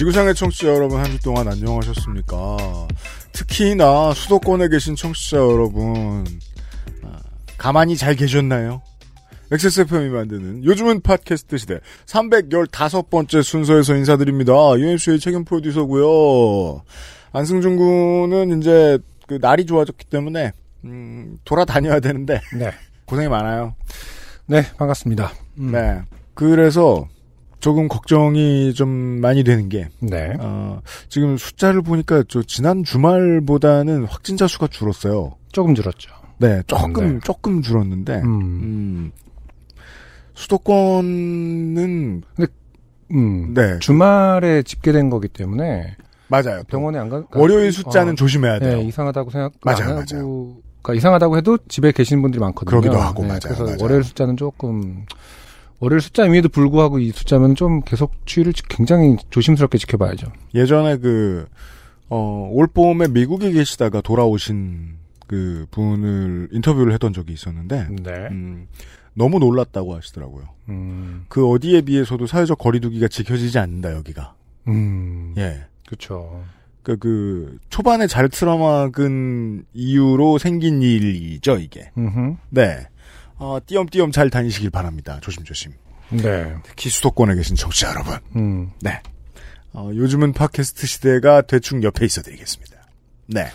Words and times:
지구상의 0.00 0.34
청취자 0.34 0.68
여러분 0.68 0.98
한 0.98 1.10
주 1.10 1.20
동안 1.20 1.46
안녕하셨습니까? 1.46 2.56
특히나 3.32 4.14
수도권에 4.14 4.68
계신 4.70 4.96
청취자 4.96 5.36
여러분 5.36 6.24
아, 7.04 7.18
가만히 7.58 7.98
잘 7.98 8.14
계셨나요? 8.14 8.80
XSFM이 9.52 10.08
만드는 10.08 10.64
요즘은 10.64 11.02
팟캐스트 11.02 11.58
시대 11.58 11.80
315번째 12.06 13.42
순서에서 13.42 13.94
인사드립니다. 13.94 14.54
UMC의 14.78 15.20
책임 15.20 15.44
프로듀서고요. 15.44 16.82
안승준 17.32 17.76
군은 17.76 18.58
이제 18.58 18.98
그 19.26 19.38
날이 19.38 19.66
좋아졌기 19.66 20.06
때문에 20.06 20.52
음, 20.84 21.36
돌아다녀야 21.44 22.00
되는데 22.00 22.40
네. 22.58 22.70
고생이 23.04 23.28
많아요. 23.28 23.74
네, 24.46 24.62
반갑습니다. 24.78 25.30
음, 25.58 25.72
네. 25.72 26.00
그래서 26.32 27.06
조금 27.60 27.88
걱정이 27.88 28.74
좀 28.74 28.88
많이 28.88 29.44
되는 29.44 29.68
게 29.68 29.88
네. 30.00 30.32
어, 30.40 30.80
지금 31.08 31.36
숫자를 31.36 31.82
보니까 31.82 32.24
저 32.28 32.42
지난 32.42 32.82
주말보다는 32.84 34.04
확진자 34.04 34.46
수가 34.46 34.66
줄었어요. 34.68 35.36
조금 35.52 35.74
줄었죠. 35.74 36.10
네, 36.38 36.62
조금 36.66 37.14
네. 37.14 37.20
조금 37.22 37.62
줄었는데 37.62 38.22
음. 38.24 38.40
음, 38.40 39.12
수도권은 40.34 42.22
음. 43.12 43.54
네 43.54 43.78
주말에 43.78 44.62
집계된 44.62 45.10
거기 45.10 45.28
때문에 45.28 45.96
맞아요. 46.28 46.62
병원에 46.68 46.98
안 46.98 47.08
가. 47.08 47.24
월요일 47.34 47.72
숫자는 47.72 48.12
어, 48.12 48.16
조심해야 48.16 48.58
돼요. 48.60 48.78
네, 48.78 48.84
이상하다고 48.84 49.30
생각 49.30 49.52
맞아요, 49.62 49.82
안 49.82 49.98
하고 49.98 50.62
그러니까 50.82 50.94
이상하다고 50.98 51.36
해도 51.36 51.58
집에 51.68 51.92
계시는 51.92 52.22
분들이 52.22 52.40
많거든요. 52.40 52.70
그러기도 52.70 52.96
하고, 52.98 53.22
네, 53.22 53.28
맞아요, 53.28 53.40
그래서 53.42 53.64
맞아요. 53.64 53.76
월요일 53.80 54.04
숫자는 54.04 54.36
조금 54.36 55.04
월요일 55.80 56.00
숫자임에도 56.00 56.48
불구하고 56.50 56.98
이 56.98 57.10
숫자면 57.10 57.54
좀 57.54 57.80
계속 57.82 58.12
추이를 58.26 58.52
지- 58.52 58.62
굉장히 58.68 59.16
조심스럽게 59.30 59.78
지켜봐야죠. 59.78 60.30
예전에 60.54 60.98
그 60.98 61.46
어, 62.08 62.48
올 62.52 62.66
봄에 62.66 63.08
미국에 63.08 63.50
계시다가 63.52 64.00
돌아오신 64.00 64.96
그 65.26 65.66
분을 65.70 66.48
인터뷰를 66.52 66.92
했던 66.92 67.12
적이 67.12 67.32
있었는데 67.32 67.86
네. 68.02 68.10
음, 68.30 68.66
너무 69.14 69.38
놀랐다고 69.38 69.94
하시더라고요. 69.94 70.44
음. 70.68 71.24
그 71.28 71.48
어디에 71.48 71.82
비해서도 71.82 72.26
사회적 72.26 72.58
거리두기가 72.58 73.08
지켜지지 73.08 73.58
않는다 73.58 73.92
여기가. 73.94 74.34
음. 74.68 75.34
예. 75.38 75.64
그렇죠. 75.86 76.44
그, 76.82 76.96
그, 76.96 77.58
초반에 77.68 78.06
잘 78.06 78.28
틀어막은 78.28 79.64
이유로 79.74 80.38
생긴 80.38 80.82
일이죠, 80.82 81.58
이게. 81.58 81.90
음. 81.98 82.36
네. 82.48 82.86
어, 83.40 83.58
띄엄띄엄 83.66 84.12
잘 84.12 84.30
다니시길 84.30 84.70
바랍니다. 84.70 85.18
조심조심. 85.22 85.72
네. 86.10 86.54
특히 86.62 86.90
수도권에 86.90 87.34
계신 87.34 87.56
청취자 87.56 87.88
여러분. 87.90 88.18
음. 88.36 88.70
네. 88.80 89.00
어, 89.72 89.90
요즘은 89.94 90.34
팟캐스트 90.34 90.86
시대가 90.86 91.40
대충 91.42 91.82
옆에 91.82 92.04
있어 92.04 92.20
드리겠습니다. 92.22 92.76
네. 93.26 93.46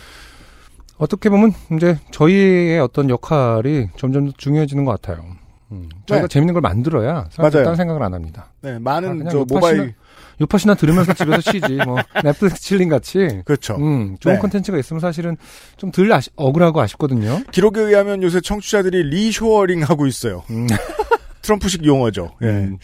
어떻게 0.98 1.28
보면 1.28 1.52
이제 1.76 1.98
저희의 2.10 2.80
어떤 2.80 3.10
역할이 3.10 3.88
점점 3.96 4.26
더 4.26 4.32
중요해지는 4.36 4.84
것 4.84 5.00
같아요. 5.00 5.24
음. 5.72 5.88
저희가 6.06 6.26
네. 6.26 6.28
재밌는 6.28 6.54
걸 6.54 6.60
만들어야 6.60 7.26
사람들이 7.30 7.60
맞아요. 7.62 7.64
딴 7.64 7.76
생각을 7.76 8.02
안 8.02 8.14
합니다. 8.14 8.52
네, 8.60 8.74
아, 8.74 8.78
많은 8.80 9.18
그냥 9.18 9.30
저 9.32 9.44
모바일. 9.48 9.94
요팟이나 10.40 10.74
들으면서 10.74 11.14
집에서 11.14 11.40
쉬지. 11.40 11.76
뭐 11.84 11.96
넷플릭스 12.22 12.60
칠링 12.62 12.88
같이. 12.88 13.40
그렇죠. 13.44 13.76
음, 13.76 14.16
좋은 14.20 14.34
네. 14.34 14.40
콘텐츠가 14.40 14.78
있으면 14.78 15.00
사실은 15.00 15.36
좀 15.76 15.90
덜 15.90 16.10
억울하고 16.36 16.80
아쉽거든요. 16.80 17.40
기록에 17.52 17.80
의하면 17.80 18.22
요새 18.22 18.40
청취자들이 18.40 19.04
리쇼어링 19.04 19.82
하고 19.82 20.06
있어요. 20.06 20.44
음. 20.50 20.66
트럼프식 21.42 21.84
용어죠. 21.84 22.32
예. 22.42 22.46
음. 22.46 22.78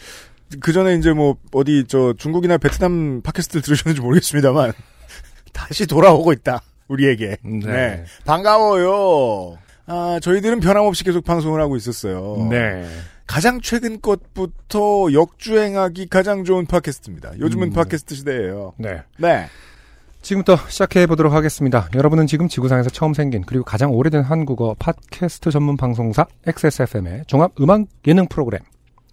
그 0.61 0.71
전에 0.73 0.95
이제 0.95 1.11
뭐 1.13 1.37
어디 1.51 1.85
저 1.87 2.13
중국이나 2.17 2.57
베트남 2.57 3.21
팟캐스트를 3.21 3.61
들으셨는지 3.61 4.01
모르겠습니다만 4.01 4.73
다시 5.53 5.85
돌아오고 5.85 6.33
있다 6.33 6.61
우리에게. 6.87 7.37
네. 7.43 8.03
반가워요. 8.25 9.57
아 9.85 10.19
저희들은 10.21 10.59
변함없이 10.59 11.03
계속 11.03 11.23
방송을 11.23 11.59
하고 11.61 11.75
있었어요. 11.75 12.47
네. 12.49 12.87
가장 13.27 13.61
최근 13.61 14.01
것부터 14.01 15.11
역주행하기 15.11 16.07
가장 16.07 16.43
좋은 16.43 16.65
팟캐스트입니다. 16.65 17.39
요즘은 17.39 17.69
음. 17.69 17.73
팟캐스트 17.73 18.15
시대예요. 18.15 18.73
네. 18.77 19.01
네. 19.17 19.47
지금부터 20.21 20.57
시작해 20.69 21.05
보도록 21.05 21.33
하겠습니다. 21.33 21.89
여러분은 21.95 22.27
지금 22.27 22.47
지구상에서 22.47 22.89
처음 22.89 23.13
생긴 23.13 23.43
그리고 23.45 23.65
가장 23.65 23.91
오래된 23.91 24.23
한국어 24.23 24.73
팟캐스트 24.79 25.51
전문 25.51 25.75
방송사 25.75 26.25
XSFM의 26.47 27.23
종합 27.27 27.51
음악 27.59 27.81
예능 28.07 28.27
프로그램 28.27 28.61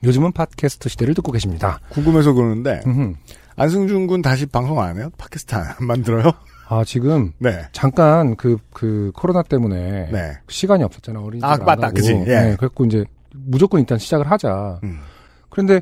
요즘은 0.04 0.32
팟캐스트 0.32 0.88
시대를 0.88 1.14
듣고 1.14 1.32
계십니다. 1.32 1.80
궁금해서 1.90 2.32
그러는데 2.32 2.80
음흠. 2.86 3.14
안승준 3.56 4.06
군 4.06 4.22
다시 4.22 4.46
방송 4.46 4.80
안 4.80 4.96
해요? 4.98 5.10
팟캐스트 5.18 5.54
안 5.54 5.74
만들어요? 5.80 6.32
아 6.72 6.84
지금 6.84 7.32
네. 7.38 7.62
잠깐 7.72 8.36
그그 8.36 9.10
코로나 9.12 9.42
때문에 9.42 10.08
네. 10.12 10.32
시간이 10.48 10.84
없었잖아 10.84 11.20
어린이집 11.20 11.44
아, 11.44 11.56
맞다. 11.56 11.90
그지. 11.90 12.12
예. 12.12 12.16
네, 12.24 12.56
그래갖고 12.56 12.84
이제 12.84 13.04
무조건 13.34 13.80
일단 13.80 13.98
시작을 13.98 14.30
하자. 14.30 14.78
음. 14.84 15.00
그런데 15.48 15.80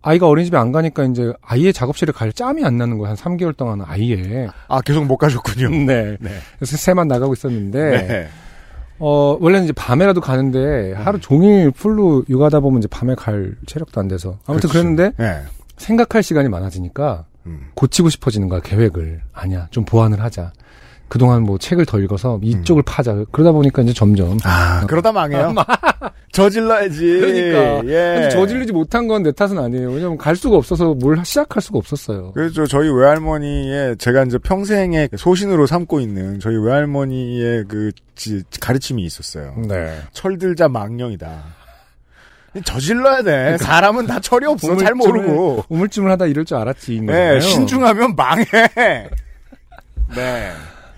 아이가 0.00 0.28
어린이집에 0.28 0.56
안 0.56 0.70
가니까 0.70 1.02
이제 1.04 1.32
아이의 1.42 1.72
작업실에 1.72 2.12
갈 2.12 2.32
짬이 2.32 2.64
안 2.64 2.76
나는 2.78 2.98
거야 2.98 3.10
한 3.10 3.16
3개월 3.16 3.56
동안 3.56 3.82
아이의. 3.84 4.48
아 4.68 4.80
계속 4.80 5.04
못 5.06 5.16
가셨군요. 5.16 5.70
네. 5.86 6.16
네. 6.20 6.30
그래서 6.56 6.76
새만 6.76 7.08
나가고 7.08 7.32
있었는데 7.32 8.06
네. 8.06 8.28
어 9.00 9.36
원래는 9.40 9.64
이제 9.64 9.72
밤에라도 9.72 10.20
가는데 10.20 10.92
하루 10.92 11.18
종일 11.18 11.72
풀로 11.72 12.24
육아하다 12.28 12.60
보면 12.60 12.78
이제 12.78 12.86
밤에 12.86 13.16
갈 13.16 13.56
체력도 13.66 14.00
안 14.00 14.06
돼서 14.06 14.38
아무튼 14.46 14.68
그렇지. 14.70 14.72
그랬는데 14.72 15.12
네. 15.16 15.42
생각할 15.78 16.22
시간이 16.22 16.48
많아지니까 16.48 17.24
음. 17.46 17.68
고치고 17.74 18.08
싶어지는 18.10 18.48
거야 18.48 18.60
계획을 18.60 19.22
아니야 19.32 19.68
좀 19.70 19.84
보완을 19.84 20.20
하자. 20.22 20.52
그동안 21.08 21.42
뭐 21.42 21.58
책을 21.58 21.86
더 21.86 21.98
읽어서 21.98 22.38
이쪽을 22.40 22.84
파자. 22.86 23.24
그러다 23.32 23.50
보니까 23.50 23.82
이제 23.82 23.92
점점 23.92 24.38
아, 24.44 24.86
그러다 24.86 25.10
망해요. 25.10 25.52
저질러야지. 26.32 27.04
그러니까. 27.04 27.84
예. 27.88 28.14
사실 28.16 28.30
저지르지 28.30 28.72
못한 28.72 29.08
건 29.08 29.20
내 29.24 29.32
탓은 29.32 29.58
아니에요. 29.58 29.90
왜냐면 29.90 30.16
갈 30.16 30.36
수가 30.36 30.56
없어서 30.56 30.94
뭘 30.94 31.22
시작할 31.24 31.60
수가 31.60 31.78
없었어요. 31.78 32.30
그래서 32.32 32.64
저희 32.66 32.88
외할머니의 32.88 33.96
제가 33.98 34.22
이제 34.22 34.38
평생의 34.38 35.08
소신으로 35.16 35.66
삼고 35.66 35.98
있는 36.00 36.38
저희 36.38 36.56
외할머니의 36.56 37.64
그 37.68 37.90
지- 38.14 38.42
가르침이 38.60 39.02
있었어요. 39.02 39.54
네. 39.68 39.98
철들자 40.12 40.68
망령이다. 40.68 41.59
저질러야 42.64 43.22
돼. 43.22 43.56
사람은 43.58 44.06
다 44.06 44.18
철이 44.20 44.46
없어. 44.46 44.76
잘 44.76 44.92
우물쭈물- 44.94 44.96
모르고. 45.06 45.64
우물쭈물 45.68 46.10
하다 46.10 46.26
이럴 46.26 46.44
줄 46.44 46.56
알았지. 46.56 46.96
인 46.96 47.06
네. 47.06 47.40
신중하면 47.40 48.16
망해. 48.16 48.44
네. 50.14 50.50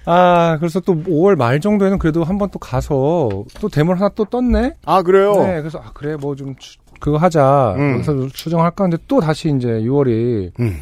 아, 0.04 0.56
그래서 0.58 0.80
또 0.80 0.94
5월 0.96 1.36
말 1.36 1.60
정도에는 1.60 1.98
그래도 1.98 2.24
한 2.24 2.38
번 2.38 2.50
또 2.50 2.58
가서 2.58 3.44
또 3.60 3.68
데모를 3.68 4.00
하나 4.00 4.10
또 4.14 4.24
떴네? 4.24 4.74
아, 4.84 5.02
그래요? 5.02 5.34
네, 5.36 5.60
그래서 5.60 5.78
아, 5.78 5.90
그래, 5.94 6.16
뭐 6.16 6.34
좀 6.34 6.54
그거 6.98 7.18
하자. 7.18 7.74
음. 7.76 7.92
그래서 8.02 8.28
수정할까 8.34 8.84
하는데 8.84 9.02
또 9.08 9.20
다시 9.20 9.52
이제 9.56 9.68
6월이 9.68 10.52
음, 10.60 10.80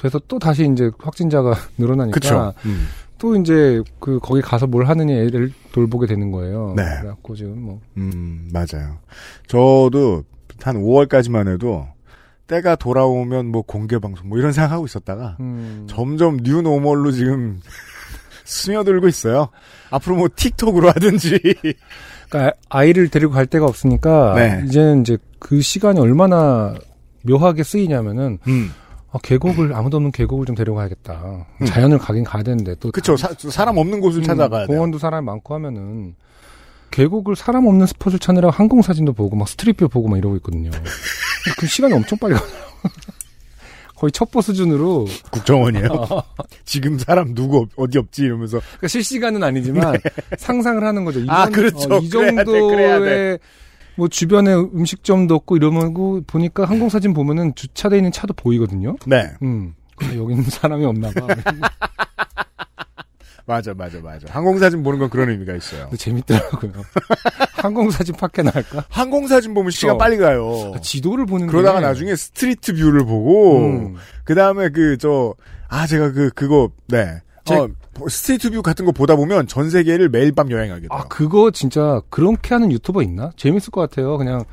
돼서 0.00 0.20
또 0.28 0.38
다시 0.38 0.64
이제 0.72 0.90
확진자가 0.98 1.54
늘어나니까 1.78 2.14
그쵸. 2.14 2.52
음. 2.64 2.86
또 3.18 3.36
이제 3.36 3.82
그 3.98 4.18
거기 4.20 4.40
가서 4.40 4.66
뭘 4.66 4.86
하느냐 4.86 5.14
애를 5.14 5.52
돌보게 5.72 6.06
되는 6.06 6.30
거예요. 6.30 6.74
네. 6.76 6.82
그래갖고 7.00 7.34
지금 7.34 7.62
뭐 7.62 7.80
음, 7.96 8.50
맞아요. 8.52 8.98
저도 9.46 10.24
한 10.62 10.76
5월까지만 10.76 11.52
해도 11.52 11.86
때가 12.46 12.76
돌아오면 12.76 13.46
뭐 13.46 13.62
공개 13.62 13.98
방송 13.98 14.28
뭐 14.28 14.38
이런 14.38 14.52
생각하고 14.52 14.86
있었다가 14.86 15.36
음, 15.40 15.86
점점 15.88 16.38
new 16.38 16.62
normal로 16.62 17.10
지금 17.12 17.60
스며들고 18.44 19.08
있어요. 19.08 19.48
앞으로 19.90 20.16
뭐 20.16 20.28
틱톡으로 20.34 20.88
하든지. 20.90 21.40
그러니까 22.28 22.56
아이를 22.68 23.08
데리고 23.08 23.32
갈 23.32 23.46
데가 23.46 23.66
없으니까 23.66 24.34
네. 24.34 24.62
이제는 24.66 25.00
이제 25.00 25.18
그 25.38 25.60
시간이 25.60 25.98
얼마나 25.98 26.74
묘하게 27.22 27.62
쓰이냐면은 27.64 28.38
음. 28.46 28.70
아, 29.16 29.18
계곡을 29.22 29.72
아무도 29.76 29.96
없는 29.96 30.12
계곡을 30.12 30.46
좀 30.46 30.54
데려가야겠다. 30.54 31.46
자연을 31.66 31.98
가긴 31.98 32.24
가야 32.24 32.42
되는데 32.42 32.74
또 32.80 32.90
그쵸. 32.90 33.16
사, 33.16 33.64
람 33.64 33.76
없는 33.78 34.00
곳을 34.00 34.20
음, 34.20 34.24
찾아가야. 34.24 34.66
공원도 34.66 34.98
사람이 34.98 35.24
많고 35.24 35.54
하면은 35.54 36.14
계곡을 36.90 37.36
사람 37.36 37.66
없는 37.66 37.86
스팟을 37.86 38.18
찾느라 38.18 38.50
항공 38.50 38.80
사진도 38.82 39.12
보고 39.12 39.36
막 39.36 39.48
스트릿뷰 39.48 39.88
보고 39.88 40.08
막 40.08 40.16
이러고 40.18 40.36
있거든요. 40.36 40.70
그 41.58 41.66
시간이 41.66 41.92
엄청 41.94 42.18
빨리 42.18 42.34
가요. 42.34 42.46
거의 43.96 44.12
첩보 44.12 44.42
수준으로 44.42 45.06
국정원이에요. 45.30 45.88
지금 46.66 46.98
사람 46.98 47.34
누구 47.34 47.58
없- 47.60 47.70
어디 47.76 47.96
없지 47.98 48.22
이러면서 48.24 48.60
그러니까 48.60 48.88
실시간은 48.88 49.42
아니지만 49.42 49.96
상상을 50.38 50.82
하는 50.84 51.04
거죠. 51.06 51.20
이, 51.20 51.22
네. 51.22 51.28
아, 51.30 51.44
정- 51.44 51.52
그렇죠. 51.52 51.94
어, 51.94 51.98
이 51.98 52.08
그래야 52.10 52.30
돼, 52.30 52.36
정도의 52.36 52.68
그래야 52.68 53.00
돼. 53.00 53.38
뭐 53.96 54.08
주변에 54.08 54.52
음식점도 54.54 55.34
없고 55.34 55.56
이러면 55.56 55.94
그 55.94 56.22
보니까 56.26 56.64
항공 56.64 56.88
사진 56.88 57.14
보면은 57.14 57.54
주차돼 57.54 57.96
있는 57.96 58.12
차도 58.12 58.34
보이거든요. 58.34 58.96
네 59.06 59.32
음. 59.42 59.74
아, 60.02 60.14
여기는 60.14 60.42
사람이 60.50 60.84
없나 60.84 61.10
봐. 61.12 61.26
맞아 63.48 63.72
맞아 63.74 64.00
맞아 64.00 64.26
항공사진 64.30 64.82
보는 64.82 64.98
건 64.98 65.08
그런 65.08 65.28
의미가 65.30 65.54
있어요. 65.54 65.82
근데 65.84 65.96
재밌더라고요. 65.98 66.72
항공사진 67.54 68.16
파케 68.16 68.42
나갈까? 68.42 68.84
항공사진 68.90 69.54
보면 69.54 69.70
시간 69.70 69.94
어. 69.94 69.98
빨리 69.98 70.16
가요. 70.16 70.72
아, 70.74 70.80
지도를 70.80 71.26
보는 71.26 71.46
그러다가 71.46 71.78
게- 71.78 71.86
나중에 71.86 72.16
street 72.16 72.74
view를 72.74 73.04
보고 73.04 73.58
음. 73.60 73.96
그 74.24 74.34
다음에 74.34 74.68
그 74.70 74.96
저 74.98 75.34
아 75.68 75.86
제가 75.86 76.12
그 76.12 76.30
그거 76.30 76.70
네 76.88 77.20
제- 77.46 77.54
어, 77.56 77.68
street 78.08 78.50
view 78.50 78.60
같은 78.62 78.84
거 78.84 78.92
보다 78.92 79.16
보면 79.16 79.46
전 79.46 79.70
세계를 79.70 80.08
매일 80.10 80.32
밤 80.32 80.50
여행하게 80.50 80.82
돼요. 80.82 80.88
아 80.90 81.04
그거 81.08 81.50
진짜 81.50 82.00
그렇게 82.10 82.54
하는 82.54 82.70
유튜버 82.72 83.02
있나? 83.02 83.30
재밌을 83.36 83.70
것 83.70 83.80
같아요. 83.82 84.18
그냥 84.18 84.44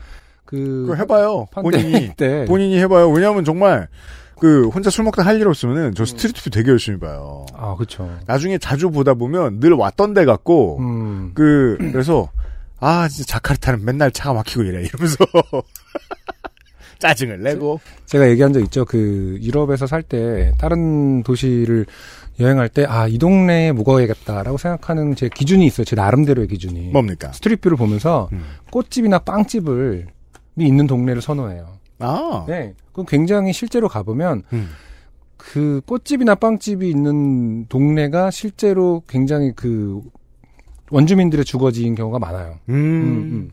그 0.45 0.85
그거 0.87 0.95
해봐요. 0.95 1.47
본인이 1.53 2.11
때 2.15 2.45
본인이 2.47 2.77
해봐요. 2.79 3.09
왜냐하면 3.09 3.43
정말 3.43 3.87
그 4.39 4.67
혼자 4.69 4.89
술 4.89 5.03
먹다 5.05 5.23
할 5.23 5.39
일 5.39 5.47
없으면은 5.47 5.93
저 5.95 6.05
street 6.05 6.43
view 6.43 6.49
되게 6.49 6.69
열심히 6.71 6.99
봐요. 6.99 7.45
아 7.53 7.75
그렇죠. 7.75 8.09
나중에 8.27 8.57
자주 8.57 8.89
보다 8.91 9.13
보면 9.13 9.59
늘 9.59 9.73
왔던 9.73 10.13
데 10.13 10.25
같고 10.25 10.79
음. 10.79 11.31
그 11.33 11.77
그래서 11.91 12.29
아 12.79 13.07
진짜 13.07 13.33
자카르타는 13.33 13.83
맨날 13.85 14.11
차가 14.11 14.33
막히고 14.33 14.63
이래 14.63 14.83
이러면서 14.83 15.17
짜증을 16.99 17.41
내고 17.43 17.79
제가 18.05 18.29
얘기한 18.29 18.53
적 18.53 18.61
있죠. 18.61 18.85
그 18.85 19.37
유럽에서 19.41 19.87
살 19.87 20.03
때 20.03 20.53
다른 20.57 21.23
도시를 21.23 21.85
여행할 22.39 22.69
때 22.69 22.85
아 22.87 23.07
이 23.07 23.17
동네에 23.17 23.71
묵어야겠다라고 23.73 24.57
생각하는 24.57 25.15
제 25.15 25.29
기준이 25.29 25.65
있어요. 25.65 25.85
제 25.85 25.95
나름대로의 25.95 26.47
기준이. 26.47 26.89
뭡니까? 26.89 27.31
스트릿뷰를 27.31 27.77
보면서 27.77 28.29
음. 28.33 28.43
꽃집이나 28.71 29.19
빵집을 29.19 30.07
이 30.59 30.65
있는 30.65 30.87
동네를 30.87 31.21
선호해요. 31.21 31.67
아 31.99 32.45
네. 32.47 32.73
그럼 32.91 33.05
굉장히 33.07 33.53
실제로 33.53 33.87
가보면 33.87 34.43
음. 34.53 34.69
그 35.37 35.81
꽃집이나 35.85 36.35
빵집이 36.35 36.89
있는 36.89 37.65
동네가 37.67 38.31
실제로 38.31 39.03
굉장히 39.07 39.51
그 39.55 40.01
원주민들의 40.91 41.43
주거지인 41.45 41.95
경우가 41.95 42.19
많아요. 42.19 42.59
음. 42.69 43.51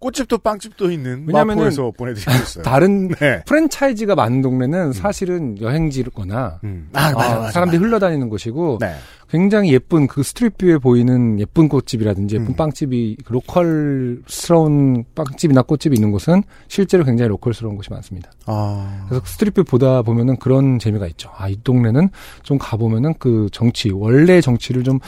음, 0.00 0.06
음. 0.06 0.10
꽃집도 0.10 0.38
빵집도 0.38 0.90
있는 0.90 1.26
마포에서 1.26 1.92
보내드리고 1.96 2.30
있어요. 2.30 2.64
다른 2.64 3.08
네. 3.20 3.42
프랜차이즈가 3.44 4.14
많은 4.14 4.42
동네는 4.42 4.92
사실은 4.92 5.60
여행지거나 5.60 6.60
음. 6.64 6.88
아, 6.92 7.12
맞아, 7.12 7.32
아, 7.36 7.38
맞아, 7.40 7.50
사람들이 7.52 7.78
맞아. 7.78 7.86
흘러다니는 7.88 8.28
곳이고 8.28 8.78
네. 8.80 8.94
굉장히 9.30 9.72
예쁜 9.72 10.08
그 10.08 10.22
street 10.22 10.52
view에 10.52 10.78
보이는 10.78 11.38
예쁜 11.38 11.68
꽃집이라든지 11.68 12.34
예쁜 12.36 12.48
음. 12.48 12.56
빵집이 12.56 13.18
그 13.24 13.32
로컬스러운 13.32 15.04
빵집이나 15.14 15.62
꽃집이 15.62 15.94
있는 15.94 16.10
곳은 16.10 16.42
실제로 16.66 17.04
굉장히 17.04 17.28
로컬스러운 17.28 17.76
곳이 17.76 17.90
많습니다. 17.90 18.32
아. 18.46 19.06
그래서 19.08 19.24
street 19.24 19.48
view 19.48 19.64
보다 19.64 20.02
보면은 20.02 20.36
그런 20.36 20.78
재미가 20.80 21.06
있죠. 21.08 21.30
아, 21.36 21.48
이 21.48 21.56
동네는 21.62 22.08
좀 22.42 22.58
가보면은 22.58 23.14
그 23.18 23.48
정치, 23.52 23.90
원래 23.90 24.40
정치를 24.40 24.82
좀 24.82 24.98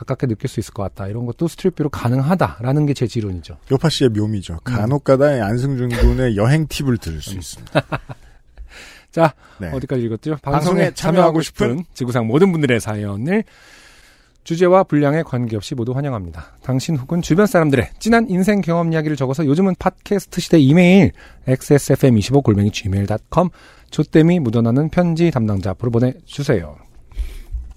가깝게 0.00 0.26
느낄 0.26 0.48
수 0.48 0.60
있을 0.60 0.72
것 0.72 0.82
같다. 0.82 1.06
이런 1.08 1.26
것도 1.26 1.46
스트릿뷰로 1.48 1.90
가능하다라는 1.90 2.86
게 2.86 2.94
제 2.94 3.06
지론이죠. 3.06 3.56
요파 3.70 3.88
씨의 3.88 4.10
묘미죠. 4.10 4.60
간혹가다 4.64 5.44
안승준 5.44 5.90
군의 5.90 6.36
여행 6.36 6.66
팁을 6.66 6.98
들을 6.98 7.20
수 7.22 7.34
있습니다. 7.34 7.80
자, 9.12 9.34
네. 9.58 9.70
어디까지 9.72 10.02
읽었죠? 10.02 10.36
방송에 10.42 10.52
방송에 10.52 10.94
참여하고 10.94 11.40
싶은 11.42 11.84
지구상 11.94 12.26
모든 12.26 12.52
분들의 12.52 12.80
사연을 12.80 13.44
주제와 14.44 14.84
분량에 14.84 15.22
관계없이 15.22 15.74
모두 15.74 15.92
환영합니다. 15.92 16.56
당신 16.62 16.96
혹은 16.96 17.20
주변 17.22 17.46
사람들의 17.46 17.90
진한 17.98 18.28
인생 18.30 18.60
경험 18.60 18.92
이야기를 18.92 19.16
적어서 19.16 19.44
요즘은 19.46 19.74
팟캐스트 19.78 20.40
시대 20.40 20.58
이메일 20.58 21.12
xsfm25골뱅이 21.46 22.72
gmail.com 22.72 23.48
조땜이 23.90 24.40
묻어나는 24.40 24.88
편지 24.88 25.30
담당자 25.30 25.70
앞으로 25.70 25.90
보내주세요. 25.90 26.76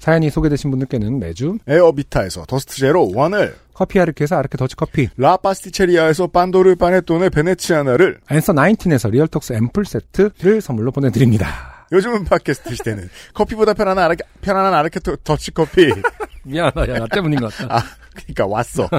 사연이 0.03 0.29
소개되신 0.29 0.69
분들께는 0.69 1.17
매주 1.17 1.57
에어비타에서 1.65 2.43
더스트 2.45 2.75
제로 2.75 3.09
원을 3.15 3.55
커피 3.73 4.01
아르케에서 4.01 4.35
아르케 4.35 4.57
더치커피 4.57 5.07
라파스티체리아에서 5.15 6.27
판도르 6.27 6.75
파네톤의 6.75 7.29
베네치아나를 7.29 8.19
앤서 8.29 8.51
19에서 8.51 9.09
리얼톡스 9.11 9.53
앰플 9.53 9.85
세트를 9.85 10.59
선물로 10.59 10.91
보내드립니다. 10.91 11.87
요즘은 11.93 12.25
팟캐스트 12.25 12.75
시대는 12.75 13.09
커피보다 13.33 13.73
편안한 13.73 14.03
아르케, 14.03 14.25
편안한 14.41 14.73
아르케 14.73 14.99
더- 14.99 15.15
더치커피 15.23 15.93
미안하다. 16.43 16.89
야, 16.93 16.99
나 16.99 17.07
때문인 17.07 17.39
것 17.39 17.53
같다. 17.55 17.73
아 17.77 17.81
그러니까 18.13 18.45
왔어 18.45 18.89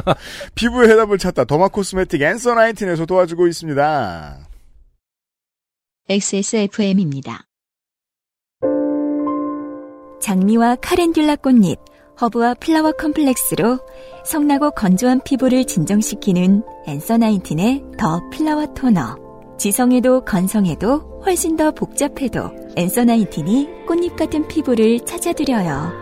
피부의 0.54 0.88
해답을 0.88 1.18
찾다 1.18 1.44
derma 1.44 1.68
cosmetic 1.68 2.22
앤서 2.22 2.54
19에서 2.54 3.06
도와주고 3.06 3.46
있습니다 3.46 4.38
XSFM입니다. 6.08 7.44
장미와 10.24 10.76
카렌듈라 10.76 11.36
꽃잎, 11.36 11.78
허브와 12.18 12.54
flower 12.54 12.92
complex로 12.92 13.78
성나고 14.24 14.70
건조한 14.70 15.20
피부를 15.22 15.66
진정시키는 15.66 16.62
앤서 16.86 17.18
나인틴의 17.18 17.82
the 17.98 18.22
flower 18.32 18.64
toner. 18.72 19.18
지성에도 19.58 20.24
건성에도 20.24 21.20
훨씬 21.26 21.58
더 21.58 21.72
복잡해도 21.72 22.50
앤서 22.74 23.04
나인틴이 23.04 23.84
꽃잎 23.86 24.16
같은 24.16 24.48
피부를 24.48 25.00
찾아드려요. 25.00 25.92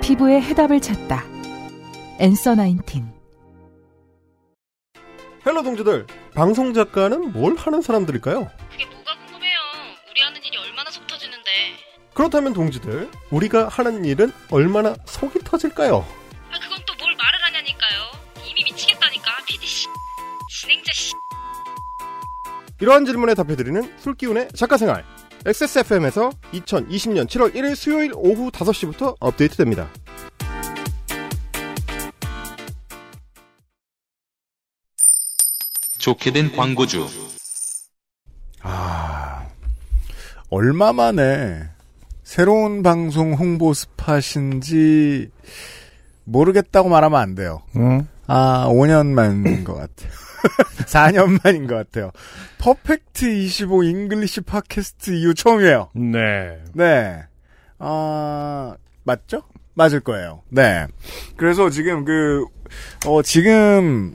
피부의 0.00 0.40
해답을 0.40 0.80
찾다. 0.80 1.24
앤서 2.20 2.54
나인틴. 2.54 3.04
hello 5.44 5.62
동지들, 5.62 6.06
방송 6.34 6.72
작가는 6.72 7.32
뭘 7.32 7.54
하는 7.56 7.82
사람들일까요? 7.82 8.48
그게 8.70 8.86
뭐가 8.86 9.14
궁금해요. 9.26 9.58
우리 10.10 10.22
하는 10.22 10.40
일이. 10.42 10.65
그렇다면 12.16 12.54
동지들, 12.54 13.10
우리가 13.30 13.68
하는 13.68 14.04
일은 14.06 14.32
얼마나 14.50 14.96
속이 15.04 15.40
터질까요? 15.44 15.96
아, 15.98 16.58
그건 16.58 16.78
또 16.86 16.94
뭘 16.98 17.14
말을 17.14 17.42
하냐니까요. 17.44 18.00
이미 18.48 18.64
미치겠다니까. 18.64 19.30
PD 19.46 19.66
씨. 19.66 19.86
진행자 20.50 20.92
씨. 20.94 21.12
이러한 22.80 23.04
질문에 23.04 23.34
답해드리는 23.34 23.98
술기운의 23.98 24.48
작가생활. 24.56 25.04
XSFM에서 25.44 26.30
2020년 26.54 27.26
7월 27.28 27.54
1일 27.54 27.76
수요일 27.76 28.12
오후 28.14 28.50
5시부터 28.50 29.14
업데이트됩니다. 29.20 29.90
좋게 35.98 36.32
된 36.32 36.52
광고주. 36.54 37.08
아 38.62 39.46
얼마 40.50 40.92
만에 40.92 41.68
새로운 42.26 42.82
방송 42.82 43.34
홍보 43.34 43.72
스팟인지 43.72 45.30
모르겠다고 46.24 46.88
말하면 46.88 47.20
안 47.20 47.34
돼요 47.36 47.62
응? 47.76 48.08
아 48.26 48.66
5년 48.68 49.06
만인 49.06 49.62
것 49.62 49.74
같아요 49.74 50.10
4년 50.86 51.40
만인 51.44 51.68
것 51.68 51.76
같아요 51.76 52.10
perfect 52.58 53.30
25 53.30 53.84
English 53.84 54.40
팟캐스트 54.40 55.12
이후 55.12 55.34
처음이에요 55.34 55.90
네. 55.94 56.58
네. 56.74 57.22
아, 57.78 58.74
맞죠? 59.04 59.42
맞을 59.74 60.00
거예요. 60.00 60.42
네. 60.48 60.86
그래서 61.36 61.68
지금 61.68 62.06
그, 62.06 62.46
어, 63.06 63.20
지금, 63.20 64.14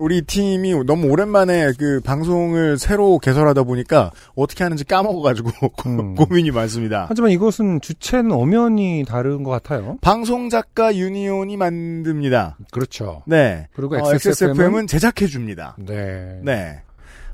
우리 0.00 0.22
팀이 0.22 0.72
너무 0.86 1.08
오랜만에 1.08 1.72
그 1.78 2.00
방송을 2.02 2.78
새로 2.78 3.18
개설하다 3.18 3.64
보니까 3.64 4.10
어떻게 4.34 4.64
하는지 4.64 4.82
까먹어가지고 4.84 5.50
음. 5.86 6.14
고민이 6.14 6.50
많습니다. 6.50 7.04
하지만 7.06 7.30
이것은 7.30 7.82
주체는 7.82 8.32
엄연히 8.32 9.04
다른 9.06 9.42
것 9.42 9.50
같아요. 9.50 9.98
방송작가 10.00 10.96
유니온이 10.96 11.58
만듭니다. 11.58 12.56
그렇죠. 12.70 13.22
네. 13.26 13.68
그리고 13.74 13.96
어, 13.96 13.98
XSFM 13.98 14.50
은 14.50 14.54
XSFM은 14.54 14.86
제작해줍니다. 14.86 15.76
네. 15.78 16.40
네. 16.42 16.80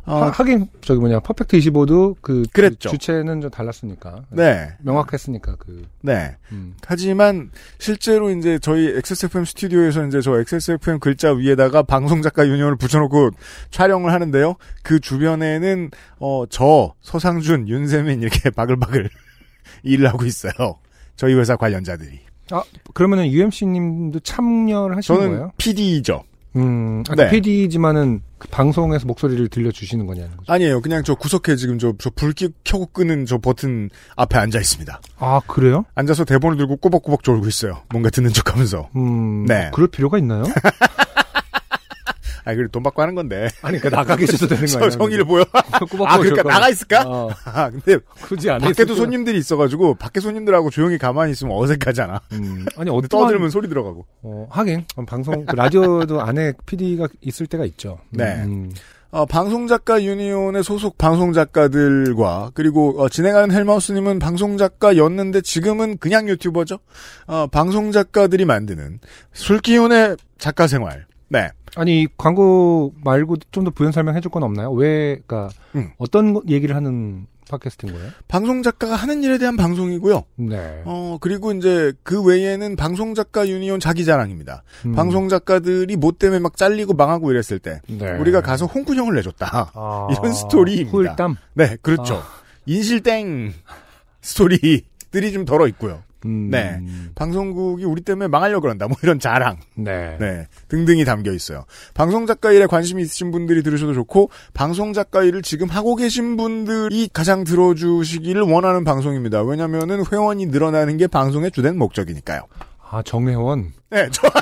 하, 0.07 0.15
어, 0.15 0.31
하 0.31 0.45
긴 0.45 0.69
저기 0.83 1.01
뭐냐 1.01 1.21
퍼펙트 1.21 1.59
25도 1.59 2.17
그 2.21 2.45
그랬죠. 2.53 2.89
주- 2.89 2.99
주체는 2.99 3.41
좀 3.41 3.51
달랐으니까. 3.51 4.25
네. 4.31 4.69
명확했으니까 4.81 5.57
그. 5.59 5.85
네. 6.03 6.37
음. 6.53 6.75
하지만 6.87 7.51
실제로 7.79 8.31
이제 8.31 8.59
저희 8.61 8.87
XSFM 8.97 9.45
스튜디오에서 9.45 10.07
이제 10.07 10.21
저 10.21 10.39
XSFM 10.39 11.01
글자 11.01 11.33
위에다가 11.33 11.83
방송 11.83 12.23
작가 12.23 12.47
유니온을 12.47 12.77
붙여놓고 12.77 13.31
촬영을 13.71 14.13
하는데요. 14.13 14.55
그 14.83 15.01
주변에는 15.01 15.91
어 16.21 16.47
저 16.49 16.95
서상준, 17.03 17.69
윤세민 17.69 18.23
이렇게 18.23 18.51
바글바글 18.55 19.11
일을 19.83 20.09
하고 20.09 20.25
있어요. 20.25 20.53
저희 21.17 21.35
회사 21.35 21.57
관련자들이. 21.57 22.21
아 22.53 22.63
그러면은 22.95 23.27
UMC님도 23.33 24.21
참여를 24.21 24.97
하시는 24.97 25.19
저는 25.19 25.33
거예요? 25.33 25.51
PD죠. 25.59 26.23
음, 26.57 27.03
아, 27.09 27.15
네. 27.15 27.29
PD지만은 27.31 28.23
그 28.39 28.49
방송에서 28.49 29.07
목소리를 29.07 29.49
들려주시는 29.49 30.07
거냐는 30.07 30.37
거죠. 30.37 30.53
아니에요. 30.53 30.81
그냥 30.81 31.03
저 31.05 31.15
구석에 31.15 31.57
지금 31.57 31.79
저, 31.79 31.93
저 31.99 32.11
불 32.11 32.33
켜고 32.65 32.87
끄는 32.87 33.27
저 33.27 33.39
버튼 33.39 33.89
앞에 34.17 34.39
앉아 34.39 34.59
있습니다. 34.59 35.01
아, 35.19 35.41
그래요? 35.47 35.85
앉아서 35.95 36.25
대본을 36.25 36.57
들고 36.57 36.77
꼬박꼬박 36.77 37.23
졸고 37.23 37.47
있어요. 37.49 37.83
뭔가 37.91 38.11
듣는 38.11 38.33
척 38.33 38.53
하면서. 38.55 38.89
음, 38.97 39.45
네. 39.47 39.71
그럴 39.75 39.89
필요가 39.89 40.19
있나요? 40.19 40.45
아, 42.47 42.55
그래, 42.55 42.69
돈 42.71 42.85
받고 42.85 43.03
하는 43.03 43.17
건데. 43.17 43.49
아니, 43.61 43.79
그러니까 43.79 43.91
나가 43.91 44.15
계셔도 44.15 44.47
되는 44.47 44.63
거저 44.63 44.79
아니야? 44.79 44.91
성의를 44.91 45.25
보여? 45.25 45.45
아, 45.53 46.19
그러니까. 46.19 46.43
나가 46.45 46.69
있을까? 46.69 47.03
어, 47.05 47.29
아, 47.45 47.69
근데 47.71 47.99
굳이 48.23 48.49
안 48.49 48.61
밖에도 48.61 48.95
손님들이 48.95 49.37
있어가지고 49.39 49.97
밖에 49.97 50.21
손님들하고 50.21 50.71
조용히 50.71 50.97
가만히 50.97 51.33
있으면 51.33 51.57
어색하잖아. 51.57 52.21
음, 52.33 52.65
아니, 52.79 52.89
어디 52.89 53.09
떠들면 53.09 53.51
소리 53.51 53.69
들어가고. 53.69 54.07
어, 54.23 54.47
하긴 54.51 54.85
방송 55.09 55.45
그 55.45 55.57
라디오도 55.57 56.23
안에 56.23 56.53
PD가 56.67 57.09
있을 57.21 57.49
때가 57.49 57.65
있죠. 57.65 57.99
네. 58.11 58.37
음, 58.45 58.71
어, 59.11 59.27
방송작가 59.27 60.03
유니온의 60.05 60.63
소속 60.63 60.99
방송작가들과 60.99 62.53
그리고 62.55 63.01
어, 63.03 63.09
진행하는 63.09 63.51
헬마우스님은 63.55 64.21
방송작가였는데 64.21 65.41
지금은 65.41 65.99
그냥 65.99 66.29
유튜버죠. 66.29 66.79
어, 67.27 67.47
방송작가들이 67.49 68.45
만드는 68.45 69.01
술기운의 69.33 70.17
작가 70.39 70.69
생활. 70.69 71.07
네. 71.29 71.51
아니 71.77 72.03
이 72.03 72.09
광고 72.17 72.93
말고 73.05 73.37
좀 73.53 73.65
더 73.65 73.71
부연 73.71 73.93
설명해 73.93 74.21
줄 74.21 74.31
건 74.31 74.43
없나요? 74.45 74.71
왜, 74.73 75.17
그니까 75.17 75.49
음. 75.75 75.91
어떤 75.99 76.33
거- 76.35 76.43
얘기를 76.49 76.75
하는 76.77 77.27
팟캐스트인 77.51 77.93
거예요? 77.93 78.11
방송 78.27 78.63
작가가 78.63 78.97
하는 78.97 79.23
일에 79.23 79.39
대한 79.39 79.57
방송이고요. 79.57 80.25
네. 80.37 80.83
어, 80.85 81.17
그리고 81.21 81.53
이제 81.53 81.93
그 82.03 82.21
외에는 82.23 82.75
방송 82.77 83.15
작가 83.15 83.47
유니온 83.47 83.79
자기 83.79 84.05
자랑입니다. 84.05 84.63
음, 84.87 84.93
방송 84.95 85.29
작가들이 85.29 85.95
뭐 85.97 86.11
때문에 86.19 86.41
막 86.41 86.57
잘리고 86.57 86.95
망하고 86.95 87.31
이랬을 87.31 87.61
때 87.61 87.81
네. 87.89 88.11
우리가 88.19 88.41
가서 88.41 88.67
홍군형을 88.67 89.15
내줬다. 89.17 89.71
아, 89.75 90.09
이런 90.19 90.33
스토리입니다. 90.33 90.91
후일담. 90.91 91.37
네, 91.55 91.77
그렇죠. 91.83 92.17
아. 92.17 92.23
인실땡 92.67 93.53
스토리들이 94.23 95.33
좀 95.33 95.45
들어 95.45 95.69
있고요. 95.69 96.03
음, 96.27 96.51
네. 96.51 96.81
방송국이 97.15 97.85
우리 97.85 98.03
때문에 98.03 98.29
망하려고 98.29 98.63
그런다. 98.63 98.89
뭐 98.89 98.97
이런 99.03 99.19
자랑. 99.19 99.59
네. 99.75 100.17
네. 100.19 100.47
등등이 100.69 101.05
담겨 101.05 101.33
있어요. 101.33 101.65
방송작가 101.95 102.53
일에 102.53 102.67
관심이 102.67 103.03
있으신 103.03 103.31
분들이 103.31 103.63
들으셔도 103.63 103.95
좋고, 103.95 104.31
방송작가 104.53 105.23
일을 105.23 105.43
지금 105.43 105.69
하고 105.69 105.95
계신 105.97 106.37
분들이 106.37 107.09
가장 107.13 107.45
들어주시기를 107.45 108.43
원하는 108.43 108.85
방송입니다. 108.85 109.43
왜냐면은 109.43 110.05
회원이 110.11 110.47
늘어나는 110.47 110.97
게 110.97 111.07
방송의 111.07 111.53
주된 111.53 111.79
목적이니까요. 111.79 112.43
아 112.91 113.03
정회원. 113.03 113.73
네, 113.91 114.09
저. 114.11 114.29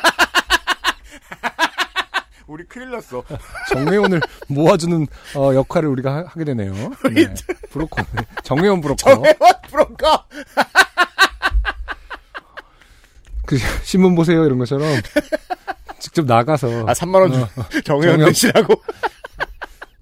우리 2.47 2.65
큰일 2.65 2.91
났어. 2.91 3.23
정회원을 3.73 4.21
모아주는 4.49 5.07
어, 5.37 5.55
역할을 5.55 5.89
우리가 5.89 6.27
하, 6.27 6.35
게 6.35 6.45
되네요. 6.45 6.73
네. 7.15 7.35
브로커. 7.71 8.03
정회원 8.43 8.81
브로커. 8.81 8.97
정회원 8.97 9.37
브로커! 9.71 10.25
그 13.47 13.57
신문 13.85 14.15
보세요 14.15 14.45
이런 14.45 14.59
것처럼 14.59 14.87
직접 15.99 16.25
나가서 16.27 16.87
아, 16.87 16.93
3만원 16.93 17.33
주, 17.33 17.41
어, 17.41 17.49
정회원. 17.85 18.19
되시라고 18.21 18.75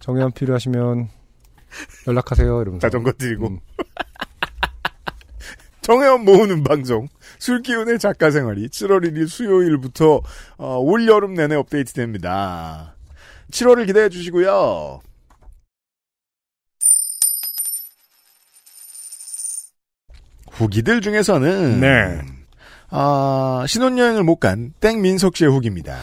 정회원 0.01 0.33
필요하시면 0.33 1.09
연락하세요 2.07 2.63
이러면서. 2.63 2.87
자전거 2.87 3.13
드리고. 3.13 3.49
음. 3.49 3.61
정회원 5.81 6.25
모으는 6.25 6.63
방송 6.63 7.09
술기운의 7.39 7.99
작가 7.99 8.31
생활이 8.31 8.69
7월 8.69 9.05
1일 9.05 9.27
수요일부터 9.29 10.21
어, 10.59 10.77
올 10.79 11.09
여름 11.09 11.35
내내 11.35 11.55
업데이트됩니다. 11.57 12.95
7월을 13.51 13.87
기대해 13.87 14.09
주시고요. 14.09 15.01
후기들 20.51 21.01
중에서는 21.01 21.81
네. 21.81 22.21
아, 22.95 23.65
신혼여행을 23.67 24.23
못 24.23 24.37
간 24.37 24.73
땡민석 24.81 25.37
씨의 25.37 25.51
후기입니다. 25.51 25.97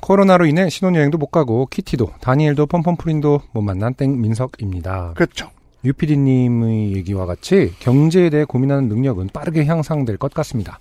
코로나로 0.00 0.46
인해 0.46 0.68
신혼여행도 0.68 1.18
못 1.18 1.26
가고 1.26 1.66
키티도 1.66 2.12
다니엘도 2.20 2.66
펌펌프린도 2.66 3.42
못 3.52 3.62
만난 3.62 3.94
땡민석입니다. 3.94 5.12
그렇죠. 5.14 5.50
유피디님의 5.84 6.94
얘기와 6.94 7.26
같이 7.26 7.72
경제에 7.80 8.30
대해 8.30 8.44
고민하는 8.44 8.88
능력은 8.88 9.28
빠르게 9.32 9.64
향상될 9.66 10.16
것 10.16 10.32
같습니다. 10.34 10.78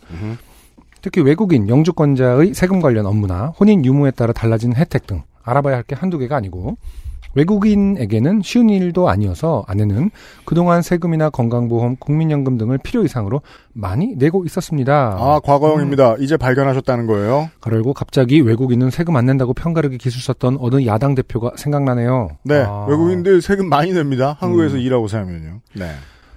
특히 1.02 1.22
외국인 1.22 1.68
영주권자의 1.68 2.54
세금 2.54 2.80
관련 2.82 3.06
업무나 3.08 3.48
혼인 3.60 3.84
유무에 3.84 4.12
따라 4.12 4.34
달라진 4.34 4.76
혜택 4.76 5.08
등 5.08 5.24
알아봐야 5.44 5.76
할 5.78 5.84
게 5.84 5.96
한두 5.96 6.18
개가 6.20 6.36
아니고 6.36 6.78
외국인에게는 7.36 8.42
쉬운 8.44 8.70
일도 8.70 9.10
아니어서 9.10 9.64
아내는 9.68 10.12
그동안 10.46 10.82
세금이나 10.82 11.30
건강보험, 11.30 11.98
국민연금 11.98 12.58
등을 12.58 12.78
필요 12.78 13.04
이상으로 13.04 13.42
많이 13.74 14.16
내고 14.16 14.46
있었습니다. 14.46 15.18
아, 15.20 15.40
과거형입니다. 15.44 16.16
이제 16.20 16.38
발견하셨다는 16.38 17.08
거예요. 17.08 17.50
그리고 17.60 17.94
갑자기 17.94 18.42
외국인은 18.42 18.90
세금 18.90 19.16
안 19.16 19.26
낸다고 19.26 19.54
편가르기 19.54 19.98
기술 19.98 20.22
썼던 20.22 20.58
어느 20.60 20.86
야당 20.86 21.16
대표가 21.16 21.52
생각나네요. 21.56 22.30
네, 22.44 22.64
아, 22.68 22.86
외국인들 22.90 23.42
세금 23.42 23.70
많이 23.70 23.94
냅니다. 23.94 24.36
한국에서 24.40 24.76
음. 24.76 24.82
일하고 24.82 25.08
살면요. 25.08 25.62
네. 25.76 25.92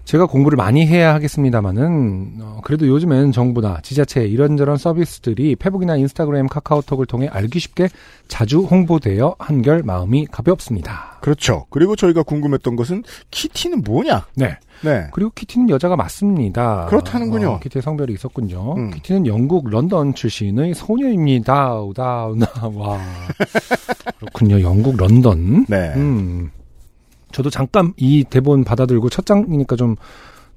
제가 0.05 0.27
공부를 0.27 0.57
많이 0.57 0.87
해야 0.87 1.15
하겠습니다만은 1.15 2.35
어, 2.41 2.61
그래도 2.63 2.87
요즘엔 2.87 3.33
정부나 3.33 3.81
지자체 3.83 4.27
이런저런 4.27 4.77
서비스들이 4.77 5.57
페북이나 5.57 5.97
인스타그램, 5.97 6.47
카카오톡을 6.47 7.07
통해 7.07 7.27
알기 7.29 7.59
쉽게 7.59 7.89
자주 8.29 8.61
홍보되어 8.61 9.37
한결 9.39 9.83
마음이 9.83 10.27
가볍습니다. 10.31 11.19
그렇죠. 11.21 11.67
그리고 11.71 11.97
저희가 11.97 12.23
궁금했던 12.23 12.77
것은 12.77 13.03
키티는 13.31 13.83
뭐냐? 13.83 14.27
네. 14.37 14.59
네. 14.83 15.09
그리고 15.13 15.31
키티는 15.35 15.71
여자가 15.71 15.97
맞습니다. 15.97 16.87
그렇다는군요. 16.87 17.53
어, 17.53 17.61
키티의 17.61 17.83
성별이 17.83 18.13
있었군요. 18.13 18.75
음. 18.77 18.91
키티는 18.91 19.27
영국 19.27 19.71
런던 19.71 20.15
출신의 20.15 20.75
소녀입니다. 20.75 21.81
우다, 21.81 22.27
우나, 22.27 22.47
와. 22.75 23.01
그렇군요. 24.21 24.61
영국 24.61 24.97
런던. 24.99 25.65
네. 25.67 25.93
음. 25.97 26.51
저도 27.35 27.51
잠깐 27.51 27.93
이 27.97 28.25
대본 28.25 28.65
받아들고 28.65 29.11
첫 29.11 29.27
장이니까 29.27 29.77
좀 29.77 29.97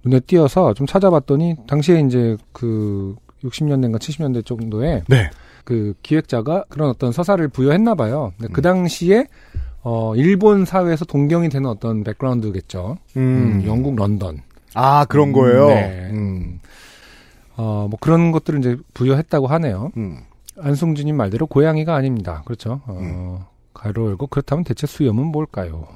눈에 0.03 0.19
띄어서 0.21 0.75
좀 0.75 0.85
찾아봤더니 0.85 1.55
당시에 1.67 1.99
이제 2.01 2.37
그 2.53 3.15
60년대인가 3.43 3.97
70년대 3.97 4.45
정도에 4.45 5.03
네. 5.07 5.29
그 5.63 5.95
기획자가 6.03 6.65
그런 6.69 6.89
어떤 6.89 7.11
서사를 7.11 7.45
부여했나 7.49 7.95
봐요. 7.95 8.31
근데 8.37 8.51
음. 8.51 8.53
그 8.53 8.61
당시에 8.61 9.25
어 9.81 10.15
일본 10.15 10.65
사회에서 10.65 11.05
동경이 11.05 11.49
되는 11.49 11.69
어떤 11.69 12.03
백그라운드겠죠. 12.03 12.97
음, 13.17 13.63
영국 13.65 13.95
런던. 13.95 14.41
아, 14.75 15.05
그런 15.05 15.33
거예요? 15.33 15.67
네. 15.67 16.09
음. 16.11 16.59
어, 17.55 17.87
뭐 17.89 17.97
그런 17.99 18.31
것들을 18.31 18.59
이제 18.59 18.77
부여했다고 18.93 19.47
하네요. 19.47 19.91
음. 19.97 20.19
안승준님 20.59 21.17
말대로 21.17 21.47
고양이가 21.47 21.95
아닙니다. 21.95 22.43
그렇죠. 22.45 22.81
어, 22.85 22.97
음. 22.99 23.39
가로 23.73 24.07
열고 24.07 24.27
그렇다면 24.27 24.63
대체 24.63 24.85
수염은 24.85 25.25
뭘까요? 25.25 25.87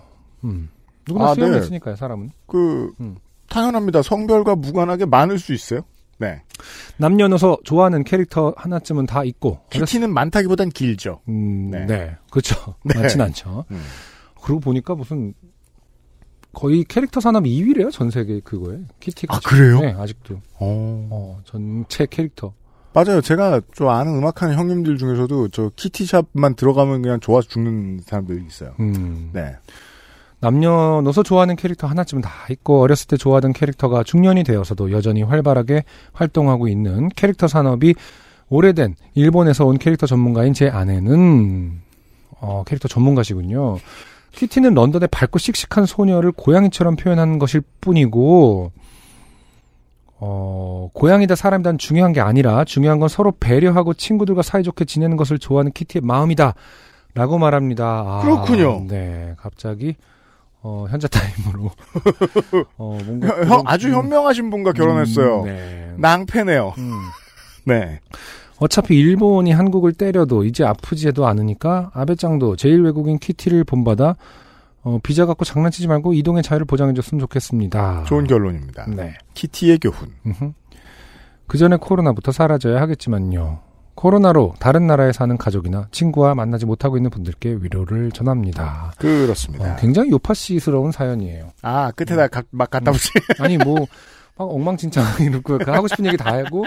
음. 0.43 0.69
누구나 1.07 1.31
아, 1.31 1.33
수염이 1.33 1.51
네. 1.51 1.59
있으니까요, 1.59 1.95
사람은. 1.95 2.31
그, 2.47 2.93
음. 2.99 3.17
당연합니다. 3.49 4.01
성별과 4.01 4.55
무관하게 4.55 5.05
많을 5.05 5.39
수 5.39 5.53
있어요. 5.53 5.81
네. 6.17 6.41
남녀노소 6.97 7.59
좋아하는 7.63 8.03
캐릭터 8.03 8.53
하나쯤은 8.55 9.07
다 9.07 9.23
있고. 9.23 9.59
키티는 9.71 10.13
많다기보단 10.13 10.69
길죠. 10.69 11.21
음, 11.27 11.71
네. 11.71 11.85
네. 11.85 12.15
그렇죠. 12.29 12.75
네. 12.85 12.99
많진 12.99 13.19
않죠. 13.19 13.65
음. 13.71 13.81
그러고 14.41 14.59
보니까 14.61 14.95
무슨 14.95 15.33
거의 16.53 16.83
캐릭터 16.83 17.19
산업 17.19 17.43
2위래요, 17.43 17.91
전 17.91 18.11
세계 18.11 18.39
그거에. 18.41 18.79
키티가. 18.99 19.35
아, 19.35 19.39
그래요? 19.43 19.79
네, 19.81 19.95
아직도. 19.97 20.35
어. 20.59 21.07
어, 21.09 21.41
전체 21.45 22.05
캐릭터. 22.05 22.53
맞아요. 22.93 23.21
제가 23.21 23.61
저 23.73 23.87
아는 23.87 24.17
음악하는 24.17 24.55
형님들 24.55 24.97
중에서도 24.97 25.47
저 25.49 25.71
키티샵만 25.75 26.55
들어가면 26.55 27.01
그냥 27.01 27.19
좋아서 27.19 27.47
죽는 27.47 28.01
사람들이 28.05 28.45
있어요. 28.45 28.75
음. 28.79 29.29
네. 29.33 29.55
남녀노소 30.41 31.23
좋아하는 31.23 31.55
캐릭터 31.55 31.87
하나쯤은 31.87 32.21
다 32.21 32.31
있고 32.49 32.81
어렸을 32.81 33.07
때 33.07 33.15
좋아하던 33.15 33.53
캐릭터가 33.53 34.03
중년이 34.03 34.43
되어서도 34.43 34.91
여전히 34.91 35.23
활발하게 35.23 35.83
활동하고 36.13 36.67
있는 36.67 37.09
캐릭터 37.15 37.47
산업이 37.47 37.95
오래된 38.49 38.95
일본에서 39.13 39.65
온 39.65 39.77
캐릭터 39.77 40.07
전문가인 40.07 40.53
제 40.53 40.67
아내는 40.67 41.79
어, 42.39 42.63
캐릭터 42.65 42.87
전문가시군요. 42.87 43.77
키티는 44.33 44.73
런던의 44.73 45.09
밝고 45.11 45.37
씩씩한 45.39 45.85
소녀를 45.85 46.31
고양이처럼 46.31 46.95
표현한 46.95 47.37
것일 47.37 47.61
뿐이고 47.79 48.71
어, 50.23 50.89
고양이다 50.93 51.35
사람이다 51.35 51.77
중요한 51.77 52.13
게 52.13 52.21
아니라 52.21 52.63
중요한 52.63 52.99
건 52.99 53.09
서로 53.09 53.31
배려하고 53.39 53.93
친구들과 53.93 54.41
사이좋게 54.41 54.85
지내는 54.85 55.17
것을 55.17 55.39
좋아하는 55.39 55.71
키티의 55.71 56.01
마음이다. 56.03 56.55
라고 57.13 57.37
말합니다. 57.37 57.83
아, 57.85 58.21
그렇군요. 58.21 58.85
네. 58.87 59.33
갑자기, 59.37 59.95
어, 60.63 60.85
현자 60.89 61.07
타임으로. 61.07 61.71
어, 62.77 62.97
뭔가. 63.05 63.45
형, 63.45 63.63
아주 63.65 63.91
현명하신 63.91 64.49
분과 64.49 64.73
결혼했어요. 64.73 65.41
음, 65.41 65.45
네. 65.45 65.93
낭패네요. 65.97 66.73
음. 66.77 66.91
네. 67.65 67.99
어차피 68.57 68.95
일본이 68.95 69.51
한국을 69.51 69.93
때려도 69.93 70.43
이제 70.43 70.63
아프지 70.63 71.07
해도 71.07 71.25
않으니까 71.25 71.89
아베짱도 71.93 72.57
제1외국인 72.57 73.19
퀴티를 73.19 73.63
본받아 73.63 74.15
어, 74.83 74.99
비자 75.01 75.25
갖고 75.25 75.45
장난치지 75.45 75.87
말고 75.87 76.13
이동의 76.13 76.43
자유를 76.43 76.65
보장해줬으면 76.65 77.19
좋겠습니다. 77.21 78.03
좋은 78.05 78.27
결론입니다. 78.27 78.85
네. 78.87 79.15
키티의 79.33 79.79
교훈. 79.79 80.13
그 81.47 81.57
전에 81.57 81.77
코로나부터 81.77 82.31
사라져야 82.31 82.79
하겠지만요. 82.81 83.59
코로나로 83.95 84.53
다른 84.59 84.87
나라에 84.87 85.11
사는 85.11 85.35
가족이나 85.37 85.87
친구와 85.91 86.33
만나지 86.35 86.65
못하고 86.65 86.97
있는 86.97 87.09
분들께 87.09 87.57
위로를 87.61 88.11
전합니다. 88.11 88.93
그렇습니다. 88.97 89.73
어, 89.73 89.75
굉장히 89.79 90.09
요파씨스러운 90.11 90.91
사연이에요. 90.91 91.51
아 91.61 91.91
끝에다 91.91 92.27
가- 92.27 92.43
막 92.51 92.69
갖다 92.69 92.91
붙이. 92.91 93.09
아니 93.39 93.57
뭐 93.57 93.85
막 94.37 94.45
엉망진창 94.49 95.03
이렇게 95.19 95.41
그 95.63 95.69
하고 95.71 95.87
싶은 95.87 96.05
얘기 96.05 96.17
다 96.17 96.33
하고 96.33 96.63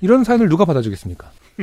이런 0.00 0.24
사연을 0.24 0.48
누가 0.48 0.64
받아주겠습니까? 0.64 1.30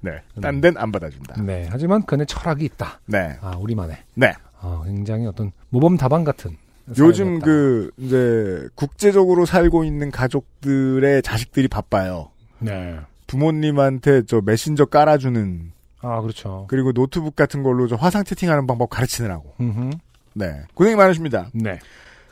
네. 0.00 0.12
딴 0.40 0.60
데는 0.60 0.80
안 0.80 0.92
받아준다. 0.92 1.40
네. 1.42 1.66
하지만 1.70 2.02
그 2.04 2.14
안에 2.14 2.26
철학이 2.26 2.64
있다. 2.64 3.00
네. 3.06 3.36
아 3.40 3.56
우리만의. 3.58 3.96
네. 4.14 4.32
아, 4.60 4.82
굉장히 4.84 5.26
어떤 5.26 5.52
모범 5.70 5.96
답안 5.96 6.22
같은. 6.24 6.56
요즘. 6.98 7.38
그 7.40 7.90
이제 7.96 8.68
국제적으로 8.74 9.46
살고 9.46 9.84
있는 9.84 10.10
가족들의 10.10 11.22
자식들이 11.22 11.68
바빠요. 11.68 12.28
네. 12.64 12.98
부모님한테 13.26 14.22
저 14.26 14.40
메신저 14.44 14.86
깔아주는 14.86 15.72
아 16.00 16.20
그렇죠. 16.20 16.66
그리고 16.68 16.92
노트북 16.92 17.36
같은 17.36 17.62
걸로 17.62 17.86
저 17.88 17.96
화상 17.96 18.24
채팅하는 18.24 18.66
방법 18.66 18.90
가르치느라고. 18.90 19.54
음흠. 19.60 19.90
네. 20.34 20.62
고생이 20.74 20.96
많으십니다. 20.96 21.48
네. 21.54 21.78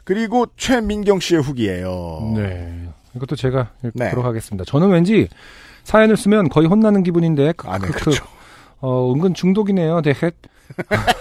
그리고 0.04 0.46
최민경 0.56 1.20
씨의 1.20 1.42
후기예요. 1.42 2.32
네. 2.36 2.88
이것도 3.14 3.36
제가 3.36 3.70
네. 3.94 4.06
읽도록 4.06 4.24
하겠습니다. 4.24 4.64
저는 4.66 4.90
왠지 4.90 5.28
사연을 5.84 6.16
쓰면 6.16 6.48
거의 6.48 6.66
혼나는 6.66 7.02
기분인데 7.02 7.52
아, 7.64 7.78
네, 7.78 7.86
그- 7.86 7.92
그렇죠. 7.92 8.24
어, 8.80 9.12
은근 9.12 9.34
중독이네요. 9.34 10.02
대헷. 10.02 10.34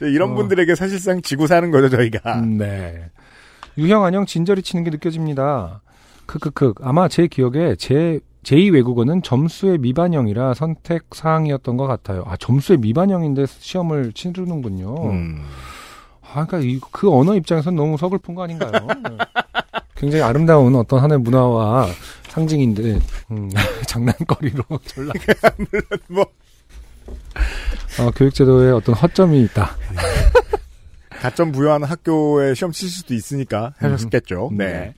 이런 0.00 0.32
어. 0.32 0.34
분들에게 0.34 0.74
사실상 0.74 1.22
지고 1.22 1.46
사는 1.46 1.70
거죠, 1.70 1.88
저희가. 1.88 2.38
음, 2.40 2.58
네. 2.58 3.06
유형 3.78 4.04
안녕 4.04 4.26
진저리 4.26 4.62
치는 4.62 4.84
게 4.84 4.90
느껴집니다. 4.90 5.80
크크크. 6.26 6.74
아마 6.82 7.08
제 7.08 7.26
기억에 7.26 7.76
제 7.76 8.20
제2 8.44 8.74
외국어는 8.74 9.22
점수의 9.22 9.78
미반영이라 9.78 10.54
선택 10.54 11.06
사항이었던 11.12 11.76
것 11.76 11.86
같아요. 11.86 12.24
아 12.26 12.36
점수의 12.36 12.78
미반영인데 12.78 13.46
시험을 13.46 14.12
치르는군요. 14.12 15.10
음. 15.10 15.42
아, 16.22 16.44
그러니까 16.44 16.58
이, 16.60 16.80
그 16.90 17.10
언어 17.12 17.36
입장에서는 17.36 17.76
너무 17.76 17.96
서글픈 17.96 18.34
거 18.34 18.42
아닌가요? 18.42 18.70
네. 18.72 19.18
굉장히 19.94 20.22
아름다운 20.22 20.74
어떤 20.74 21.00
하나의 21.00 21.20
문화와 21.20 21.86
상징인데 22.28 22.98
음, 23.30 23.50
장난거리로 23.86 24.64
전락. 24.84 25.14
뭐. 26.08 26.26
어, 28.00 28.10
교육제도에 28.16 28.72
어떤 28.72 28.94
허점이 28.96 29.40
있다. 29.44 29.76
가점 31.10 31.52
부여하는 31.52 31.86
학교에 31.86 32.54
시험 32.54 32.72
치실 32.72 32.90
수도 32.90 33.14
있으니까 33.14 33.72
하셨겠죠. 33.78 34.48
음, 34.48 34.58
네. 34.58 34.94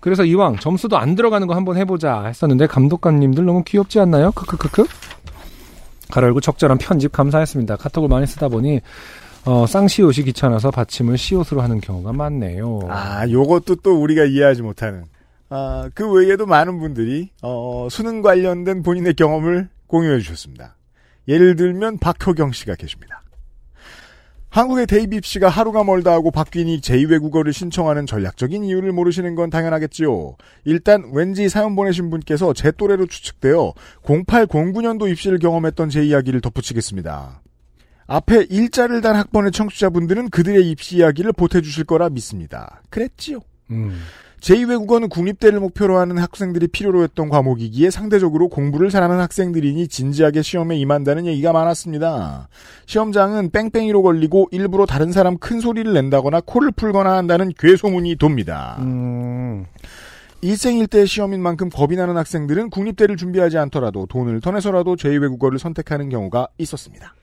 그래서 0.00 0.24
이왕 0.24 0.56
점수도 0.56 0.98
안 0.98 1.14
들어가는 1.14 1.46
거 1.46 1.54
한번 1.54 1.76
해보자 1.76 2.24
했었는데 2.24 2.66
감독관님들 2.66 3.44
너무 3.44 3.62
귀엽지 3.64 4.00
않나요? 4.00 4.32
크크크크. 4.32 4.86
가로열고 6.10 6.40
적절한 6.40 6.78
편집 6.78 7.12
감사했습니다. 7.12 7.76
카톡을 7.76 8.08
많이 8.08 8.26
쓰다 8.26 8.48
보니 8.48 8.80
어, 9.44 9.66
쌍시옷이 9.66 10.24
귀찮아서 10.24 10.70
받침을 10.70 11.16
시옷으로 11.16 11.62
하는 11.62 11.80
경우가 11.80 12.12
많네요. 12.12 12.80
아, 12.88 13.26
요것도 13.28 13.76
또 13.76 14.00
우리가 14.00 14.24
이해하지 14.24 14.62
못하는. 14.62 15.04
아, 15.48 15.88
그 15.94 16.10
외에도 16.12 16.46
많은 16.46 16.78
분들이, 16.78 17.30
어, 17.42 17.88
수능 17.90 18.22
관련된 18.22 18.82
본인의 18.82 19.14
경험을 19.14 19.68
공유해 19.86 20.18
주셨습니다. 20.20 20.76
예를 21.26 21.56
들면 21.56 21.98
박효경 21.98 22.52
씨가 22.52 22.74
계십니다. 22.74 23.22
한국의 24.50 24.86
대입 24.88 25.14
입시가 25.14 25.48
하루가 25.48 25.84
멀다 25.84 26.12
하고 26.12 26.32
박균이 26.32 26.80
제2외국어를 26.80 27.52
신청하는 27.52 28.06
전략적인 28.06 28.64
이유를 28.64 28.92
모르시는 28.92 29.36
건 29.36 29.48
당연하겠지요. 29.48 30.36
일단 30.64 31.10
왠지 31.12 31.48
사연 31.48 31.76
보내신 31.76 32.10
분께서 32.10 32.52
제 32.52 32.72
또래로 32.72 33.06
추측되어 33.06 33.72
0809년도 34.02 35.08
입시를 35.10 35.38
경험했던 35.38 35.88
제 35.90 36.04
이야기를 36.04 36.40
덧붙이겠습니다. 36.40 37.42
앞에 38.08 38.46
일자를 38.50 39.02
단 39.02 39.14
학번의 39.14 39.52
청취자분들은 39.52 40.30
그들의 40.30 40.68
입시 40.68 40.96
이야기를 40.96 41.32
보태주실 41.32 41.84
거라 41.84 42.08
믿습니다. 42.08 42.82
그랬지요. 42.90 43.38
음. 43.70 44.00
제2외국어는 44.40 45.10
국립대를 45.10 45.60
목표로 45.60 45.98
하는 45.98 46.18
학생들이 46.18 46.68
필요로 46.68 47.02
했던 47.02 47.28
과목이기에 47.28 47.90
상대적으로 47.90 48.48
공부를 48.48 48.88
잘하는 48.88 49.18
학생들이니 49.20 49.88
진지하게 49.88 50.42
시험에 50.42 50.76
임한다는 50.78 51.26
얘기가 51.26 51.52
많았습니다. 51.52 52.48
시험장은 52.86 53.50
뺑뺑이로 53.50 54.02
걸리고 54.02 54.48
일부러 54.50 54.86
다른 54.86 55.12
사람 55.12 55.36
큰 55.38 55.60
소리를 55.60 55.92
낸다거나 55.92 56.40
코를 56.44 56.72
풀거나 56.72 57.16
한다는 57.16 57.52
괴소문이 57.58 58.16
돕니다. 58.16 58.78
음. 58.80 59.66
일생일대 60.42 61.04
시험인 61.04 61.42
만큼 61.42 61.68
겁이 61.68 61.96
나는 61.96 62.16
학생들은 62.16 62.70
국립대를 62.70 63.18
준비하지 63.18 63.58
않더라도 63.58 64.06
돈을 64.06 64.40
터내서라도 64.40 64.96
제2외국어를 64.96 65.58
선택하는 65.58 66.08
경우가 66.08 66.48
있었습니다. 66.56 67.14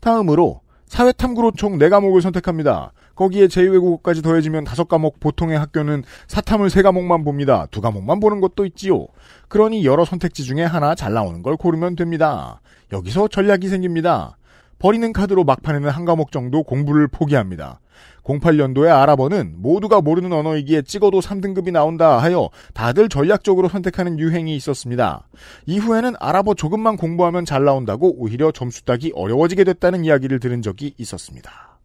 다음으로 0.00 0.61
사회탐구로 0.92 1.52
총 1.52 1.78
4과목을 1.78 2.20
선택합니다. 2.20 2.92
거기에 3.14 3.46
제2외국어까지 3.46 4.22
더해지면 4.22 4.64
5과목 4.64 5.20
보통의 5.20 5.58
학교는 5.58 6.04
사탐을 6.26 6.68
3과목만 6.68 7.24
봅니다. 7.24 7.66
2과목만 7.70 8.20
보는 8.20 8.42
것도 8.42 8.66
있지요. 8.66 9.06
그러니 9.48 9.86
여러 9.86 10.04
선택지 10.04 10.44
중에 10.44 10.64
하나 10.64 10.94
잘 10.94 11.14
나오는 11.14 11.42
걸 11.42 11.56
고르면 11.56 11.96
됩니다. 11.96 12.60
여기서 12.92 13.28
전략이 13.28 13.68
생깁니다. 13.68 14.36
버리는 14.78 15.10
카드로 15.14 15.44
막판에는 15.44 15.88
한 15.88 16.04
과목 16.04 16.30
정도 16.30 16.62
공부를 16.62 17.08
포기합니다. 17.08 17.80
08년도에 18.24 18.88
아랍어는 18.88 19.54
모두가 19.56 20.00
모르는 20.00 20.32
언어이기에 20.32 20.82
찍어도 20.82 21.20
3등급이 21.20 21.72
나온다 21.72 22.18
하여 22.18 22.50
다들 22.72 23.08
전략적으로 23.08 23.68
선택하는 23.68 24.18
유행이 24.18 24.54
있었습니다. 24.56 25.28
이후에는 25.66 26.14
아랍어 26.20 26.54
조금만 26.54 26.96
공부하면 26.96 27.44
잘 27.44 27.64
나온다고 27.64 28.14
오히려 28.16 28.52
점수 28.52 28.84
따기 28.84 29.12
어려워지게 29.14 29.64
됐다는 29.64 30.04
이야기를 30.04 30.40
들은 30.40 30.62
적이 30.62 30.94
있었습니다. 30.98 31.78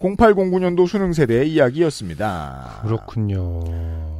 0809년도 0.00 0.88
수능 0.88 1.12
세대의 1.12 1.52
이야기였습니다. 1.52 2.80
그렇군요. 2.82 3.62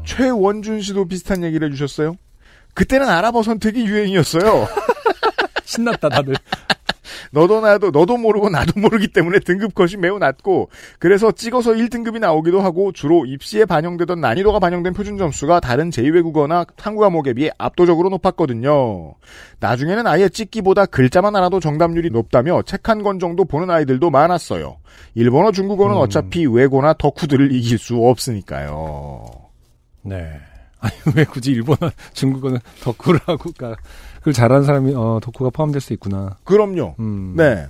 최원준 0.04 0.80
씨도 0.80 1.06
비슷한 1.06 1.42
얘기를 1.42 1.68
해주셨어요. 1.68 2.16
그때는 2.74 3.08
아랍어 3.08 3.42
선택이 3.42 3.84
유행이었어요. 3.84 4.68
신났다 5.64 6.08
다들. 6.08 6.34
너도 7.34 7.60
나도 7.62 7.90
너도 7.90 8.18
모르고 8.18 8.50
나도 8.50 8.78
모르기 8.78 9.08
때문에 9.08 9.38
등급 9.38 9.74
컷이 9.74 9.96
매우 9.96 10.18
낮고 10.18 10.68
그래서 10.98 11.32
찍어서 11.32 11.72
1등급이 11.72 12.18
나오기도 12.18 12.60
하고 12.60 12.92
주로 12.92 13.24
입시에 13.24 13.64
반영되던 13.64 14.20
난이도가 14.20 14.58
반영된 14.58 14.92
표준 14.92 15.16
점수가 15.16 15.60
다른 15.60 15.88
제2외국어나 15.90 16.66
한국 16.76 17.00
과목에 17.00 17.32
비해 17.32 17.50
압도적으로 17.56 18.10
높았거든요. 18.10 19.14
나중에는 19.60 20.06
아예 20.06 20.28
찍기보다 20.28 20.84
글자만 20.86 21.34
알아도 21.34 21.58
정답률이 21.58 22.10
높다며 22.10 22.62
책 22.62 22.88
한 22.88 23.02
권 23.02 23.18
정도 23.18 23.44
보는 23.46 23.70
아이들도 23.70 24.10
많았어요. 24.10 24.76
일본어, 25.14 25.50
중국어는 25.52 25.96
어차피 25.96 26.46
외고나 26.46 26.92
덕후들을 26.92 27.50
이길 27.52 27.78
수 27.78 27.96
없으니까요. 27.96 29.24
네. 30.02 30.30
아니 30.80 30.92
왜 31.16 31.24
굳이 31.24 31.52
일본어, 31.52 31.90
중국어는 32.12 32.58
덕후를 32.82 33.20
하고 33.26 33.50
가 33.52 33.74
그걸 34.22 34.32
잘하는 34.32 34.64
사람이 34.64 34.94
어 34.94 35.18
덕후가 35.20 35.50
포함될 35.50 35.80
수 35.80 35.92
있구나. 35.92 36.36
그럼요. 36.44 36.94
음. 37.00 37.34
네. 37.36 37.66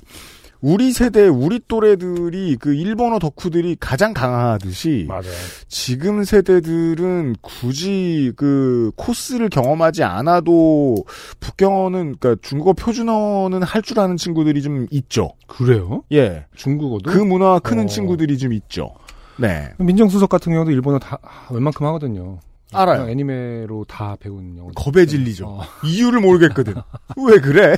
우리 0.61 0.93
세대, 0.93 1.27
우리 1.27 1.59
또래들이 1.67 2.55
그 2.61 2.73
일본어 2.73 3.19
덕후들이 3.19 3.77
가장 3.81 4.15
강하듯이 4.15 5.07
맞아요. 5.09 5.25
지금 5.67 6.23
세대들은 6.23 7.35
굳이 7.41 8.33
그 8.37 8.93
코스를 8.95 9.49
경험하지 9.49 10.05
않아도 10.05 10.95
북경어는 11.41 12.15
그러니까 12.21 12.37
중국어 12.47 12.75
표준어는 12.75 13.65
할 13.65 13.83
줄 13.83 13.99
아는 13.99 14.17
친구들이 14.17 14.63
좀 14.63 14.87
있죠. 14.93 15.33
그래요? 15.49 16.05
예. 16.13 16.47
중국어도? 16.55 17.11
그 17.11 17.19
문화 17.19 17.59
크는 17.59 17.85
어. 17.85 17.87
친구들이 17.89 18.39
좀 18.39 18.53
있죠. 18.53 18.93
네. 19.39 19.73
민정수석 19.79 20.29
같은 20.29 20.53
경우도 20.53 20.71
일본어 20.71 21.01
다 21.01 21.19
아, 21.23 21.53
웬만큼 21.53 21.85
하거든요. 21.87 22.39
알아요. 22.73 22.97
그냥 22.99 23.11
애니메로 23.11 23.85
다 23.89 24.17
배운 24.21 24.57
영어. 24.59 24.71
겁에 24.75 25.07
질리죠. 25.07 25.47
어. 25.47 25.63
이유를 25.85 26.21
모르겠거든. 26.21 26.75
왜 27.17 27.39
그래? 27.39 27.77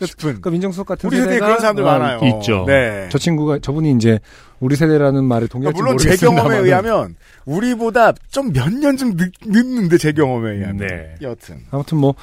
싶은. 0.00 0.16
그러니까 0.30 0.50
민정수석 0.50 0.86
같은 0.86 1.08
우리 1.08 1.16
세대에 1.18 1.38
그런 1.38 1.58
사람들 1.60 1.84
어, 1.84 1.86
많아요. 1.86 2.20
있죠. 2.38 2.64
네. 2.66 3.08
저 3.10 3.18
친구가 3.18 3.58
저분이 3.60 3.92
이제 3.92 4.18
우리 4.58 4.74
세대라는 4.76 5.24
말에 5.24 5.46
동의할지 5.46 5.76
그러니까 5.80 5.82
물론 5.82 5.98
제 5.98 6.08
모르겠습니다만 6.08 6.44
경험에 6.44 6.66
의하면 6.66 7.16
우리보다 7.44 8.12
좀 8.30 8.52
몇 8.52 8.72
년 8.80 8.96
좀 8.96 9.16
늦는데 9.44 9.98
제 9.98 10.12
경험에 10.12 10.52
의하면. 10.52 10.86
네. 10.88 11.14
여튼. 11.22 11.60
아무튼 11.70 11.98
뭐 11.98 12.14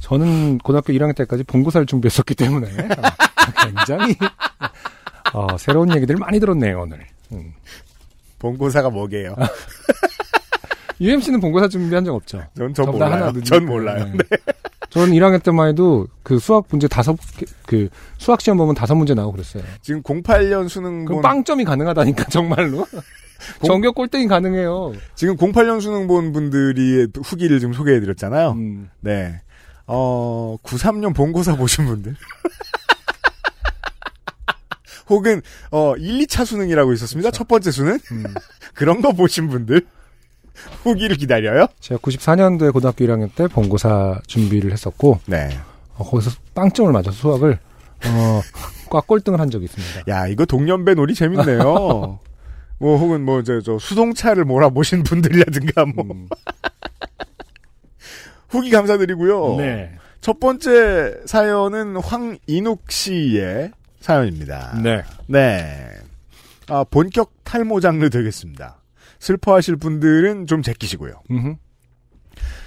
저는 0.00 0.58
고등학교 0.58 0.92
1학년 0.92 1.14
때까지 1.16 1.44
본고사를 1.44 1.86
준비했었기 1.86 2.34
때문에 2.34 2.66
어, 2.66 2.74
굉장히 3.64 4.16
어, 5.32 5.56
새로운 5.58 5.94
얘기들 5.94 6.16
많이 6.16 6.38
들었네요 6.40 6.80
오늘. 6.82 7.06
음. 7.32 7.52
본고사가 8.40 8.90
뭐게요? 8.90 9.36
UMC는 11.02 11.40
본고사 11.40 11.66
준비한 11.68 12.04
적 12.04 12.14
없죠. 12.14 12.44
전, 12.56 12.72
전 12.72 12.90
몰라요. 12.92 13.32
늦- 13.32 13.44
전 13.44 13.66
몰라요. 13.66 14.04
네. 14.12 14.18
저는 14.90 15.12
1학년 15.14 15.42
때만 15.42 15.68
해도 15.68 16.06
그 16.22 16.38
수학 16.38 16.64
문제 16.70 16.86
다섯 16.86 17.16
개- 17.36 17.46
그 17.66 17.88
수학 18.18 18.40
시험 18.40 18.56
보면 18.58 18.74
다섯 18.76 18.94
문제 18.94 19.12
나오고 19.14 19.32
그랬어요. 19.32 19.64
지금 19.80 20.02
08년 20.02 20.68
수능 20.68 21.04
본 21.06 21.20
빵점이 21.22 21.64
가능하다니까 21.64 22.24
정말로. 22.26 22.86
전교 23.66 23.92
꼴등이 23.92 24.28
가능해요. 24.28 24.92
지금 25.16 25.36
08년 25.36 25.80
수능 25.80 26.06
본 26.06 26.32
분들이 26.32 27.08
후기를 27.24 27.58
좀 27.58 27.72
소개해 27.72 27.98
드렸잖아요. 27.98 28.52
음. 28.52 28.88
네. 29.00 29.40
어, 29.88 30.56
93년 30.62 31.12
본고사 31.16 31.56
보신 31.56 31.86
분들. 31.86 32.14
혹은, 35.08 35.42
어, 35.72 35.94
1, 35.96 36.26
2차 36.26 36.44
수능이라고 36.46 36.92
있었습니다. 36.92 37.32
첫 37.32 37.48
번째 37.48 37.70
수능. 37.72 37.98
음. 38.12 38.24
그런 38.74 39.02
거 39.02 39.10
보신 39.12 39.48
분들. 39.48 39.84
후기를 40.82 41.16
기다려요? 41.16 41.66
제가 41.80 42.00
94년도에 42.00 42.72
고등학교 42.72 43.04
1학년 43.04 43.34
때 43.34 43.46
본고사 43.46 44.20
준비를 44.26 44.72
했었고 44.72 45.20
네. 45.26 45.50
어, 45.96 46.04
거기서 46.04 46.30
빵점을 46.54 46.92
맞아서 46.92 47.12
수학을 47.12 47.58
어, 48.06 48.40
꽉 48.90 49.06
꼴등을 49.06 49.40
한 49.40 49.50
적이 49.50 49.66
있습니다. 49.66 50.12
야, 50.12 50.26
이거 50.26 50.44
동년배 50.44 50.94
놀이 50.94 51.14
재밌네요. 51.14 51.62
뭐, 52.78 52.98
혹은 52.98 53.24
뭐, 53.24 53.42
저, 53.42 53.60
저, 53.60 53.78
수동차를 53.78 54.44
몰아보신 54.44 55.04
분들이라든가, 55.04 55.86
뭐. 55.86 56.04
음. 56.04 56.28
후기 58.48 58.70
감사드리고요. 58.70 59.56
네. 59.56 59.92
첫 60.20 60.40
번째 60.40 61.20
사연은 61.24 61.96
황인욱 61.96 62.90
씨의 62.90 63.70
사연입니다. 64.00 64.80
네. 64.82 65.02
네. 65.26 65.88
아, 66.68 66.84
본격 66.84 67.32
탈모 67.44 67.80
장르 67.80 68.10
되겠습니다. 68.10 68.81
슬퍼하실 69.22 69.76
분들은 69.76 70.48
좀 70.48 70.62
제끼시고요. 70.62 71.12
음흠. 71.30 71.54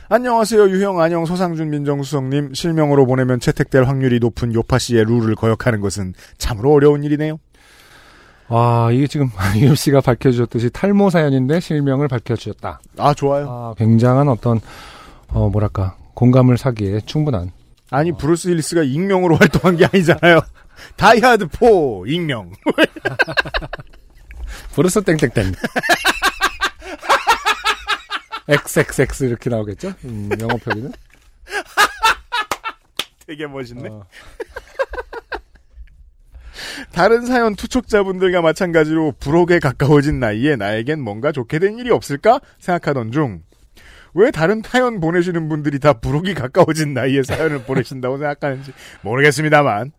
안녕하세요. 0.08 0.70
유형, 0.70 1.02
안녕, 1.02 1.26
소상준 1.26 1.70
민정수석님. 1.70 2.54
실명으로 2.54 3.06
보내면 3.06 3.41
채택될 3.41 3.84
확률이 3.84 4.20
높은 4.20 4.54
요파 4.54 4.80
씨의 4.80 5.04
룰을 5.04 5.36
거역하는 5.36 5.82
것은 5.82 6.13
참으로 6.38 6.72
어려운 6.72 7.04
일이네요. 7.04 7.39
아, 8.48 8.89
이게 8.94 9.08
지금 9.08 9.30
유엽 9.58 9.78
씨가 9.78 10.00
밝혀주셨듯이 10.00 10.70
탈모 10.70 11.10
사연인데 11.10 11.60
실명을 11.60 12.08
밝혀주셨다. 12.08 12.80
아, 13.00 13.13
좋아요. 13.13 13.50
아, 13.50 13.74
굉장한 13.78 14.30
어떤 14.30 14.62
어 15.30 15.50
뭐랄까 15.50 15.98
공감을 16.13 16.58
사기에 16.58 17.02
충분한. 17.06 17.52
아니, 17.89 18.13
브루스 18.13 18.48
윌리스가 18.47 18.84
익명으로 18.84 19.36
활동한 19.36 19.76
게 19.76 19.86
아니잖아요. 19.86 20.39
다이하드 20.96 21.50
4, 21.52 21.68
익명. 22.08 22.54
브루스 24.74 25.02
땡땡땡. 25.02 25.54
XXX 28.47 29.25
이렇게 29.25 29.49
나오겠죠? 29.49 29.93
음, 30.05 30.29
영어 30.39 30.55
표기는. 30.58 30.91
되게 33.25 33.47
멋있네. 33.47 33.89
어, 33.89 34.05
다른 36.91 37.25
사연 37.25 37.55
투고자분들과 37.56 38.41
마찬가지로 38.41 39.13
불혹에 39.19 39.60
가까워진 39.60 40.19
나이에 40.19 40.55
나에겐 40.55 41.01
뭔가 41.01 41.31
좋게 41.31 41.60
된 41.60 41.79
일이 41.79 41.89
없을까 41.91 42.39
생각하던 42.60 43.12
중, 43.12 43.41
왜 44.13 44.31
다른 44.31 44.62
사연 44.63 44.99
보내시는 44.99 45.49
분들이 45.49 45.79
다 45.79 45.93
불혹이 45.93 46.36
가까워진 46.36 46.93
나이에 46.93 47.23
사연을 47.23 47.63
보내신다고 47.63 48.17
생각하는지 48.17 48.71
모르겠습니다만, 49.01 49.91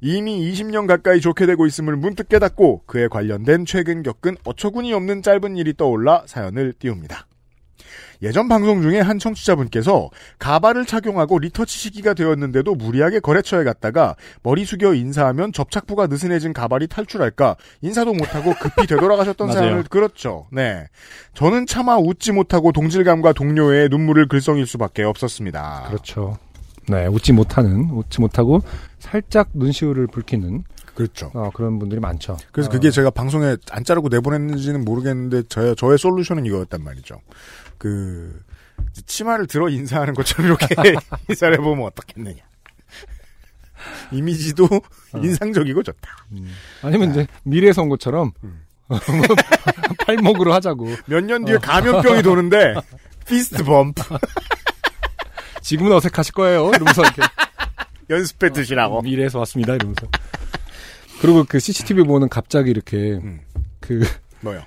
이미 0.00 0.50
20년 0.50 0.86
가까이 0.88 1.20
좋게 1.20 1.46
되고 1.46 1.66
있음을 1.66 1.96
문득 1.96 2.28
깨닫고 2.28 2.84
그에 2.86 3.06
관련된 3.08 3.66
최근 3.66 4.02
겪은 4.02 4.36
어처구니 4.44 4.92
없는 4.92 5.22
짧은 5.22 5.56
일이 5.56 5.76
떠올라 5.76 6.24
사연을 6.26 6.72
띄웁니다. 6.78 7.26
예전 8.22 8.48
방송 8.48 8.82
중에 8.82 9.00
한 9.00 9.18
청취자분께서 9.18 10.10
가발을 10.38 10.86
착용하고 10.86 11.38
리터치 11.38 11.78
시기가 11.78 12.14
되었는데도 12.14 12.74
무리하게 12.74 13.20
거래처에 13.20 13.64
갔다가 13.64 14.14
머리 14.42 14.64
숙여 14.64 14.94
인사하면 14.94 15.52
접착부가 15.52 16.06
느슨해진 16.06 16.52
가발이 16.52 16.86
탈출할까 16.86 17.56
인사도 17.80 18.14
못하고 18.14 18.54
급히 18.54 18.86
되돌아가셨던. 18.86 19.42
사연을 19.52 19.84
그렇죠. 19.84 20.46
네, 20.52 20.86
저는 21.34 21.66
차마 21.66 21.96
웃지 21.96 22.32
못하고 22.32 22.72
동질감과 22.72 23.32
동료의 23.32 23.88
눈물을 23.88 24.28
글썽일 24.28 24.66
수밖에 24.66 25.02
없었습니다. 25.02 25.84
그렇죠. 25.88 26.38
네, 26.88 27.06
웃지 27.06 27.32
못하는, 27.32 27.90
웃지 27.90 28.20
못하고 28.20 28.60
살짝 28.98 29.50
눈시울을 29.52 30.06
붉히는 30.08 30.64
그렇죠. 30.94 31.30
어, 31.34 31.50
그런 31.54 31.78
분들이 31.78 32.00
많죠. 32.00 32.36
그래서 32.52 32.68
어, 32.68 32.72
그게 32.72 32.90
제가 32.90 33.10
방송에 33.10 33.56
안 33.70 33.84
자르고 33.84 34.08
내보냈는지는 34.08 34.84
모르겠는데 34.84 35.44
저의, 35.48 35.74
저의 35.76 35.98
솔루션은 35.98 36.44
이거였단 36.46 36.82
말이죠. 36.82 37.16
그 37.82 38.40
치마를 39.06 39.48
들어 39.48 39.68
인사하는 39.68 40.14
것처럼 40.14 40.46
이렇게 40.46 40.66
인사를 41.28 41.52
해보면 41.54 41.84
어떻겠느냐. 41.86 42.36
이미지도 44.12 44.68
인상적이고 45.20 45.82
좋다. 45.82 46.26
음. 46.30 46.52
아니면 46.82 47.10
이제 47.10 47.26
미래에서 47.42 47.82
온 47.82 47.88
것처럼 47.88 48.30
음. 48.44 48.64
팔목으로 50.06 50.52
하자고. 50.54 50.86
몇 51.06 51.24
년 51.24 51.44
뒤에 51.44 51.56
감염병이 51.56 52.22
도는데 52.22 52.74
fist 53.26 53.64
bump 53.64 54.02
지금은 55.62 55.90
어색하실 55.92 56.34
거예요. 56.34 56.68
이러면서 56.68 57.02
이렇게 57.02 57.22
연습해 58.10 58.50
두시라고. 58.50 59.02
미래에서 59.02 59.40
왔습니다. 59.40 59.74
이러면서. 59.74 60.06
그리고 61.20 61.44
그 61.48 61.58
CCTV 61.58 62.04
보면 62.04 62.28
갑자기 62.28 62.70
이렇게 62.70 63.14
음. 63.14 63.40
그, 63.80 64.06
뭐요? 64.42 64.62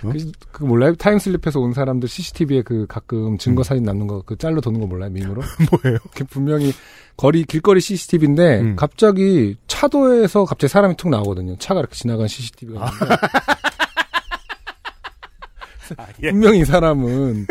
그, 0.00 0.32
그 0.52 0.64
몰라요? 0.64 0.94
time 0.94 1.13
slip해서 1.13 1.60
온 1.60 1.72
사람들 1.72 2.08
CCTV에 2.08 2.62
그 2.62 2.86
가끔 2.88 3.38
증거 3.38 3.62
사진 3.62 3.84
남는 3.84 4.06
거 4.06 4.22
그 4.26 4.36
짤로 4.36 4.60
도는 4.60 4.80
거 4.80 4.86
몰라요? 4.86 5.10
밈으로? 5.10 5.42
뭐예요? 5.82 5.98
그 6.14 6.24
분명히 6.24 6.72
거리 7.16 7.44
길거리 7.44 7.80
CCTV인데 7.80 8.60
음. 8.60 8.76
갑자기 8.76 9.56
차도에서 9.66 10.44
갑자기 10.44 10.70
사람이 10.72 10.96
툭 10.96 11.10
나오거든요. 11.10 11.56
차가 11.58 11.80
이렇게 11.80 11.94
지나간 11.94 12.28
CCTV가 12.28 12.86
있는데 12.86 13.16
아, 15.98 16.06
예. 16.22 16.30
분명히 16.30 16.60
이 16.60 16.64
사람은 16.64 17.46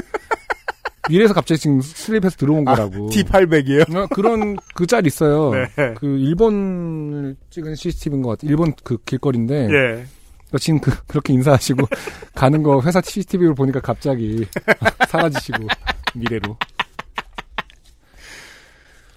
미래에서 1.09 1.33
갑자기 1.33 1.59
지금 1.61 1.79
슬립해서 1.81 2.35
들어온 2.35 2.65
거라고. 2.65 3.09
T800이에요? 3.09 3.95
어, 3.95 4.07
그런 4.13 4.57
그 4.73 4.85
짤 4.87 5.05
있어요. 5.07 5.51
네. 5.53 5.93
그 5.97 6.17
일본을 6.17 7.35
찍은 7.51 7.75
CCTV인 7.75 8.21
것 8.23 8.29
같아요. 8.31 8.49
일본 8.49 8.73
그 8.83 8.97
길거리인데 9.05 9.69
예. 9.71 10.05
그러니까 10.55 10.57
지금 10.59 10.79
그, 10.79 10.91
그렇게 11.05 11.33
인사하시고 11.33 11.87
가는 12.33 12.63
거 12.63 12.81
회사 12.81 13.01
CCTV를 13.01 13.53
보니까 13.55 13.79
갑자기 13.79 14.45
사라지시고 15.09 15.67
미래로. 16.15 16.57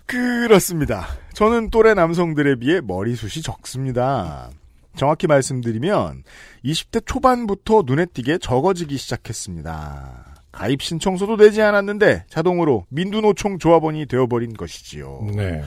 그렇습니다. 0.06 1.06
저는 1.34 1.70
또래 1.70 1.94
남성들에 1.94 2.56
비해 2.56 2.80
머리숱이 2.80 3.42
적습니다. 3.42 4.50
정확히 4.96 5.26
말씀드리면 5.26 6.24
20대 6.64 7.06
초반부터 7.06 7.84
눈에 7.86 8.06
띄게 8.06 8.38
적어지기 8.38 8.96
시작했습니다. 8.96 10.24
가입 10.50 10.82
신청서도 10.82 11.36
내지 11.36 11.62
않았는데 11.62 12.24
자동으로 12.28 12.86
민두노총 12.88 13.58
조합원이 13.58 14.06
되어버린 14.06 14.54
것이지요. 14.54 15.28
네. 15.36 15.62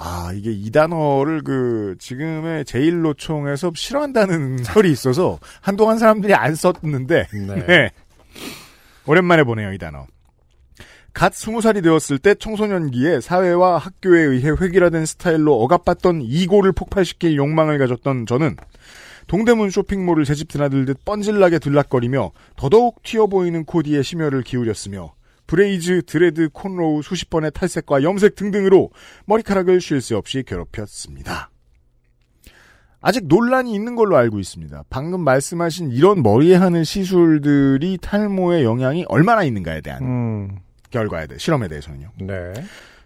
아 0.00 0.30
이게 0.32 0.52
이 0.52 0.70
단어를 0.70 1.42
그 1.42 1.96
지금의 1.98 2.64
제1노총에서 2.64 3.74
싫어한다는 3.76 4.58
설이 4.62 4.90
있어서 4.92 5.40
한동안 5.60 5.98
사람들이 5.98 6.34
안 6.34 6.54
썼는데 6.54 7.26
네. 7.32 7.66
네. 7.66 7.90
오랜만에 9.06 9.42
보네요, 9.42 9.72
이 9.72 9.78
단어. 9.78 10.06
갓 11.12 11.34
스무 11.34 11.60
살이 11.60 11.82
되었을 11.82 12.18
때 12.18 12.34
청소년기에 12.36 13.20
사회와 13.20 13.78
학교에 13.78 14.20
의해 14.22 14.50
획일화된 14.50 15.04
스타일로 15.04 15.60
억압받던 15.62 16.22
ego를 16.22 16.70
폭발시킬 16.72 17.34
욕망을 17.36 17.78
가졌던 17.78 18.26
저는 18.26 18.54
동대문 19.26 19.70
쇼핑몰을 19.70 20.24
제 20.24 20.34
집 20.34 20.46
드나들듯 20.48 21.04
뻔질나게 21.04 21.58
들락거리며 21.58 22.30
더더욱 22.56 23.02
튀어 23.02 23.26
보이는 23.26 23.64
코디에 23.64 24.02
심혈을 24.02 24.42
기울였으며 24.42 25.12
braids, 25.48 26.02
dread, 26.06 26.48
cornrow, 26.52 27.02
수십 27.02 27.28
번의 27.30 27.50
탈색과 27.52 28.04
염색 28.04 28.36
등등으로 28.36 28.90
머리카락을 29.24 29.80
쉴 29.80 30.00
새 30.00 30.14
없이 30.14 30.44
괴롭혔습니다. 30.46 31.50
아직 33.00 33.26
논란이 33.26 33.74
있는 33.74 33.96
걸로 33.96 34.16
알고 34.16 34.38
있습니다. 34.38 34.84
방금 34.90 35.22
말씀하신 35.22 35.90
이런 35.90 36.22
머리에 36.22 36.54
하는 36.56 36.84
시술들이 36.84 37.98
탈모에 38.00 38.62
영향이 38.64 39.04
얼마나 39.08 39.42
있는가에 39.44 39.80
대한 39.80 40.02
음. 40.02 40.58
결과에 40.90 41.26
대해 41.26 41.38
실험에 41.38 41.68
대해서는요. 41.68 42.10
네. 42.20 42.52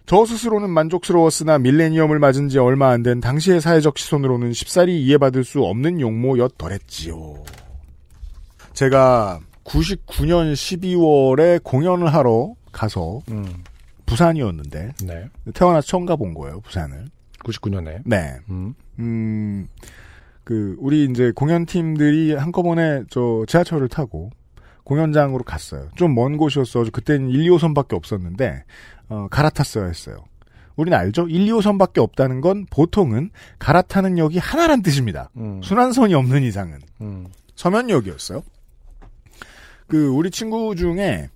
저 0.05 0.25
스스로는 0.25 0.69
만족스러웠으나 0.69 1.59
밀레니엄을 1.59 2.19
맞은 2.19 2.49
지 2.49 2.59
얼마 2.59 2.89
안 2.89 3.03
된 3.03 3.21
당시의 3.21 3.61
사회적 3.61 3.97
시선으로는 3.97 4.51
쉽사리 4.51 5.01
이해받을 5.03 5.43
수 5.45 5.63
없는 5.63 6.01
용모였더랬지요. 6.01 7.43
제가 8.73 9.39
99년 9.63 10.53
12월에 10.53 11.63
공연을 11.63 12.13
하러 12.13 12.53
가서 12.71 13.21
음. 13.31 13.45
부산이었는데 14.05 14.93
네. 15.05 15.29
태어나서 15.53 15.87
처음 15.87 16.05
가본 16.05 16.33
거예요, 16.33 16.59
부산을. 16.61 17.05
99년에. 17.39 18.01
네. 18.05 18.37
음. 18.49 18.73
음, 18.99 19.67
그, 20.43 20.75
우리 20.79 21.05
이제 21.05 21.31
공연팀들이 21.35 22.35
한꺼번에 22.35 23.03
저 23.09 23.43
지하철을 23.47 23.87
타고 23.89 24.29
공연장으로 24.83 25.43
갔어요. 25.43 25.87
좀 25.95 26.13
먼 26.13 26.37
곳이었어. 26.37 26.83
그때는 26.91 27.29
1, 27.29 27.49
2호선밖에 27.49 27.93
없었는데 27.93 28.63
어, 29.09 29.27
갈아탔어야 29.31 29.85
했어요. 29.85 30.17
우리는 30.75 30.97
알죠? 30.97 31.27
1, 31.27 31.45
2호선밖에 31.45 31.99
없다는 31.99 32.41
건 32.41 32.65
보통은 32.69 33.29
갈아타는 33.59 34.17
역이 34.17 34.39
하나란 34.39 34.81
뜻입니다. 34.81 35.29
음. 35.37 35.61
순환선이 35.61 36.13
없는 36.13 36.43
이상은 36.43 36.79
음. 37.01 37.27
서면역이었어요. 37.55 38.41
그 39.87 40.07
우리 40.07 40.31
친구 40.31 40.75
중에 40.75 41.29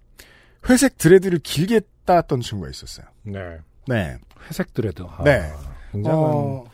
회색 0.70 0.98
드레드를 0.98 1.40
길게 1.40 1.82
따던 2.06 2.42
친구가 2.42 2.70
있었어요. 2.70 3.06
네. 3.24 3.58
네. 3.88 4.18
회색 4.50 4.74
드레드. 4.74 5.04
아, 5.04 5.24
네. 5.24 5.52
굉장한 5.92 6.20
어, 6.20 6.66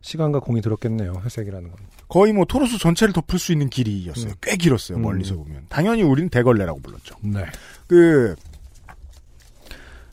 시간과 0.00 0.40
공이 0.40 0.60
들었겠네요. 0.60 1.20
회색이라는 1.24 1.70
건. 1.70 1.78
거의 2.08 2.32
뭐 2.32 2.44
토로스 2.46 2.78
전체를 2.78 3.12
덮을 3.12 3.38
수 3.38 3.52
있는 3.52 3.68
길이였어요. 3.68 4.30
음. 4.30 4.34
꽤 4.40 4.56
길었어요. 4.56 4.98
음. 4.98 5.02
멀리서 5.02 5.34
보면. 5.34 5.66
당연히 5.68 6.02
우린 6.02 6.28
대걸레라고 6.30 6.80
불렀죠. 6.80 7.16
네. 7.22 7.44
그 7.86 8.34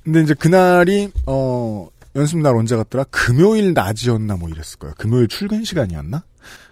근데 0.03 0.21
이제 0.21 0.33
그날이 0.33 1.11
어 1.25 1.87
연습 2.15 2.37
날 2.39 2.55
언제 2.55 2.75
갔더라? 2.75 3.05
금요일 3.05 3.73
낮이었나 3.73 4.35
뭐 4.37 4.49
이랬을 4.49 4.77
거예요. 4.79 4.93
금요일 4.97 5.27
출근 5.27 5.63
시간이었나? 5.63 6.23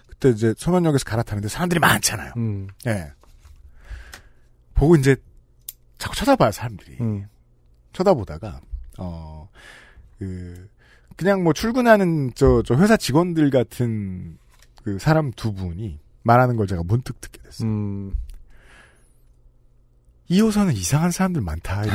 그때 0.08 0.30
이제 0.30 0.54
서면역에서 0.56 1.04
갈아타는데 1.04 1.48
사람들이 1.48 1.80
많잖아요. 1.80 2.32
음. 2.36 2.68
예. 2.86 3.12
보고 4.74 4.96
이제 4.96 5.16
자꾸 5.98 6.16
쳐다봐요 6.16 6.52
사람들이. 6.52 6.96
음. 7.00 7.26
쳐다보다가 7.92 8.60
어 8.98 9.48
그 10.18 10.68
그냥 11.16 11.42
뭐 11.44 11.52
출근하는 11.52 12.32
저 12.34 12.62
저 12.64 12.74
회사 12.76 12.96
직원들 12.96 13.50
같은 13.50 14.38
그 14.84 14.98
사람 14.98 15.30
두 15.32 15.52
분이 15.52 15.98
말하는 16.22 16.56
걸 16.56 16.66
제가 16.66 16.82
문득 16.84 17.20
듣게 17.20 17.42
됐어요. 17.42 17.68
음. 17.68 18.14
2호선은 20.30 20.74
이상한 20.76 21.10
사람들 21.10 21.42
많다. 21.42 21.82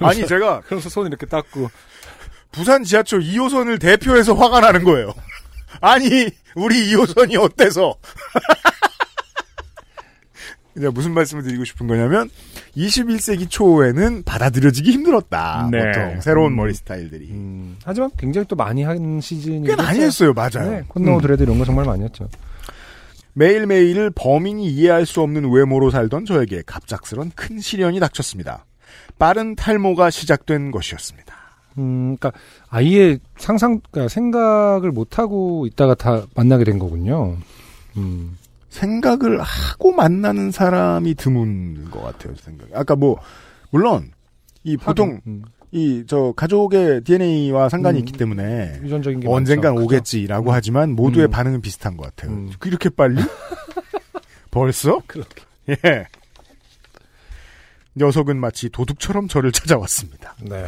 아니 0.00 0.26
제가 0.26 0.62
그래서 0.62 0.88
손 0.88 1.06
이렇게 1.06 1.26
닦고. 1.26 1.70
부산 2.50 2.84
지하철 2.84 3.20
2호선을 3.20 3.80
대표해서 3.80 4.34
화가 4.34 4.60
나는 4.60 4.84
거예요. 4.84 5.12
아니 5.80 6.28
우리 6.54 6.92
2호선이 6.92 7.40
어때서? 7.40 7.94
이제 10.76 10.88
무슨 10.88 11.12
말씀을 11.12 11.42
드리고 11.42 11.64
싶은 11.64 11.86
거냐면 11.86 12.30
21세기 12.76 13.50
초에는 13.50 14.22
받아들여지기 14.24 14.90
힘들었다. 14.90 15.68
네. 15.70 15.78
보통 15.84 16.20
새로운 16.20 16.52
음. 16.52 16.56
머리 16.56 16.72
스타일들이 16.74 17.30
음. 17.30 17.76
하지만 17.84 18.10
굉장히 18.16 18.46
또 18.48 18.56
많이 18.56 18.82
한 18.82 19.20
시즌이. 19.20 19.66
꽤 19.66 19.76
많이 19.76 20.00
했어요. 20.00 20.32
맞아요. 20.32 20.70
네. 20.70 20.82
콘노 20.88 21.16
음. 21.16 21.20
드레드 21.20 21.42
이런 21.42 21.58
거 21.58 21.64
정말 21.64 21.84
많이 21.84 22.02
했죠. 22.04 22.28
매일매일을 23.34 24.10
범인이 24.14 24.66
이해할 24.66 25.06
수 25.06 25.20
없는 25.22 25.50
외모로 25.50 25.90
살던 25.90 26.26
저에게 26.26 26.62
갑작스런 26.66 27.32
큰 27.34 27.60
시련이 27.60 27.98
닥쳤습니다. 28.00 28.66
빠른 29.18 29.54
탈모가 29.54 30.10
시작된 30.10 30.70
것이었습니다. 30.70 31.34
음, 31.78 32.16
그러니까 32.16 32.32
아예 32.68 33.18
상상, 33.38 33.80
그러니까 33.90 34.08
생각을 34.12 34.90
못 34.92 35.18
하고 35.18 35.66
있다가 35.66 35.94
다 35.94 36.26
만나게 36.34 36.64
된 36.64 36.78
거군요. 36.78 37.36
음, 37.96 38.36
생각을 38.72 39.40
하고 39.40 39.92
만나는 39.92 40.50
사람이 40.50 41.14
드문 41.14 41.90
것 41.90 42.02
같아요. 42.02 42.34
제 42.34 42.44
생각에. 42.44 42.70
아까 42.74 42.96
뭐 42.96 43.18
물론 43.70 44.10
이 44.64 44.76
보통 44.76 45.20
음, 45.26 45.42
이저 45.70 46.32
가족의 46.34 47.02
DNA와 47.04 47.68
상관이 47.68 47.98
음. 47.98 48.00
있기 48.00 48.12
때문에 48.12 48.80
유전적인 48.82 49.20
게 49.20 49.28
언젠간 49.28 49.74
많죠. 49.74 49.84
오겠지라고 49.84 50.50
음. 50.50 50.54
하지만 50.54 50.92
모두의 50.96 51.26
음. 51.28 51.30
반응은 51.30 51.60
비슷한 51.60 51.96
것 51.96 52.04
같아요. 52.04 52.34
음. 52.34 52.50
이렇게 52.64 52.88
빨리? 52.88 53.20
벌써? 54.50 55.00
그렇게. 55.06 55.42
예. 55.68 56.06
녀석은 57.94 58.38
마치 58.38 58.70
도둑처럼 58.70 59.28
저를 59.28 59.52
찾아왔습니다. 59.52 60.34
네. 60.40 60.64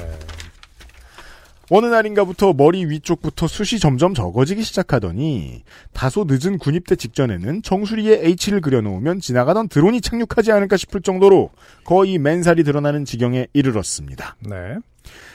어느 1.70 1.86
날인가부터 1.86 2.52
머리 2.52 2.84
위쪽부터 2.84 3.46
숱이 3.46 3.80
점점 3.80 4.14
적어지기 4.14 4.62
시작하더니 4.62 5.62
다소 5.92 6.26
늦은 6.28 6.58
군입대 6.58 6.96
직전에는 6.96 7.62
정수리에 7.62 8.20
H를 8.24 8.60
그려놓으면 8.60 9.20
지나가던 9.20 9.68
드론이 9.68 10.00
착륙하지 10.00 10.52
않을까 10.52 10.76
싶을 10.76 11.00
정도로 11.00 11.50
거의 11.84 12.18
맨살이 12.18 12.64
드러나는 12.64 13.04
지경에 13.04 13.46
이르렀습니다. 13.52 14.36
네. 14.40 14.76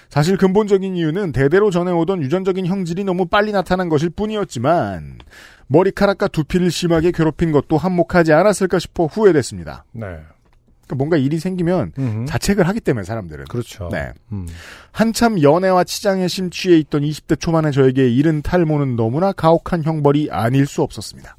사실 0.09 0.37
근본적인 0.37 0.95
이유는 0.95 1.31
대대로 1.31 1.69
전해오던 1.69 2.21
유전적인 2.23 2.65
형질이 2.65 3.03
너무 3.03 3.27
빨리 3.27 3.51
나타난 3.51 3.89
것일 3.89 4.09
뿐이었지만 4.09 5.19
머리카락과 5.67 6.27
두피를 6.29 6.71
심하게 6.71 7.11
괴롭힌 7.11 7.51
것도 7.51 7.77
한몫하지 7.77 8.33
않았을까 8.33 8.79
싶어 8.79 9.05
후회됐습니다. 9.05 9.85
네. 9.91 10.17
그러니까 10.89 10.95
뭔가 10.95 11.17
일이 11.17 11.39
생기면 11.39 11.93
음흠. 11.97 12.25
자책을 12.25 12.67
하기 12.67 12.81
때문에 12.81 13.03
사람들은. 13.03 13.45
그렇죠. 13.45 13.89
네. 13.91 14.11
음. 14.31 14.47
한참 14.91 15.41
연애와 15.41 15.83
치장에 15.83 16.27
심취해 16.27 16.77
있던 16.79 17.03
20대 17.03 17.39
초반의 17.39 17.71
저에게 17.71 18.09
이른 18.09 18.41
탈모는 18.41 18.95
너무나 18.95 19.31
가혹한 19.31 19.83
형벌이 19.83 20.29
아닐 20.31 20.65
수 20.65 20.81
없었습니다. 20.81 21.35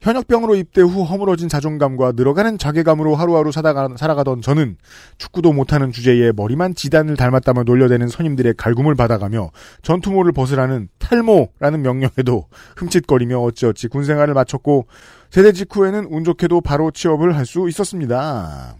현역병으로 0.00 0.56
입대 0.56 0.80
후 0.80 1.02
허물어진 1.02 1.48
자존감과 1.48 2.12
늘어가는 2.16 2.56
자괴감으로 2.56 3.16
하루하루 3.16 3.52
살아가, 3.52 3.88
살아가 3.96 4.24
던 4.24 4.40
저는 4.40 4.76
축구도 5.18 5.52
못하는 5.52 5.92
주제에 5.92 6.32
머리만 6.32 6.74
지단을 6.74 7.16
닮았다며 7.16 7.64
놀려대는 7.64 8.08
선임들의 8.08 8.54
갈굼을 8.56 8.94
받아가며 8.94 9.50
전투모를 9.82 10.32
벗으라는 10.32 10.88
탈모라는 10.98 11.82
명령에도 11.82 12.46
흠칫거리며 12.76 13.38
어찌어찌 13.40 13.88
군생활을 13.88 14.32
마쳤고 14.32 14.86
제대 15.28 15.52
직후에는 15.52 16.06
운 16.10 16.24
좋게도 16.24 16.62
바로 16.62 16.90
취업을 16.90 17.36
할 17.36 17.44
수 17.44 17.68
있었습니다. 17.68 18.76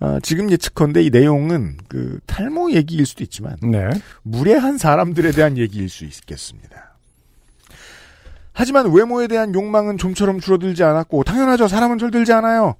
아, 0.00 0.20
지금 0.22 0.48
예측컨대 0.50 1.02
이 1.02 1.10
내용은 1.10 1.76
그 1.88 2.20
탈모 2.26 2.70
얘기일 2.70 3.04
수도 3.04 3.24
있지만 3.24 3.56
네. 3.62 3.90
무례한 4.22 4.78
사람들에 4.78 5.32
대한 5.32 5.58
얘기일 5.58 5.88
수 5.88 6.04
있겠습니다. 6.04 6.87
하지만 8.58 8.92
외모에 8.92 9.28
대한 9.28 9.54
욕망은 9.54 9.98
좀처럼 9.98 10.40
줄어들지 10.40 10.82
않았고 10.82 11.22
당연하죠. 11.22 11.68
사람은 11.68 11.98
절들지 11.98 12.32
않아요. 12.32 12.74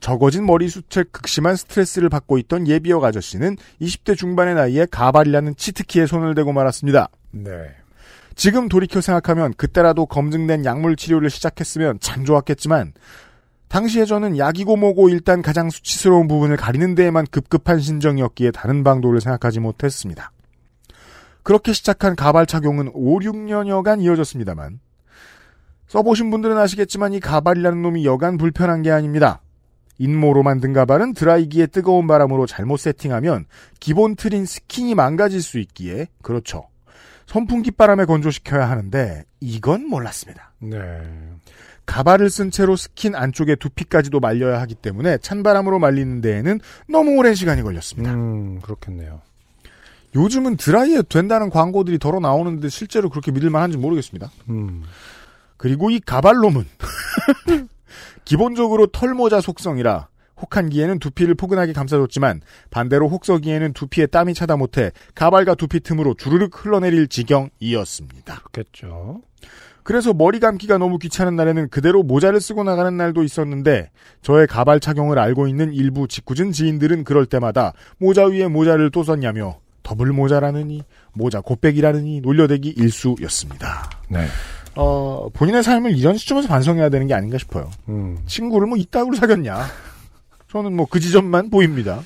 적어진 0.00 0.46
머리 0.46 0.68
숱에 0.68 1.02
극심한 1.10 1.56
스트레스를 1.56 2.08
받고 2.08 2.38
있던 2.38 2.68
예비역 2.68 3.02
아저씨는 3.02 3.56
20대 3.80 4.16
중반의 4.16 4.54
나이에 4.54 4.86
가발이라는 4.88 5.56
치트키에 5.56 6.06
손을 6.06 6.36
대고 6.36 6.52
말았습니다. 6.52 7.08
네. 7.32 7.50
지금 8.36 8.68
돌이켜 8.68 9.00
생각하면 9.00 9.52
그때라도 9.54 10.06
검증된 10.06 10.64
약물 10.64 10.94
치료를 10.94 11.28
시작했으면 11.28 11.98
참 11.98 12.24
좋았겠지만 12.24 12.92
당시에 13.66 14.04
저는 14.04 14.38
약이고 14.38 14.76
뭐고 14.76 15.08
일단 15.08 15.42
가장 15.42 15.70
수치스러운 15.70 16.28
부분을 16.28 16.56
가리는 16.56 16.94
데에만 16.94 17.26
급급한 17.32 17.80
신정이었기에 17.80 18.52
다른 18.52 18.84
방도를 18.84 19.20
생각하지 19.20 19.58
못했습니다. 19.58 20.30
그렇게 21.44 21.72
시작한 21.72 22.16
가발 22.16 22.46
착용은 22.46 22.90
5, 22.92 23.20
6년여간 23.20 24.02
이어졌습니다만 24.02 24.80
써보신 25.86 26.30
분들은 26.30 26.58
아시겠지만 26.58 27.12
이 27.12 27.20
가발이라는 27.20 27.80
놈이 27.80 28.04
여간 28.04 28.36
불편한 28.36 28.82
게 28.82 28.90
아닙니다. 28.90 29.42
인모로 29.98 30.42
만든 30.42 30.72
가발은 30.72 31.14
드라이기에 31.14 31.68
뜨거운 31.68 32.08
바람으로 32.08 32.46
잘못 32.46 32.78
세팅하면 32.78 33.44
기본 33.78 34.16
틀인 34.16 34.44
스킨이 34.44 34.96
망가질 34.96 35.40
수 35.40 35.60
있기에 35.60 36.08
그렇죠. 36.22 36.64
선풍기 37.26 37.70
바람에 37.70 38.06
건조시켜야 38.06 38.68
하는데 38.68 39.24
이건 39.40 39.86
몰랐습니다. 39.86 40.52
네. 40.58 40.78
가발을 41.86 42.30
쓴 42.30 42.50
채로 42.50 42.76
스킨 42.76 43.14
안쪽에 43.14 43.56
두피까지도 43.56 44.18
말려야 44.18 44.60
하기 44.62 44.74
때문에 44.74 45.18
찬바람으로 45.18 45.78
말리는 45.78 46.22
데에는 46.22 46.60
너무 46.88 47.16
오랜 47.16 47.34
시간이 47.34 47.62
걸렸습니다. 47.62 48.12
음, 48.12 48.60
그렇겠네요. 48.60 49.20
요즘은 50.14 50.56
드라이에 50.56 51.02
된다는 51.02 51.50
광고들이 51.50 51.98
덜어 51.98 52.20
나오는데 52.20 52.68
실제로 52.68 53.10
그렇게 53.10 53.32
믿을만한지 53.32 53.76
모르겠습니다. 53.76 54.30
음. 54.48 54.82
그리고 55.56 55.90
이 55.90 56.00
가발놈은 56.00 56.64
기본적으로 58.24 58.86
털모자 58.86 59.40
속성이라 59.40 60.08
혹한기에는 60.40 60.98
두피를 60.98 61.34
포근하게 61.34 61.72
감싸줬지만 61.72 62.40
반대로 62.70 63.08
혹서기에는 63.08 63.72
두피에 63.72 64.06
땀이 64.06 64.34
차다 64.34 64.56
못해 64.56 64.90
가발과 65.14 65.54
두피 65.54 65.80
틈으로 65.80 66.14
주르륵 66.14 66.64
흘러내릴 66.64 67.08
지경이었습니다. 67.08 68.40
그렇겠죠. 68.50 69.22
그래서 69.84 70.14
머리 70.14 70.40
감기가 70.40 70.78
너무 70.78 70.98
귀찮은 70.98 71.36
날에는 71.36 71.68
그대로 71.68 72.02
모자를 72.02 72.40
쓰고 72.40 72.64
나가는 72.64 72.96
날도 72.96 73.22
있었는데 73.22 73.90
저의 74.22 74.46
가발 74.46 74.80
착용을 74.80 75.18
알고 75.18 75.46
있는 75.46 75.72
일부 75.72 76.08
짓궂은 76.08 76.52
지인들은 76.52 77.04
그럴 77.04 77.26
때마다 77.26 77.74
모자 77.98 78.24
위에 78.24 78.48
모자를 78.48 78.90
또 78.90 79.04
썼냐며 79.04 79.58
더블 79.84 80.12
모자라느니 80.12 80.82
모자 81.12 81.40
곱빼기라느니 81.40 82.20
놀려대기 82.22 82.70
일쑤였습니다. 82.76 83.88
네. 84.08 84.26
어, 84.74 85.28
본인의 85.32 85.62
삶을 85.62 85.96
이런 85.96 86.16
시점에서 86.16 86.48
반성해야 86.48 86.88
되는 86.88 87.06
게 87.06 87.14
아닌가 87.14 87.38
싶어요. 87.38 87.70
음. 87.88 88.18
친구를 88.26 88.66
뭐 88.66 88.76
이따구로 88.76 89.14
사귀었냐. 89.16 89.66
저는 90.50 90.74
뭐 90.74 90.86
그 90.90 90.98
지점만 90.98 91.50
보입니다. 91.50 92.02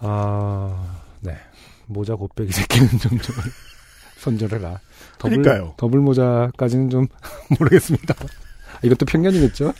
아, 0.00 0.96
네. 1.20 1.36
모자 1.86 2.14
곱빼기 2.16 2.52
새끼는 2.52 2.88
좀, 2.98 3.18
좀 3.20 3.34
손절해라. 4.18 4.80
더블, 5.18 5.42
그러니까요. 5.42 5.74
더블 5.76 6.00
모자까지는 6.00 6.90
좀 6.90 7.06
모르겠습니다. 7.58 8.14
이것도 8.82 9.06
편견이겠죠? 9.06 9.72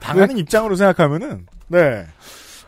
당하는 0.00 0.36
입장으로 0.38 0.74
생각하면은 0.74 1.46
네. 1.68 2.06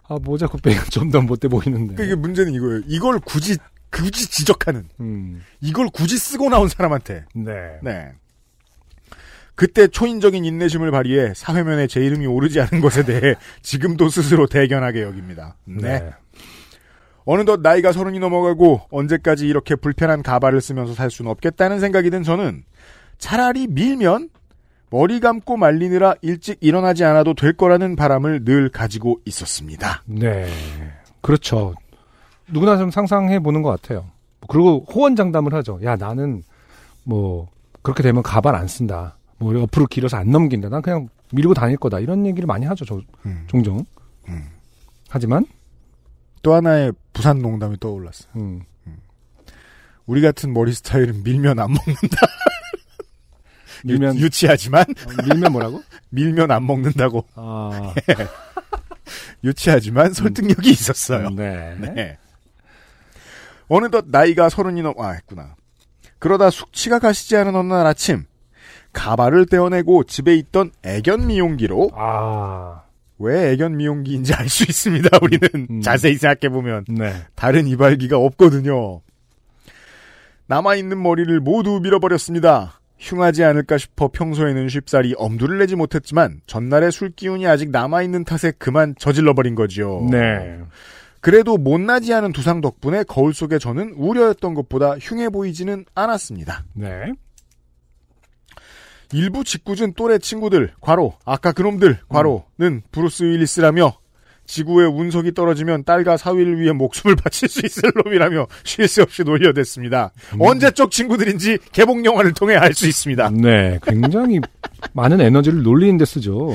아 0.08 0.18
모자 0.22 0.46
굿배가 0.46 0.84
좀 0.90 1.10
더 1.10 1.20
못돼 1.20 1.48
보이는데. 1.48 1.94
그러니까 1.94 2.04
이게 2.04 2.14
문제는 2.14 2.52
이거예요. 2.54 2.80
이걸 2.86 3.18
굳이 3.20 3.56
굳이 3.90 4.28
지적하는 4.30 4.88
음, 5.00 5.42
이걸 5.60 5.88
굳이 5.92 6.18
쓰고 6.18 6.50
나온 6.50 6.68
사람한테 6.68 7.24
네. 7.34 7.78
네. 7.82 8.12
그때 9.54 9.88
초인적인 9.88 10.44
인내심을 10.44 10.90
발휘해 10.90 11.32
사회면에 11.34 11.86
제 11.88 12.00
이름이 12.04 12.26
오르지 12.26 12.60
않은 12.60 12.80
것에 12.80 13.04
대해 13.04 13.34
지금도 13.62 14.08
스스로 14.08 14.46
대견하게 14.46 15.02
여깁니다. 15.02 15.56
네. 15.64 16.10
어느덧 17.24 17.60
나이가 17.60 17.92
서른이 17.92 18.18
넘어가고 18.20 18.82
언제까지 18.90 19.48
이렇게 19.48 19.74
불편한 19.74 20.22
가발을 20.22 20.60
쓰면서 20.60 20.94
살 20.94 21.10
수는 21.10 21.30
없겠다는 21.30 21.80
생각이 21.80 22.08
든 22.10 22.22
저는 22.22 22.62
차라리 23.18 23.66
밀면 23.66 24.28
머리 24.90 25.20
감고 25.20 25.56
말리느라 25.56 26.14
일찍 26.22 26.58
일어나지 26.60 27.04
않아도 27.04 27.34
될 27.34 27.52
거라는 27.52 27.96
바람을 27.96 28.44
늘 28.44 28.70
가지고 28.70 29.20
있었습니다. 29.24 30.02
네. 30.06 30.48
그렇죠. 31.20 31.74
누구나 32.48 32.78
좀 32.78 32.90
상상해 32.90 33.38
보는 33.40 33.62
것 33.62 33.70
같아요. 33.70 34.06
그리고 34.48 34.86
호언장담을 34.92 35.52
하죠. 35.54 35.78
야, 35.84 35.96
나는 35.96 36.42
뭐, 37.04 37.48
그렇게 37.82 38.02
되면 38.02 38.22
가발 38.22 38.54
안 38.54 38.66
쓴다. 38.66 39.16
뭐, 39.38 39.54
옆으로 39.54 39.86
길어서 39.86 40.16
안 40.16 40.30
넘긴다. 40.30 40.68
난 40.68 40.80
그냥 40.80 41.08
밀고 41.32 41.54
다닐 41.54 41.76
거다. 41.76 42.00
이런 42.00 42.26
얘기를 42.26 42.46
많이 42.46 42.64
하죠. 42.66 42.84
저, 42.84 43.00
음. 43.26 43.44
종종. 43.46 43.84
음. 44.28 44.44
하지만, 45.08 45.44
또 46.42 46.54
하나의 46.54 46.92
부산 47.12 47.40
농담이 47.40 47.78
떠올랐어요. 47.80 48.30
음, 48.36 48.62
우리 50.06 50.22
같은 50.22 50.54
머리 50.54 50.72
스타일은 50.72 51.22
밀면 51.22 51.58
안 51.58 51.68
먹는다. 51.72 52.16
밀면, 53.84 54.16
유, 54.18 54.22
유치하지만 54.24 54.82
어, 54.82 55.22
밀면 55.26 55.52
뭐라고? 55.52 55.82
밀면 56.10 56.50
안 56.50 56.66
먹는다고 56.66 57.24
아, 57.34 57.94
유치하지만 59.44 60.12
설득력이 60.12 60.70
있었어요. 60.70 61.30
네. 61.30 61.74
네. 61.78 62.18
어느덧 63.68 64.06
나이가 64.08 64.48
서른이 64.48 64.82
넘, 64.82 64.94
아, 64.98 65.10
했구나. 65.10 65.54
그러다 66.18 66.50
숙취가 66.50 66.98
가시지 66.98 67.36
않은 67.36 67.54
어느 67.54 67.72
날 67.72 67.86
아침, 67.86 68.24
가발을 68.92 69.46
떼어내고 69.46 70.04
집에 70.04 70.34
있던 70.36 70.72
애견 70.82 71.26
미용기로, 71.26 71.90
아, 71.94 72.82
왜 73.18 73.52
애견 73.52 73.76
미용기인지 73.76 74.32
알 74.34 74.48
수 74.48 74.64
있습니다, 74.64 75.18
우리는. 75.22 75.48
음. 75.70 75.80
자세히 75.82 76.14
생각해보면. 76.16 76.86
네. 76.88 77.12
다른 77.34 77.66
이발기가 77.66 78.16
없거든요. 78.16 79.00
남아있는 80.46 81.00
머리를 81.02 81.38
모두 81.40 81.78
밀어버렸습니다. 81.82 82.77
흉하지 82.98 83.44
않을까 83.44 83.78
싶어 83.78 84.08
평소에는 84.08 84.68
쉽사리 84.68 85.14
엄두를 85.16 85.58
내지 85.58 85.76
못했지만, 85.76 86.40
전날의 86.46 86.92
술 86.92 87.10
기운이 87.10 87.46
아직 87.46 87.70
남아있는 87.70 88.24
탓에 88.24 88.52
그만 88.58 88.94
저질러버린 88.98 89.54
거지요. 89.54 90.06
네. 90.10 90.58
그래도 91.20 91.56
못나지 91.56 92.12
않은 92.14 92.32
두상 92.32 92.60
덕분에 92.60 93.04
거울 93.04 93.34
속에 93.34 93.58
저는 93.58 93.94
우려했던 93.96 94.54
것보다 94.54 94.96
흉해 94.98 95.30
보이지는 95.30 95.84
않았습니다. 95.94 96.64
네. 96.74 97.12
일부 99.12 99.42
짓궂은 99.42 99.94
또래 99.94 100.18
친구들, 100.18 100.72
과로, 100.80 101.14
아까 101.24 101.52
그놈들, 101.52 101.98
과로는 102.08 102.82
브루스 102.92 103.24
윌리스라며 103.24 103.96
지구의 104.48 104.88
운석이 104.88 105.34
떨어지면 105.34 105.84
딸과 105.84 106.16
사위를 106.16 106.58
위해 106.58 106.72
목숨을 106.72 107.14
바칠 107.22 107.48
수 107.48 107.60
있을 107.64 107.92
놈이라며 108.04 108.46
쉴 108.64 108.88
새 108.88 109.02
없이 109.02 109.22
놀려댔습니다. 109.22 110.10
언제적 110.40 110.90
친구들인지 110.90 111.58
개봉 111.72 112.04
영화를 112.04 112.32
통해 112.32 112.56
알 112.56 112.72
수 112.74 112.88
있습니다. 112.88 113.30
네. 113.34 113.78
굉장히 113.84 114.40
많은 114.94 115.20
에너지를 115.20 115.62
놀리는 115.62 115.98
데 115.98 116.04
쓰죠. 116.06 116.54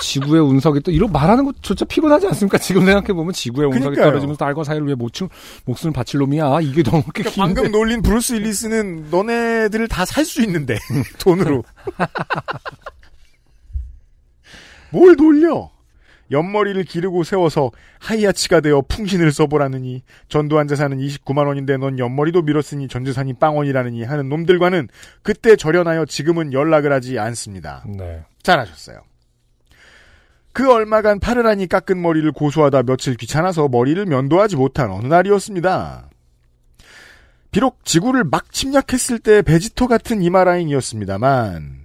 지구의 0.00 0.42
운석이 0.42 0.80
또 0.80 0.90
이런 0.90 1.12
말하는 1.12 1.44
것조차 1.44 1.84
피곤하지 1.84 2.26
않습니까? 2.28 2.58
지금 2.58 2.84
생각해 2.84 3.12
보면 3.12 3.32
지구의 3.32 3.68
운석이 3.68 3.82
그러니까요. 3.82 4.06
떨어지면서 4.10 4.38
딸과 4.38 4.64
사위를 4.64 4.86
위해 4.86 4.94
목숨 4.96 5.28
목숨을 5.64 5.92
바칠 5.92 6.18
놈이야. 6.18 6.60
이게 6.62 6.82
너무 6.82 7.02
게 7.14 7.22
그러니까 7.22 7.42
방금 7.42 7.70
놀린 7.70 8.02
브루스 8.02 8.34
윌리스는 8.34 9.06
너네들을 9.10 9.86
다 9.88 10.04
살 10.04 10.24
수 10.24 10.42
있는데 10.42 10.76
돈으로 11.18 11.62
뭘 14.94 15.16
놀려? 15.16 15.70
옆머리를 16.30 16.84
기르고 16.84 17.24
세워서 17.24 17.72
하이아치가 17.98 18.60
되어 18.60 18.80
풍신을 18.82 19.32
써보라느니 19.32 20.02
전두환 20.28 20.68
재산은 20.68 20.98
29만 20.98 21.48
원인데 21.48 21.76
넌 21.76 21.98
옆머리도 21.98 22.42
밀었으니 22.42 22.86
전 22.88 23.04
재산이 23.04 23.34
빵원이라느니 23.34 24.04
하는 24.04 24.28
놈들과는 24.28 24.88
그때 25.22 25.56
절연하여 25.56 26.06
지금은 26.06 26.52
연락을 26.52 26.92
하지 26.92 27.18
않습니다. 27.18 27.84
네. 27.86 28.22
잘하셨어요. 28.42 29.00
그 30.52 30.72
얼마간 30.72 31.18
파르라니 31.18 31.66
깎은 31.66 32.00
머리를 32.00 32.30
고수하다 32.30 32.84
며칠 32.84 33.16
귀찮아서 33.16 33.68
머리를 33.68 34.06
면도하지 34.06 34.56
못한 34.56 34.92
어느 34.92 35.08
날이었습니다. 35.08 36.08
비록 37.50 37.84
지구를 37.84 38.24
막 38.24 38.52
침략했을 38.52 39.18
때 39.18 39.42
베지터 39.42 39.88
같은 39.88 40.22
이마 40.22 40.44
라인이었습니다만 40.44 41.83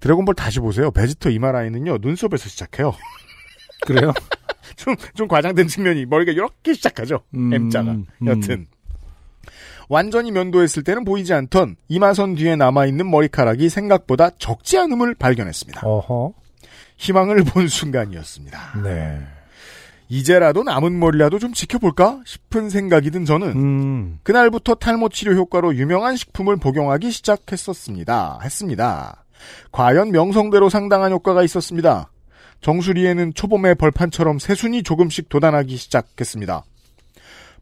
드래곤볼 0.00 0.34
다시 0.34 0.60
보세요. 0.60 0.90
베지터 0.90 1.30
이마 1.30 1.52
라인은요 1.52 1.98
눈썹에서 2.00 2.48
시작해요. 2.48 2.94
그래요? 3.86 4.12
좀, 4.76 4.94
좀 5.14 5.28
과장된 5.28 5.68
측면이 5.68 6.06
머리가 6.06 6.32
이렇게 6.32 6.74
시작하죠. 6.74 7.22
음, 7.34 7.52
M자가. 7.52 7.92
음. 7.92 8.06
여튼. 8.26 8.66
완전히 9.88 10.30
면도했을 10.30 10.84
때는 10.84 11.04
보이지 11.04 11.32
않던 11.34 11.76
이마선 11.88 12.36
뒤에 12.36 12.54
남아있는 12.54 13.10
머리카락이 13.10 13.68
생각보다 13.68 14.30
적지 14.38 14.78
않음을 14.78 15.16
발견했습니다. 15.16 15.80
어허. 15.84 16.32
희망을 16.96 17.42
본 17.42 17.66
순간이었습니다. 17.66 18.82
네. 18.84 19.20
이제라도 20.08 20.62
남은 20.64 20.98
머리라도 20.98 21.38
좀 21.38 21.52
지켜볼까 21.52 22.20
싶은 22.26 22.68
생각이 22.68 23.10
든 23.10 23.24
저는 23.24 23.48
음. 23.56 24.18
그날부터 24.22 24.74
탈모 24.74 25.08
치료 25.08 25.34
효과로 25.34 25.74
유명한 25.76 26.16
식품을 26.16 26.56
복용하기 26.56 27.10
시작했었습니다. 27.10 28.40
했습니다. 28.42 29.24
과연 29.72 30.10
명성대로 30.12 30.68
상당한 30.68 31.12
효과가 31.12 31.42
있었습니다. 31.44 32.10
정수리에는 32.60 33.32
초봄의 33.34 33.76
벌판처럼 33.76 34.38
새순이 34.38 34.82
조금씩 34.82 35.28
돋아나기 35.28 35.76
시작했습니다. 35.76 36.64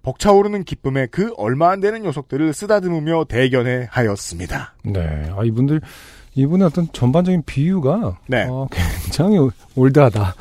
벅차오르는 0.02 0.64
기쁨에 0.64 1.06
그 1.10 1.32
얼마 1.36 1.70
안 1.70 1.80
되는 1.80 2.02
녀석들을 2.02 2.52
쓰다듬으며 2.52 3.24
대견해 3.28 3.88
하였습니다. 3.90 4.74
네. 4.84 5.30
아 5.36 5.42
이분들 5.44 5.80
이분의 6.34 6.66
어떤 6.68 6.90
전반적인 6.92 7.42
비유가 7.46 8.16
네. 8.28 8.46
어, 8.48 8.66
굉장히 8.70 9.38
올드하다. 9.74 10.34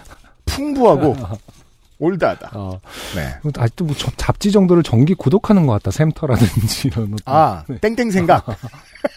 풍부하고 0.46 1.16
올드하다. 2.00 2.52
어, 2.54 2.80
네. 3.16 3.34
아직도 3.58 3.86
뭐 3.86 3.96
저- 3.98 4.12
잡지 4.18 4.52
정도를 4.52 4.84
정기 4.84 5.16
구독하는 5.16 5.66
것 5.66 5.74
같다. 5.74 5.90
샘터라든지 5.90 6.90
이런. 6.90 7.16
아, 7.26 7.64
땡땡 7.82 8.12
생각. 8.12 8.46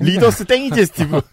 리더스 0.00 0.44
땡이제 0.46 0.84
스티브. 0.86 1.20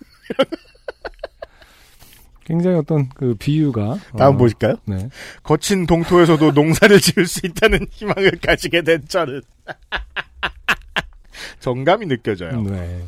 굉장히 2.46 2.78
어떤 2.78 3.10
그 3.10 3.36
비유가 3.36 3.98
다음 4.18 4.36
어, 4.36 4.38
보실까요? 4.38 4.78
네. 4.86 5.10
거친 5.44 5.86
동토에서도 5.86 6.52
농사를 6.52 6.98
지을 7.02 7.28
수 7.28 7.46
있다는 7.46 7.86
희망을 7.92 8.32
가지게 8.42 8.84
된 8.84 9.04
저는 9.08 9.42
정감이 11.60 12.06
느껴져요. 12.06 12.62
네. 12.62 13.04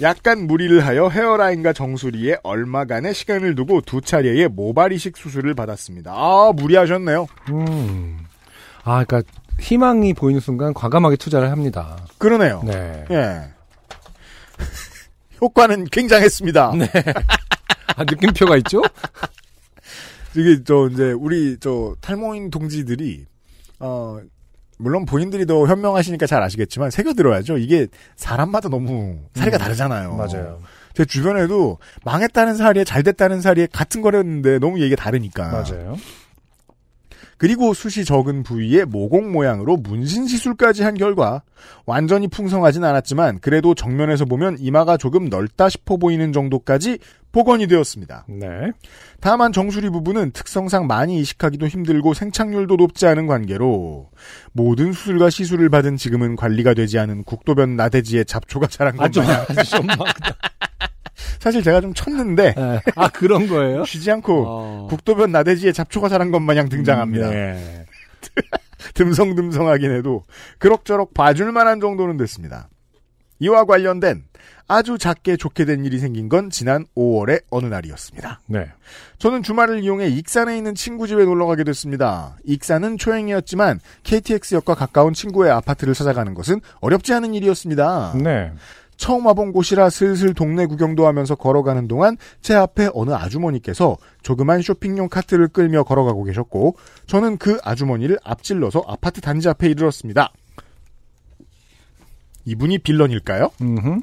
약간 0.00 0.46
무리를 0.46 0.84
하여 0.84 1.08
헤어라인과 1.08 1.72
정수리에 1.72 2.38
얼마간의 2.42 3.14
시간을 3.14 3.54
두고 3.54 3.80
두 3.80 4.00
차례의 4.00 4.48
모발 4.48 4.92
이식 4.92 5.16
수술을 5.16 5.54
받았습니다. 5.54 6.12
아 6.12 6.52
무리하셨네요. 6.54 7.26
음. 7.50 8.18
아, 8.82 9.04
그러니까 9.04 9.22
희망이 9.60 10.14
보이는 10.14 10.40
순간 10.40 10.72
과감하게 10.74 11.16
투자를 11.16 11.50
합니다. 11.50 11.96
그러네요. 12.18 12.62
네. 12.64 13.04
예. 13.10 13.57
효과는 15.40 15.84
굉장했습니다. 15.84 16.72
네. 16.78 16.90
아, 17.96 18.04
느낌표가 18.04 18.56
있죠? 18.58 18.82
이게 20.36 20.62
저 20.64 20.88
이제 20.92 21.12
우리 21.12 21.56
저 21.58 21.94
탈모인 22.00 22.50
동지들이 22.50 23.26
어 23.80 24.18
물론 24.78 25.04
본인들이 25.04 25.46
더 25.46 25.66
현명하시니까 25.66 26.26
잘 26.26 26.42
아시겠지만 26.42 26.90
새겨 26.90 27.14
들어야죠. 27.14 27.58
이게 27.58 27.88
사람마다 28.16 28.68
너무 28.68 29.18
사리가 29.34 29.56
음, 29.56 29.58
다르잖아요. 29.58 30.14
맞아요. 30.14 30.60
제 30.94 31.04
주변에도 31.04 31.78
망했다는 32.04 32.56
사리에 32.56 32.84
잘 32.84 33.02
됐다는 33.02 33.40
사리에 33.40 33.66
같은 33.72 34.02
거랬는데 34.02 34.58
너무 34.58 34.80
얘기가 34.80 35.02
다르니까. 35.02 35.48
맞아요. 35.48 35.96
그리고 37.38 37.72
숱이 37.72 38.04
적은 38.04 38.42
부위에 38.42 38.84
모공 38.84 39.32
모양으로 39.32 39.76
문신 39.76 40.26
시술까지 40.26 40.82
한 40.82 40.94
결과 40.94 41.42
완전히 41.86 42.26
풍성하진 42.28 42.84
않았지만 42.84 43.38
그래도 43.40 43.74
정면에서 43.74 44.24
보면 44.24 44.56
이마가 44.58 44.96
조금 44.96 45.28
넓다 45.28 45.68
싶어 45.68 45.96
보이는 45.96 46.32
정도까지 46.32 46.98
복원이 47.30 47.68
되었습니다. 47.68 48.26
네. 48.28 48.72
다만 49.20 49.52
정수리 49.52 49.90
부분은 49.90 50.32
특성상 50.32 50.86
많이 50.86 51.20
이식하기도 51.20 51.68
힘들고 51.68 52.14
생착률도 52.14 52.76
높지 52.76 53.06
않은 53.06 53.26
관계로 53.26 54.10
모든 54.52 54.92
수술과 54.92 55.30
시술을 55.30 55.68
받은 55.68 55.96
지금은 55.96 56.36
관리가 56.36 56.74
되지 56.74 56.98
않은 56.98 57.24
국도변 57.24 57.76
나대지에 57.76 58.24
잡초가 58.24 58.66
자란 58.66 58.96
것 58.96 59.04
아주 59.04 59.20
마냥 59.20 59.44
아주 59.48 59.70
좀막 59.70 59.98
사실 61.38 61.62
제가 61.62 61.80
좀 61.80 61.94
쳤는데 61.94 62.54
아 62.96 63.08
그런 63.08 63.46
거예요? 63.48 63.84
쉬지 63.86 64.10
않고 64.10 64.44
어. 64.46 64.86
국도변 64.90 65.32
나대지에 65.32 65.72
잡초가 65.72 66.08
자란 66.08 66.30
것 66.30 66.40
마냥 66.40 66.68
등장합니다. 66.68 67.30
네. 67.30 67.86
듬성듬성하긴 68.94 69.92
해도 69.92 70.24
그럭저럭 70.58 71.14
봐줄 71.14 71.52
만한 71.52 71.80
정도는 71.80 72.16
됐습니다. 72.16 72.68
이와 73.40 73.64
관련된 73.64 74.24
아주 74.66 74.98
작게 74.98 75.36
좋게 75.36 75.64
된 75.64 75.84
일이 75.84 75.98
생긴 75.98 76.28
건 76.28 76.50
지난 76.50 76.84
5월의 76.94 77.42
어느 77.50 77.66
날이었습니다. 77.66 78.40
네. 78.46 78.70
저는 79.18 79.42
주말을 79.42 79.82
이용해 79.82 80.08
익산에 80.08 80.56
있는 80.56 80.74
친구 80.74 81.06
집에 81.06 81.24
놀러 81.24 81.46
가게 81.46 81.64
됐습니다. 81.64 82.36
익산은 82.44 82.98
초행이었지만 82.98 83.80
KTX역과 84.02 84.74
가까운 84.74 85.14
친구의 85.14 85.50
아파트를 85.52 85.94
찾아가는 85.94 86.34
것은 86.34 86.60
어렵지 86.80 87.14
않은 87.14 87.34
일이었습니다. 87.34 88.14
네. 88.22 88.52
처음 88.98 89.26
와본 89.26 89.52
곳이라 89.52 89.88
슬슬 89.88 90.34
동네 90.34 90.66
구경도 90.66 91.06
하면서 91.06 91.34
걸어가는 91.36 91.88
동안 91.88 92.18
제 92.42 92.54
앞에 92.54 92.90
어느 92.92 93.12
아주머니께서 93.12 93.96
조그만 94.22 94.60
쇼핑용 94.60 95.08
카트를 95.08 95.48
끌며 95.48 95.84
걸어가고 95.84 96.24
계셨고 96.24 96.76
저는 97.06 97.38
그 97.38 97.58
아주머니를 97.62 98.18
앞질러서 98.22 98.84
아파트 98.86 99.20
단지 99.20 99.48
앞에 99.48 99.68
이르렀습니다. 99.68 100.32
이분이 102.44 102.78
빌런일까요? 102.78 103.50
음흠. 103.62 104.00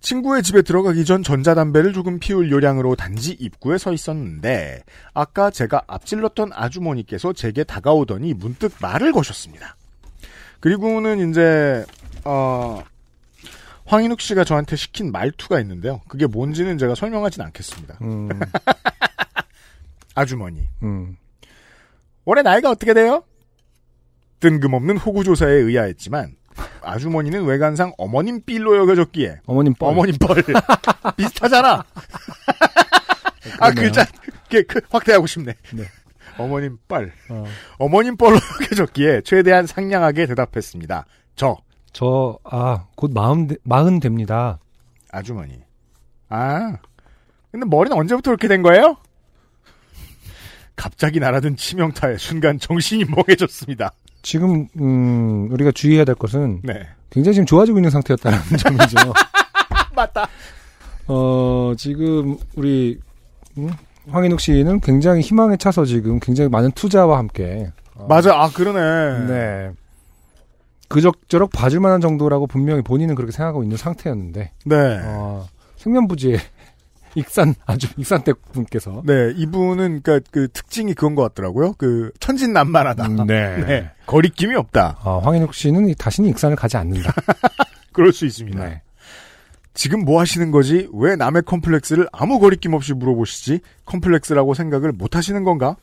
친구의 0.00 0.42
집에 0.42 0.62
들어가기 0.62 1.04
전 1.04 1.22
전자담배를 1.22 1.92
조금 1.92 2.20
피울 2.20 2.50
요량으로 2.50 2.94
단지 2.96 3.32
입구에 3.32 3.78
서 3.78 3.92
있었는데 3.92 4.84
아까 5.14 5.50
제가 5.50 5.82
앞질렀던 5.86 6.50
아주머니께서 6.52 7.32
제게 7.32 7.64
다가오더니 7.64 8.34
문득 8.34 8.72
말을 8.80 9.10
거셨습니다. 9.12 9.74
그리고는 10.60 11.30
이제 11.30 11.84
어 12.24 12.82
황인욱 13.86 14.20
씨가 14.20 14.44
저한테 14.44 14.76
시킨 14.76 15.12
말투가 15.12 15.60
있는데요. 15.60 16.00
그게 16.08 16.26
뭔지는 16.26 16.76
제가 16.76 16.94
설명하진 16.94 17.42
않겠습니다. 17.42 17.98
음. 18.02 18.28
아주머니. 20.14 20.68
음. 20.82 21.16
올해 22.24 22.42
나이가 22.42 22.70
어떻게 22.70 22.94
돼요? 22.94 23.24
뜬금없는 24.40 24.98
호구조사에 24.98 25.52
의아했지만 25.52 26.34
아주머니는 26.82 27.44
외관상 27.44 27.92
어머님 27.98 28.40
삘로 28.42 28.76
여겨졌기에 28.78 29.40
어머님 29.46 29.74
뻘. 29.74 29.88
어머님 29.88 30.16
뻘 30.18 30.42
비슷하잖아. 31.16 31.84
아. 33.60 33.70
글자 33.72 34.04
그, 34.50 34.62
그, 34.64 34.80
확대하고 34.90 35.26
싶네. 35.26 35.54
네. 35.72 35.84
어머님 36.38 36.78
뻘 36.88 37.12
어. 37.30 37.44
어머님 37.78 38.16
뻘로 38.16 38.36
여겨졌기에 38.62 39.22
최대한 39.22 39.66
상냥하게 39.66 40.26
대답했습니다. 40.26 41.06
저 41.34 41.56
저, 42.00 42.38
아, 42.44 42.84
곧 42.94 43.10
마흔, 43.14 43.46
되- 43.46 43.56
마흔 43.62 44.00
됩니다. 44.00 44.58
아주머니. 45.10 45.58
아 46.28 46.76
근데 47.50 47.64
머리는 47.64 47.96
언제부터 47.96 48.32
그렇게 48.32 48.48
된 48.48 48.60
거예요? 48.60 48.98
갑자기 50.74 51.20
날아든 51.20 51.56
치명타에 51.56 52.18
순간 52.18 52.58
정신이 52.58 53.06
멍해졌습니다. 53.06 53.92
지금, 54.20 54.68
음, 54.78 55.50
우리가 55.50 55.70
주의해야 55.72 56.04
될 56.04 56.16
것은 56.16 56.60
네. 56.64 56.86
굉장히 57.08 57.36
지금 57.36 57.46
좋아지고 57.46 57.78
있는 57.78 57.88
상태였다는 57.88 58.38
점이죠. 58.58 58.96
맞다. 59.94 60.28
어, 61.06 61.72
지금, 61.78 62.36
우리, 62.56 63.00
음? 63.56 63.70
황인욱 64.10 64.40
씨는 64.40 64.80
굉장히 64.80 65.22
희망에 65.22 65.56
차서 65.56 65.86
지금 65.86 66.20
굉장히 66.20 66.50
많은 66.50 66.72
투자와 66.72 67.16
함께. 67.16 67.72
어, 67.94 68.06
맞아. 68.06 68.34
아 68.38 68.50
그러네. 68.50 69.26
네. 69.28 69.70
그럭저럭 70.88 71.50
봐줄 71.50 71.80
만한 71.80 72.00
정도라고 72.00 72.46
분명히 72.46 72.82
본인은 72.82 73.14
그렇게 73.14 73.32
생각하고 73.32 73.62
있는 73.62 73.76
상태였는데, 73.76 74.52
네. 74.64 75.00
어, 75.04 75.46
생면부지에 75.76 76.38
익산, 77.14 77.54
아주 77.64 77.88
익산댁 77.96 78.52
분께서. 78.52 79.02
네, 79.04 79.32
이분은 79.36 80.02
그니까 80.02 80.20
그 80.30 80.48
특징이 80.48 80.94
그건 80.94 81.14
것 81.14 81.22
같더라고요. 81.22 81.74
그 81.78 82.10
천진난만하다. 82.20 83.06
음, 83.06 83.24
네. 83.26 83.56
네, 83.64 83.90
거리낌이 84.06 84.54
없다. 84.54 84.98
아, 85.02 85.20
황인욱 85.22 85.54
씨는 85.54 85.92
다시는 85.94 86.30
익산을 86.30 86.56
가지 86.56 86.76
않는다. 86.76 87.12
그럴 87.92 88.12
수 88.12 88.26
있습니다. 88.26 88.64
네. 88.64 88.82
지금 89.72 90.04
뭐 90.04 90.20
하시는 90.20 90.50
거지? 90.50 90.88
왜 90.92 91.16
남의 91.16 91.42
컴플렉스를 91.42 92.08
아무 92.10 92.38
거리낌 92.38 92.72
없이 92.72 92.94
물어보시지? 92.94 93.60
컴플렉스라고 93.84 94.54
생각을 94.54 94.92
못 94.92 95.16
하시는 95.16 95.44
건가? 95.44 95.76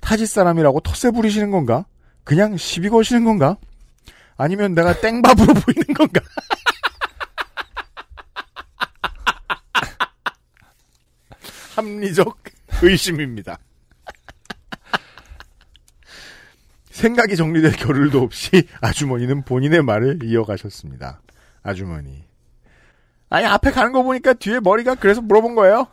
타지 0.00 0.26
사람이라고 0.26 0.80
텃세 0.80 1.10
부리시는 1.10 1.50
건가? 1.50 1.84
그냥 2.24 2.56
시비 2.56 2.88
거시는 2.88 3.24
건가? 3.24 3.56
아니면 4.36 4.74
내가 4.74 4.98
땡밥으로 5.00 5.54
보이는 5.60 5.94
건가? 5.94 6.20
합리적 11.74 12.38
의심입니다. 12.82 13.58
생각이 16.90 17.36
정리될 17.36 17.72
겨를도 17.72 18.22
없이 18.22 18.66
아주머니는 18.80 19.42
본인의 19.44 19.82
말을 19.82 20.20
이어가셨습니다. 20.22 21.20
아주머니. 21.62 22.24
아니, 23.28 23.44
앞에 23.44 23.70
가는 23.70 23.92
거 23.92 24.02
보니까 24.02 24.32
뒤에 24.32 24.60
머리가 24.60 24.94
그래서 24.94 25.20
물어본 25.20 25.54
거예요? 25.56 25.88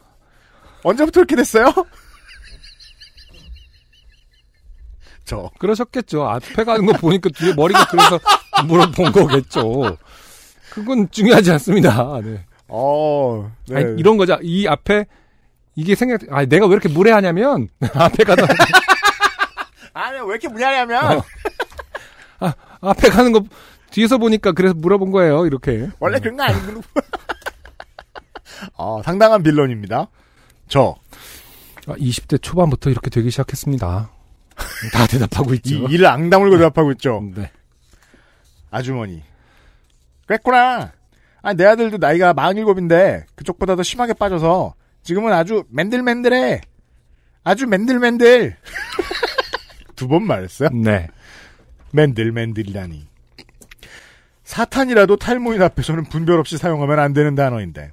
언제부터 0.83 1.21
이렇게 1.21 1.35
됐어요? 1.35 1.73
저, 5.25 5.49
그러셨겠죠. 5.57 6.23
앞에 6.27 6.63
가는 6.63 6.85
거 6.85 6.93
보니까 6.93 7.29
뒤에 7.35 7.53
머리가 7.53 7.85
그래서 7.87 8.19
물어본 8.67 9.11
거겠죠. 9.11 9.97
그건 10.71 11.09
중요하지 11.11 11.51
않습니다. 11.51 12.19
네. 12.23 12.45
어, 12.67 13.51
네. 13.67 13.77
아니, 13.77 13.99
이런 13.99 14.17
거죠. 14.17 14.37
이 14.41 14.67
앞에 14.67 15.05
이게 15.75 15.95
생각, 15.95 16.21
아, 16.29 16.45
내가 16.45 16.65
왜 16.65 16.73
이렇게 16.73 16.89
무례하냐면 16.89 17.69
앞에 17.93 18.23
가다 18.23 18.45
아니, 19.93 20.19
왜 20.19 20.25
이렇게 20.25 20.47
무냐냐면, 20.47 21.19
어. 22.39 22.51
앞에 22.81 23.09
가는 23.09 23.31
거 23.31 23.43
뒤에서 23.91 24.17
보니까 24.17 24.51
그래서 24.53 24.73
물어본 24.73 25.11
거예요. 25.11 25.45
이렇게. 25.45 25.87
원래 25.99 26.19
그런 26.19 26.35
거 26.35 26.43
아니고. 26.43 26.81
어, 28.75 29.01
상당한 29.03 29.43
빌런입니다. 29.43 30.07
저, 30.67 30.95
아, 31.87 31.93
20대 31.93 32.41
초반부터 32.41 32.89
이렇게 32.89 33.11
되기 33.11 33.29
시작했습니다. 33.29 34.09
다 34.91 35.07
대답하고 35.07 35.53
이 35.53 35.57
있죠. 35.57 35.87
일을 35.87 36.05
앙다물고 36.07 36.57
대답하고 36.57 36.91
있죠. 36.93 37.21
네. 37.35 37.51
아주머니. 38.71 39.23
그랬구나. 40.25 40.91
아, 41.41 41.53
내 41.53 41.65
아들도 41.65 41.97
나이가 41.97 42.33
47인데, 42.33 43.23
그쪽보다 43.35 43.75
더 43.75 43.83
심하게 43.83 44.13
빠져서, 44.13 44.75
지금은 45.03 45.33
아주 45.33 45.63
맨들맨들해. 45.69 46.61
아주 47.43 47.67
맨들맨들. 47.67 48.55
두 49.97 50.07
번 50.07 50.23
말했어요? 50.25 50.69
네. 50.69 51.07
맨들맨들이라니. 51.91 53.07
사탄이라도 54.43 55.17
탈모인 55.17 55.61
앞에서는 55.61 56.05
분별 56.05 56.39
없이 56.39 56.57
사용하면 56.57 56.99
안 56.99 57.13
되는 57.13 57.35
단어인데. 57.35 57.91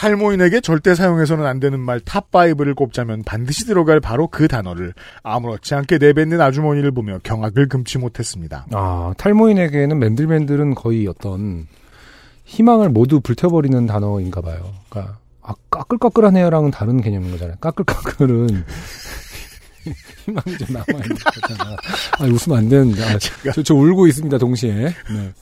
탈모인에게 0.00 0.62
절대 0.62 0.94
사용해서는 0.94 1.44
안 1.44 1.60
되는 1.60 1.78
말 1.78 2.00
탑5를 2.00 2.74
꼽자면 2.74 3.22
반드시 3.22 3.66
들어갈 3.66 4.00
바로 4.00 4.28
그 4.28 4.48
단어를 4.48 4.94
아무렇지 5.22 5.74
않게 5.74 5.98
내뱉는 5.98 6.40
아주머니를 6.40 6.90
보며 6.90 7.18
경악을 7.22 7.68
금치 7.68 7.98
못했습니다. 7.98 8.64
아, 8.72 9.12
탈모인에게는 9.18 9.98
맨들맨들은 9.98 10.74
거의 10.74 11.06
어떤 11.06 11.66
희망을 12.46 12.88
모두 12.88 13.20
불태워버리는 13.20 13.84
단어인가 13.86 14.40
봐요. 14.40 14.72
그러니까 14.88 15.18
아, 15.42 15.52
까끌까끌하네요랑은 15.68 16.70
다른 16.70 17.02
개념인 17.02 17.30
거잖아요. 17.32 17.56
까끌까끌은 17.60 18.64
희망이 20.24 20.56
좀 20.58 20.76
남아있는 20.78 21.16
거잖아. 21.42 21.76
아, 22.18 22.24
웃으면 22.24 22.56
안 22.58 22.68
되는데. 22.70 23.04
아, 23.04 23.18
저, 23.52 23.62
저 23.62 23.74
울고 23.74 24.06
있습니다, 24.06 24.38
동시에. 24.38 24.72
네. 24.72 25.32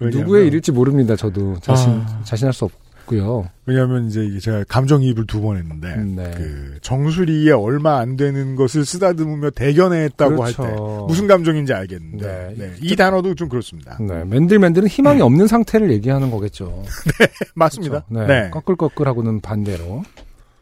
왜냐면- 0.00 0.20
누구의 0.20 0.48
일일지 0.48 0.70
모릅니다, 0.70 1.16
저도. 1.16 1.58
자신, 1.60 1.92
아. 1.92 2.20
자신할 2.24 2.52
수 2.52 2.66
없고 2.66 2.91
요. 3.18 3.48
왜냐하면 3.66 4.06
이제 4.08 4.38
제가 4.40 4.64
감정이입을 4.68 5.26
두 5.26 5.40
번 5.40 5.56
했는데 5.56 5.96
네. 5.96 6.30
그 6.36 6.78
정수리에 6.82 7.52
얼마 7.52 7.98
안 7.98 8.16
되는 8.16 8.56
것을 8.56 8.84
쓰다듬으며 8.84 9.50
대견해했다고 9.50 10.44
때 10.46 10.52
그렇죠. 10.54 11.06
무슨 11.08 11.26
감정인지 11.26 11.72
알겠는데 11.72 12.26
네. 12.26 12.54
네, 12.56 12.74
이 12.80 12.96
단어도 12.96 13.34
좀 13.34 13.48
그렇습니다. 13.48 13.96
네. 14.00 14.24
맨들맨들은 14.24 14.88
희망이 14.88 15.20
없는 15.22 15.46
상태를 15.46 15.90
얘기하는 15.92 16.30
거겠죠. 16.30 16.82
맞습니다. 17.54 18.04
그렇죠. 18.08 18.26
네. 18.32 18.50
꺼끌꺼끌하고는 18.50 19.40
반대로. 19.40 20.02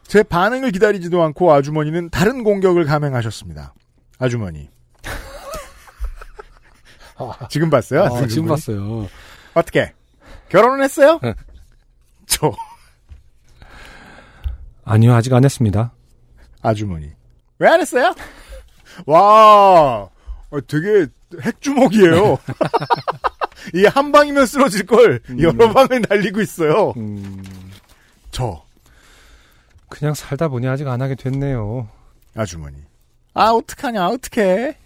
제 0.07 0.23
반응을 0.23 0.71
기다리지도 0.71 1.21
않고 1.23 1.53
아주머니는 1.53 2.09
다른 2.09 2.43
공격을 2.43 2.85
감행하셨습니다. 2.85 3.73
아주머니. 4.19 4.69
지금 7.49 7.69
봤어요? 7.69 8.03
아, 8.03 8.27
지금 8.27 8.47
봤어요. 8.47 9.07
어떻게? 9.53 9.93
결혼은 10.49 10.83
했어요? 10.83 11.19
저 12.31 12.51
아니요, 14.85 15.13
아직 15.13 15.33
안 15.33 15.43
했습니다. 15.43 15.91
아주머니. 16.61 17.11
왜 17.59 17.67
안 17.69 17.79
했어요? 17.79 18.13
와, 19.05 20.09
어, 20.49 20.61
되게 20.67 21.05
핵주먹이에요. 21.41 22.37
이게 23.75 23.87
한 23.87 24.11
방이면 24.11 24.45
쓰러질 24.47 24.85
걸 24.87 25.21
여러 25.39 25.71
방을 25.71 26.03
날리고 26.09 26.41
있어요. 26.41 26.93
음, 26.97 27.43
저 28.31 28.63
그냥 29.87 30.13
살다 30.15 30.47
보니 30.47 30.67
아직 30.67 30.87
안 30.87 31.01
하게 31.01 31.15
됐네요. 31.15 31.87
아주머니. 32.35 32.77
아 33.33 33.51
어떡하냐 33.51 34.07
어떡해. 34.07 34.77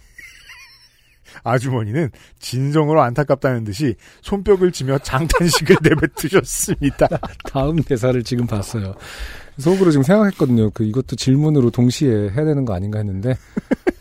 아주머니는 1.43 2.11
진정으로 2.39 3.01
안타깝다는 3.01 3.63
듯이 3.63 3.95
손뼉을 4.21 4.71
치며 4.71 4.97
장탄식을 4.99 5.77
내뱉으셨습니다. 5.83 7.07
다음 7.51 7.81
대사를 7.81 8.21
지금 8.23 8.47
봤어요. 8.47 8.95
속으로 9.57 9.91
지금 9.91 10.03
생각했거든요. 10.03 10.71
그 10.71 10.83
이것도 10.83 11.15
질문으로 11.15 11.69
동시에 11.69 12.29
해야 12.31 12.45
되는 12.45 12.65
거 12.65 12.73
아닌가 12.73 12.99
했는데 12.99 13.35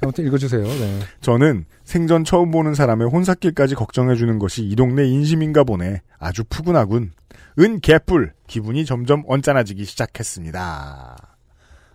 아무튼 0.03 0.27
읽어주세요. 0.27 0.63
네. 0.63 1.01
저는 1.21 1.65
생전 1.85 2.25
처음 2.25 2.51
보는 2.51 2.75
사람의 2.75 3.09
혼사길까지 3.09 3.75
걱정해주는 3.75 4.39
것이 4.39 4.65
이 4.65 4.75
동네 4.77 5.07
인심인가 5.07 5.65
보네. 5.65 6.03
아주 6.19 6.45
푸근하군. 6.45 7.13
은 7.61 7.81
개뿔. 7.81 8.33
기분이 8.47 8.85
점점 8.85 9.23
언짢아지기 9.27 9.85
시작했습니다. 9.85 11.17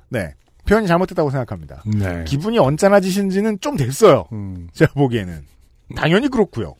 네. 0.09 0.33
표현이 0.69 0.87
잘못됐다고 0.87 1.31
생각합니다. 1.31 1.81
네. 1.85 2.23
기분이 2.25 2.59
언짢아지신 2.59 3.31
지는 3.31 3.59
좀 3.59 3.75
됐어요. 3.75 4.27
음, 4.31 4.69
제가 4.73 4.93
보기에는. 4.93 5.43
당연히 5.95 6.27
그렇고요. 6.27 6.75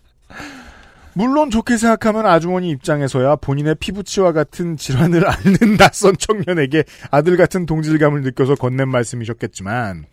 물론 1.14 1.50
좋게 1.50 1.78
생각하면 1.78 2.28
아주머니 2.28 2.70
입장에서야 2.70 3.38
본인의 3.38 3.76
피부치와 3.80 4.32
같은 4.32 4.78
질환을 4.78 5.28
앓는 5.28 5.78
낯선 5.78 6.16
청년에게 6.16 6.84
아들 7.10 7.36
같은 7.36 7.66
동질감을 7.66 8.22
느껴서 8.22 8.54
건넨 8.54 8.88
말씀이셨겠지만 8.90 10.06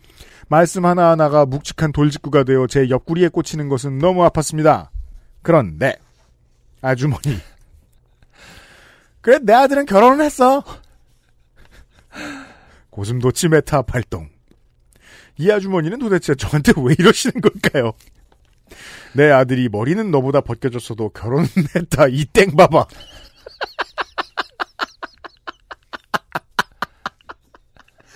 말씀 0.49 0.85
하나하나가 0.85 1.45
묵직한 1.45 1.91
돌직구가 1.91 2.43
되어 2.45 2.65
제 2.65 2.89
옆구리에 2.89 3.27
꽂히는 3.27 3.69
것은 3.69 3.99
너무 3.99 4.27
아팠습니다. 4.27 4.87
그런데 5.43 5.95
아주머니 6.81 7.37
그래 9.21 9.37
내 9.43 9.53
아들은 9.53 9.85
결혼을 9.85 10.25
했어. 10.25 10.63
고슴도치 13.01 13.49
메타 13.49 13.83
발동. 13.83 14.27
이 15.37 15.51
아주머니는 15.51 15.99
도대체 15.99 16.33
저한테 16.33 16.73
왜 16.77 16.95
이러시는 16.97 17.41
걸까요? 17.41 17.91
내 19.13 19.29
아들이 19.29 19.69
머리는 19.69 20.09
너보다 20.09 20.41
벗겨졌어도 20.41 21.09
결혼했다 21.09 22.07
이 22.09 22.25
땡 22.33 22.55
봐봐. 22.55 22.87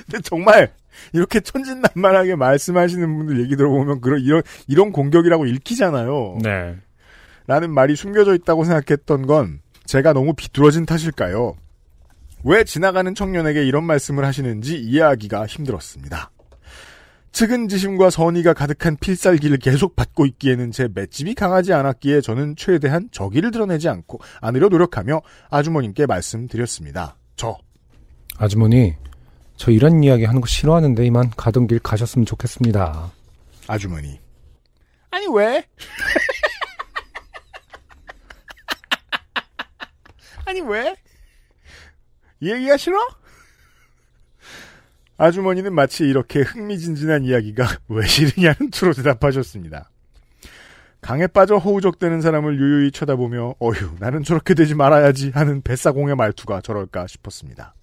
근데 0.06 0.20
정말 0.24 0.74
이렇게 1.14 1.40
천진난만하게 1.42 2.36
말씀하시는 2.36 3.18
분들 3.18 3.40
얘기 3.44 3.56
들어보면 3.56 4.02
그런 4.02 4.20
이런 4.20 4.42
이런 4.68 4.92
공격이라고 4.92 5.46
읽히잖아요. 5.46 6.40
네. 6.42 6.76
라는 7.46 7.72
말이 7.72 7.96
숨겨져 7.96 8.34
있다고 8.34 8.64
생각했던 8.66 9.28
건 9.28 9.62
제가 9.86 10.14
너무 10.14 10.34
비뚤어진 10.34 10.88
탓일까요? 10.88 11.56
왜 12.44 12.64
지나가는 12.64 13.14
청년에게 13.14 13.64
이런 13.66 13.84
말씀을 13.84 14.26
하시는지 14.26 14.80
이해하기가 14.80 15.46
힘들었습니다. 15.46 16.32
측은지심과 17.32 18.10
선의가 18.10 18.54
가득한 18.54 18.98
필살기를 18.98 19.60
계속 19.60 19.96
받고 19.96 20.26
있기에는 20.26 20.72
제 20.72 20.89
맷집이 20.94 21.36
강하지 21.36 21.72
않았기에 21.72 22.20
저는 22.22 22.56
최대한 22.58 23.08
저기를 23.12 23.52
드러내지 23.52 23.88
않고 23.88 24.20
않으려 24.42 24.68
노력하며 24.70 25.22
아주머님께 25.50 26.08
말씀드렸습니다. 26.08 27.16
저 27.38 27.58
아주머니, 28.38 28.96
저 29.56 29.72
이런 29.72 30.04
이야기 30.04 30.26
하는 30.26 30.42
거 30.42 30.48
싫어하는데 30.48 31.06
이만 31.06 31.30
가던 31.32 31.68
길 31.68 31.80
가셨으면 31.80 32.26
좋겠습니다. 32.26 33.12
아주머니. 33.68 34.20
아니 35.12 35.28
왜? 35.28 35.66
아니 40.46 40.60
왜? 40.62 40.96
이 42.42 42.50
얘기가 42.52 42.78
싫어? 42.78 42.98
아주머니는 45.18 45.74
마치 45.74 46.04
이렇게 46.04 46.42
흥미진진한 46.42 47.24
이야기가 47.24 47.68
왜 47.89 48.06
싫으냐는 48.08 48.72
투로 48.72 48.94
대답하셨습니다. 48.94 49.89
강에 51.00 51.28
빠져 51.28 51.58
허우적대는 51.58 52.22
사람을 52.22 52.60
유유히 52.60 52.92
쳐다보며 52.92 53.56
어휴 53.60 53.96
나는 54.00 54.24
저렇게 54.24 54.54
되지 54.54 54.76
말아야지 54.76 55.32
하는 55.34 55.62
뱃사공의 55.62 56.16
말투가 56.16 56.62
저럴까 56.62 57.08
싶었습니다. 57.08 57.74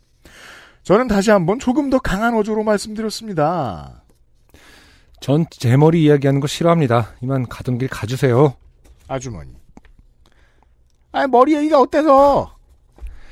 저는 0.84 1.08
다시 1.08 1.30
한번 1.30 1.58
조금 1.58 1.90
더 1.90 1.98
강한 1.98 2.34
어조로 2.34 2.62
말씀드렸습니다. 2.64 4.02
전 5.20 5.46
제 5.50 5.76
머리 5.76 6.04
이야기하는 6.04 6.40
거 6.40 6.46
싫어합니다. 6.46 7.14
이만 7.22 7.48
가던 7.48 7.78
길 7.78 7.88
가주세요. 7.88 8.54
아주머니. 9.08 9.52
아니 11.12 11.28
머리 11.30 11.56
얘기가 11.56 11.80
어때서? 11.80 12.56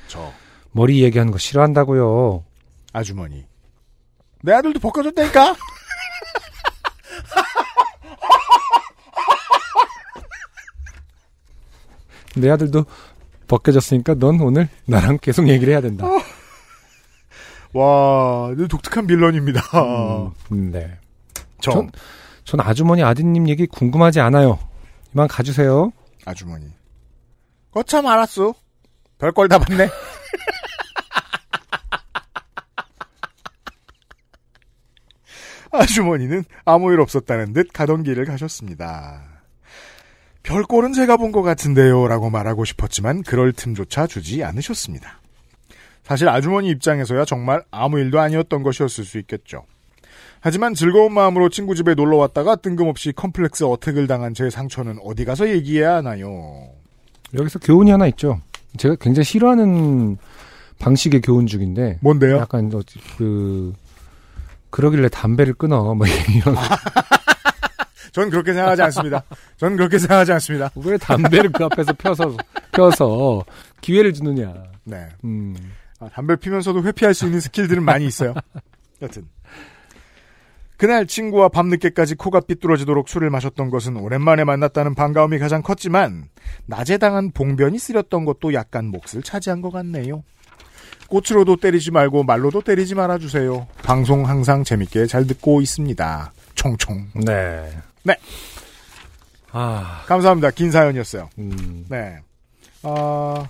저 0.09 0.33
머리 0.77 0.99
이야기하는 0.99 1.33
거 1.33 1.39
싫어한다고요. 1.39 2.45
아주머니. 2.93 3.47
내 4.43 4.53
아들도 4.53 4.79
벗겨졌다니까? 4.79 5.57
내 12.37 12.51
아들도 12.51 12.85
벗겨졌으니까 13.49 14.15
넌 14.15 14.41
오늘 14.41 14.69
나랑 14.87 15.19
계속 15.23 15.49
얘기를 15.49 15.73
해야 15.73 15.81
된다. 15.81 16.07
와, 17.73 18.53
늘 18.57 18.69
독특한 18.69 19.07
빌런입니다. 19.07 19.61
음, 20.53 20.71
네. 20.73 20.99
저 21.61 21.73
전- 21.73 21.91
전 22.45 22.61
아주머니 22.61 23.03
아드님 23.03 23.49
얘기 23.49 23.67
궁금하지 23.67 24.21
않아요. 24.21 24.59
이만 25.15 25.29
가주세요. 25.29 25.93
아주머니. 26.25 26.67
거참 27.73 28.07
알았어. 28.07 28.55
별걸 29.19 29.49
다 29.49 29.59
봤네. 29.59 29.89
아주머니는 35.77 36.45
아무 36.65 36.93
일 36.93 37.01
없었다는 37.01 37.53
듯 37.53 37.73
가던 37.73 38.03
길을 38.03 38.25
가셨습니다. 38.25 39.23
별꼴은 40.43 40.93
제가 40.93 41.17
본 41.17 41.33
것 41.33 41.43
같은데요. 41.43 42.07
라고 42.07 42.31
말하고 42.31 42.65
싶었지만 42.65 43.23
그럴 43.23 43.53
틈조차 43.53 44.07
주지 44.07 44.45
않으셨습니다. 44.45 45.21
사실 46.05 46.29
아주머니 46.29 46.69
입장에서야 46.71 47.25
정말 47.25 47.63
아무 47.73 47.99
일도 47.99 48.21
아니었던 48.21 48.63
것이었을 48.63 49.05
수 49.05 49.19
있겠죠. 49.19 49.65
하지만 50.41 50.75
즐거운 50.75 51.13
마음으로 51.13 51.49
친구 51.49 51.75
집에 51.75 51.95
놀러 51.95 52.17
왔다가 52.19 52.55
뜬금없이 52.57 53.11
컴플렉스 53.13 53.65
어택을 53.65 54.07
당한 54.07 54.35
제 54.35 54.49
상처는 54.49 54.99
어디 55.03 55.25
가서 55.25 55.49
얘기해야 55.49 55.97
하나요? 55.97 56.69
여기서 57.35 57.59
교훈이 57.59 57.91
하나 57.91 58.07
있죠. 58.07 58.41
제가 58.77 58.95
굉장히 59.01 59.25
싫어하는 59.25 60.17
방식의 60.79 61.23
교훈 61.23 61.49
중인데 61.49 61.99
뭔데요? 62.03 62.37
약간 62.37 62.71
어, 62.73 62.81
그 63.19 63.73
그러길래 64.71 65.09
담배를 65.09 65.55
끊어 65.55 65.95
뭐 65.95 66.07
이런 66.07 66.57
전 68.13 68.31
그렇게 68.31 68.55
생각하지 68.55 68.83
않습니다. 68.83 69.23
전 69.59 69.77
그렇게 69.77 69.99
생각하지 69.99 70.33
않습니다. 70.33 70.71
왜 70.77 70.97
담배를 70.97 71.53
그 71.53 71.65
앞에서 71.65 71.93
펴서 71.93 72.35
펴서 72.73 73.45
기회를 73.83 74.15
주느냐. 74.15 74.55
네. 74.85 75.09
음. 75.25 75.55
아, 76.01 76.09
담배 76.09 76.37
피면서도 76.37 76.83
회피할 76.83 77.15
수 77.15 77.27
있는 77.27 77.41
스킬들은 77.41 77.83
많이 77.83 78.07
있어요. 78.07 78.35
여튼. 79.03 79.29
그날 80.77 81.07
친구와 81.07 81.49
밤늦게까지 81.49 82.17
코가 82.17 82.41
삐뚤어지도록 82.41 83.09
술을 83.09 83.31
마셨던 83.31 83.71
것은 83.71 83.97
오랜만에 83.97 84.45
만났다는 84.45 84.95
반가움이 84.95 85.39
가장 85.39 85.63
컸지만 85.63 86.25
낮에 86.67 86.99
당한 86.99 87.31
봉변이 87.31 87.79
쓰렸던 87.79 88.27
것도 88.27 88.53
약간 88.53 88.87
몫을 88.87 89.23
차지한 89.23 89.63
것 89.63 89.71
같네요. 89.71 90.23
꽃으로도 91.09 91.57
때리지 91.57 91.91
말고 91.91 92.25
말로도 92.25 92.63
때리지 92.63 92.95
말아주세요. 92.95 93.67
방송 93.83 94.29
항상 94.29 94.65
재밌게 94.65 95.07
잘 95.07 95.27
듣고 95.27 95.61
있습니다. 95.61 96.33
총총. 96.55 97.07
네. 97.25 97.73
네. 98.03 98.17
아. 99.53 100.03
감사합니다. 100.07 100.51
긴 100.51 100.71
사연이었어요. 100.71 101.29
음. 101.39 101.87
네. 101.89 102.19
어, 102.83 103.47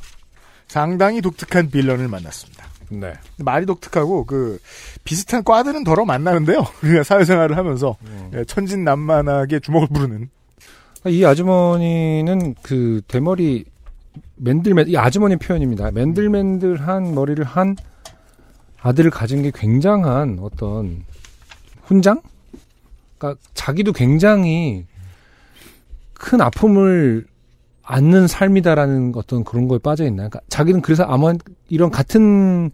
상당히 0.69 1.21
독특한 1.21 1.71
빌런을 1.71 2.09
만났습니다. 2.09 2.67
네. 2.89 3.15
말이 3.39 3.67
독특하고 3.67 4.25
그 4.25 4.59
비슷한 5.05 5.43
과들은 5.43 5.85
덜어 5.85 6.05
만나는데요. 6.05 6.65
우리가 6.83 7.03
사회생활을 7.03 7.57
하면서 7.57 7.97
음. 8.03 8.31
예, 8.35 8.45
천진난만하게 8.45 9.61
주먹을 9.61 9.89
부르는 9.89 10.31
이 11.07 11.25
아주머니는 11.25 12.55
그 12.63 13.01
대머리 13.09 13.65
맨들맨 14.37 14.89
이 14.89 14.97
아주머니 14.97 15.37
표현입니다. 15.37 15.91
맨들맨들한 15.91 17.15
머리를 17.15 17.43
한 17.45 17.77
아들을 18.81 19.11
가진 19.11 19.43
게 19.43 19.51
굉장한 19.55 20.39
어떤 20.41 21.05
훈장? 21.83 22.21
그러니까 23.19 23.41
자기도 23.55 23.93
굉장히 23.93 24.87
큰 26.13 26.41
아픔을 26.41 27.27
안는 27.83 28.27
삶이다라는 28.27 29.13
어떤 29.15 29.45
그런 29.45 29.69
거에 29.69 29.79
빠져 29.79 30.05
있나. 30.05 30.29
그러니까 30.29 30.41
자기는 30.49 30.83
그래서 30.83 31.05
아마 31.05 31.33
이런 31.69 31.91
같은 31.91 32.71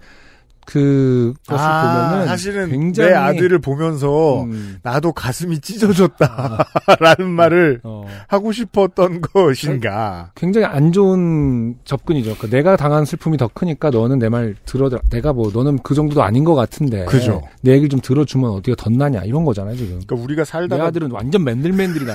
그 0.64 1.34
것을 1.48 1.64
아, 1.66 2.06
보면은 2.08 2.26
사실은 2.28 2.70
굉장히 2.70 3.10
내 3.10 3.16
아들을 3.16 3.58
보면서 3.58 4.44
음, 4.44 4.78
나도 4.82 5.12
가슴이 5.12 5.60
찢어졌다라는 5.60 7.28
말을 7.34 7.80
어, 7.82 8.06
하고 8.28 8.52
싶었던 8.52 9.20
것인가. 9.20 10.30
굉장히 10.34 10.66
안 10.66 10.92
좋은 10.92 11.76
접근이죠. 11.84 12.36
그러니까 12.36 12.56
내가 12.56 12.76
당한 12.76 13.04
슬픔이 13.04 13.36
더 13.36 13.48
크니까 13.48 13.90
너는 13.90 14.18
내 14.18 14.28
말 14.28 14.54
들어 14.64 14.88
내가 15.10 15.32
뭐 15.32 15.50
너는 15.52 15.80
그 15.82 15.94
정도도 15.94 16.22
아닌 16.22 16.44
것 16.44 16.54
같은데 16.54 17.04
그죠. 17.06 17.42
내 17.60 17.72
얘기를 17.72 17.88
좀 17.90 18.00
들어주면 18.00 18.50
어디가 18.52 18.76
덧나냐 18.76 19.22
이런 19.24 19.44
거잖아요 19.44 19.76
지금. 19.76 20.00
그러니까 20.06 20.16
우리가 20.16 20.42
내 20.42 20.44
살다가 20.44 20.84
아들은 20.86 21.10
완전 21.10 21.44
맨들맨들이다. 21.44 22.14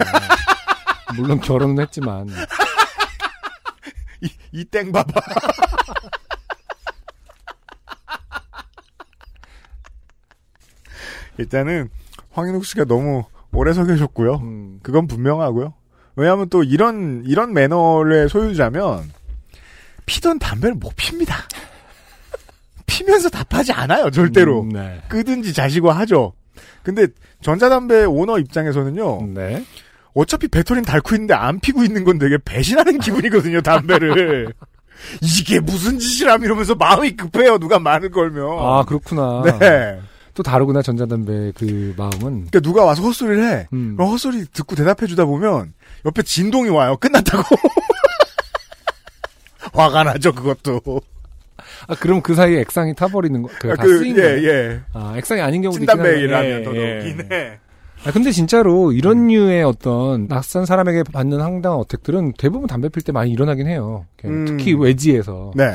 물론 1.16 1.40
결혼은 1.42 1.80
했지만 1.84 2.28
이, 4.22 4.30
이 4.52 4.66
땡 4.66 4.92
봐봐. 4.92 5.12
일단은 11.38 11.90
황인욱 12.32 12.66
씨가 12.66 12.86
너무 12.86 13.24
오래 13.52 13.74
서 13.74 13.86
계셨고요. 13.86 14.36
음, 14.36 14.80
그건 14.84 15.08
분명하고요. 15.08 15.74
왜냐하면 16.16 16.50
또 16.50 16.64
이런 16.64 17.24
이런 17.26 17.54
매너의 17.54 18.30
소유자면 18.30 19.12
피던 20.06 20.40
담배를 20.40 20.76
못 20.76 20.94
핍니다. 20.96 21.36
피면서 22.86 23.30
답하지 23.30 23.72
않아요, 23.74 24.10
절대로. 24.10 24.62
음, 24.62 24.70
네. 24.70 25.02
끄든지 25.10 25.54
자시고 25.54 25.92
하죠. 25.92 26.34
근데 26.84 27.08
전자담배 27.42 28.06
오너 28.06 28.40
입장에서는요. 28.40 29.28
네. 29.34 29.64
어차피 30.14 30.48
배터리는 30.48 30.84
닳고 30.86 31.16
있는데 31.16 31.34
안 31.36 31.60
피고 31.60 31.84
있는 31.84 32.04
건 32.04 32.18
되게 32.18 32.38
배신하는 32.44 33.00
기분이거든요, 33.00 33.62
담배를. 33.62 34.54
이게 35.22 35.60
무슨 35.60 36.00
짓이람 36.00 36.44
이러면서 36.44 36.74
마음이 36.74 37.12
급해요, 37.12 37.60
누가 37.60 37.78
말을 37.78 38.10
걸면. 38.10 38.48
아 38.60 38.84
그렇구나. 38.84 39.44
네. 39.60 40.00
또 40.38 40.44
다르구나 40.44 40.84
전자담배 40.84 41.54
그 41.58 41.96
마음은. 41.98 42.20
그러니까 42.20 42.60
누가 42.60 42.86
와서 42.86 43.02
헛소리를 43.02 43.44
해. 43.44 43.68
음. 43.74 43.96
그럼 43.96 44.12
헛소리 44.12 44.46
듣고 44.54 44.76
대답해 44.76 45.08
주다 45.08 45.26
보면 45.26 45.74
옆에 46.06 46.22
진동이 46.22 46.70
와요. 46.70 46.96
끝났다고. 46.98 47.42
화가 49.74 50.04
나죠, 50.04 50.34
그것도. 50.34 51.02
아 51.88 51.96
그럼 51.96 52.22
그 52.22 52.36
사이에 52.36 52.60
액상이 52.60 52.94
타버리는 52.94 53.42
거. 53.42 53.50
그다 53.60 53.82
그, 53.82 53.98
쓰인 53.98 54.16
예, 54.16 54.22
거예요. 54.22 54.48
예. 54.48 54.82
아 54.94 55.16
액상이 55.18 55.42
아닌 55.42 55.64
경우도 55.64 55.84
있긴 55.84 56.00
한데. 56.00 56.64
더 56.64 56.76
예, 56.76 57.00
높긴 57.00 57.28
예. 57.32 57.36
해. 57.36 57.60
아 58.06 58.12
근데 58.12 58.32
진짜로 58.32 58.92
이런 58.92 59.22
음. 59.22 59.28
류의 59.30 59.64
어떤 59.64 60.28
낯선 60.28 60.68
사람에게 60.68 61.02
받는 61.12 61.42
황당한 61.42 61.80
어택들은 61.80 62.34
대부분 62.38 62.68
담배 62.68 62.90
필 62.90 63.02
때 63.02 63.12
많이 63.12 63.32
일어나긴 63.32 63.66
해요. 63.66 64.06
음. 64.26 64.46
특히 64.46 64.76
외지에서. 64.76 65.52
네. 65.56 65.74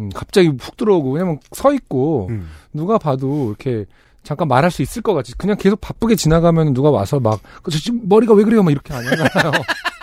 음, 0.00 0.10
갑자기 0.14 0.48
훅 0.48 0.76
들어오고 0.76 1.12
왜냐면 1.12 1.40
서 1.52 1.72
있고 1.72 2.28
음. 2.30 2.50
누가 2.72 2.98
봐도 2.98 3.48
이렇게 3.48 3.84
잠깐 4.22 4.48
말할 4.48 4.70
수 4.70 4.82
있을 4.82 5.02
것 5.02 5.14
같지. 5.14 5.34
그냥 5.36 5.56
계속 5.56 5.80
바쁘게 5.80 6.16
지나가면 6.16 6.74
누가 6.74 6.90
와서 6.90 7.18
막, 7.18 7.40
그, 7.62 7.70
저 7.70 7.78
지금 7.78 8.00
머리가 8.08 8.34
왜 8.34 8.44
그래요? 8.44 8.62
막 8.62 8.70
이렇게 8.70 8.92
안 8.92 9.06
하잖아요. 9.06 9.52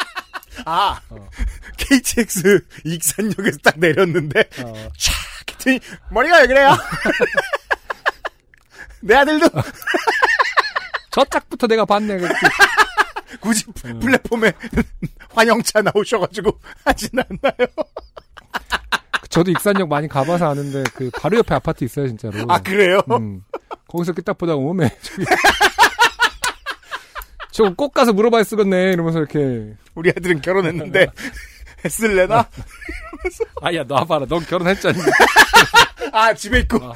아, 0.66 1.00
어. 1.10 1.30
KTX 1.78 2.66
익산역에서 2.86 3.58
딱 3.62 3.78
내렸는데, 3.78 4.40
어. 4.64 4.74
촥! 4.98 5.26
했더니, 5.66 5.80
머리가 6.10 6.40
왜 6.40 6.48
그래요? 6.48 6.70
내 9.02 9.16
아들도 9.16 9.48
저 11.12 11.26
짝부터 11.26 11.68
내가 11.68 11.86
봤네. 11.86 12.18
굳이 13.42 13.66
음. 13.86 14.00
플랫폼에 14.00 14.54
환영차 15.30 15.82
나오셔가지고 15.82 16.60
하진 16.86 17.10
않나요? 17.20 17.68
저도 19.36 19.52
익산역 19.52 19.90
많이 19.90 20.08
가봐서 20.08 20.50
아는데 20.50 20.84
그 20.94 21.12
바로 21.20 21.38
옆에 21.40 21.54
아파트 21.56 21.84
있어요 21.84 22.08
진짜로. 22.08 22.34
아, 22.48 22.58
그래요? 22.60 23.02
음. 23.12 23.44
거기서 23.90 24.12
이렇게 24.14 24.22
딱 24.22 24.38
보다가 24.38 24.58
오메 24.58 24.90
저기 25.02 25.26
저거 27.52 27.74
꼭 27.76 27.94
가서 27.94 28.14
물어봐야 28.14 28.46
쓰겠네 28.46 28.94
이러면서 28.94 29.20
이렇게 29.20 29.74
우리 29.94 30.10
애들은 30.10 30.42
결혼했는데, 30.42 31.08
했을래나? 31.86 32.48
아야 33.62 33.84
놔봐라 33.84 34.26
넌 34.28 34.40
결혼했잖니 34.46 35.00
아, 36.14 36.34
집에 36.34 36.60
있고. 36.60 36.78
아. 36.84 36.94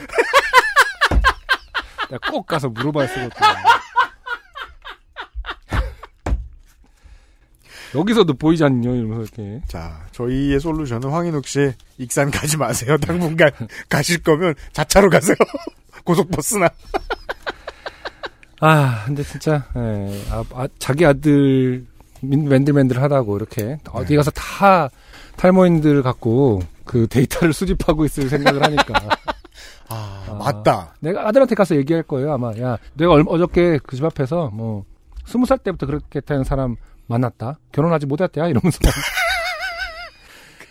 내가 2.09 2.31
꼭 2.31 2.45
가서 2.47 2.69
물어봐야 2.69 3.07
쓰겠구 3.07 3.39
여기서도 7.95 8.33
보이지 8.35 8.63
않냐 8.63 8.89
이러면서 8.91 9.23
이렇게 9.23 9.61
자, 9.67 10.05
저희의 10.11 10.59
솔루션은 10.59 11.09
황인욱 11.09 11.47
씨, 11.47 11.71
익산 11.97 12.29
가지 12.31 12.57
마세요. 12.57 12.97
당분간 13.01 13.49
가실 13.89 14.21
거면 14.21 14.53
자차로 14.73 15.09
가세요. 15.09 15.35
고속버스나. 16.05 16.69
아 18.61 19.03
근데 19.05 19.23
진짜 19.23 19.65
예, 19.77 20.21
아, 20.31 20.43
아, 20.53 20.67
자기 20.79 21.05
아들 21.05 21.85
민- 22.21 22.49
맨들맨들하다고 22.49 23.37
이렇게 23.37 23.77
어디 23.91 24.15
가서 24.17 24.31
다 24.31 24.89
탈모인들 25.37 26.03
갖고 26.03 26.59
그 26.83 27.07
데이터를 27.07 27.53
수집하고 27.53 28.03
있을 28.03 28.27
생각을 28.27 28.61
하니까 28.63 28.93
아, 29.87 30.25
아. 30.27 30.33
맞다. 30.33 30.93
내가 30.99 31.25
아들한테 31.27 31.55
가서 31.55 31.75
얘기할 31.77 32.03
거예요 32.03 32.33
아마 32.33 32.51
야 32.59 32.77
내가 32.95 33.13
얼, 33.13 33.23
어저께 33.27 33.79
그 33.81 33.95
집 33.95 34.03
앞에서 34.03 34.49
뭐 34.53 34.83
스무 35.25 35.45
살 35.45 35.57
때부터 35.59 35.85
그렇게 35.85 36.19
타는 36.19 36.43
사람 36.43 36.75
만났다 37.09 37.59
결혼하지 37.73 38.05
못했대야 38.05 38.47
이러면서 38.47 38.79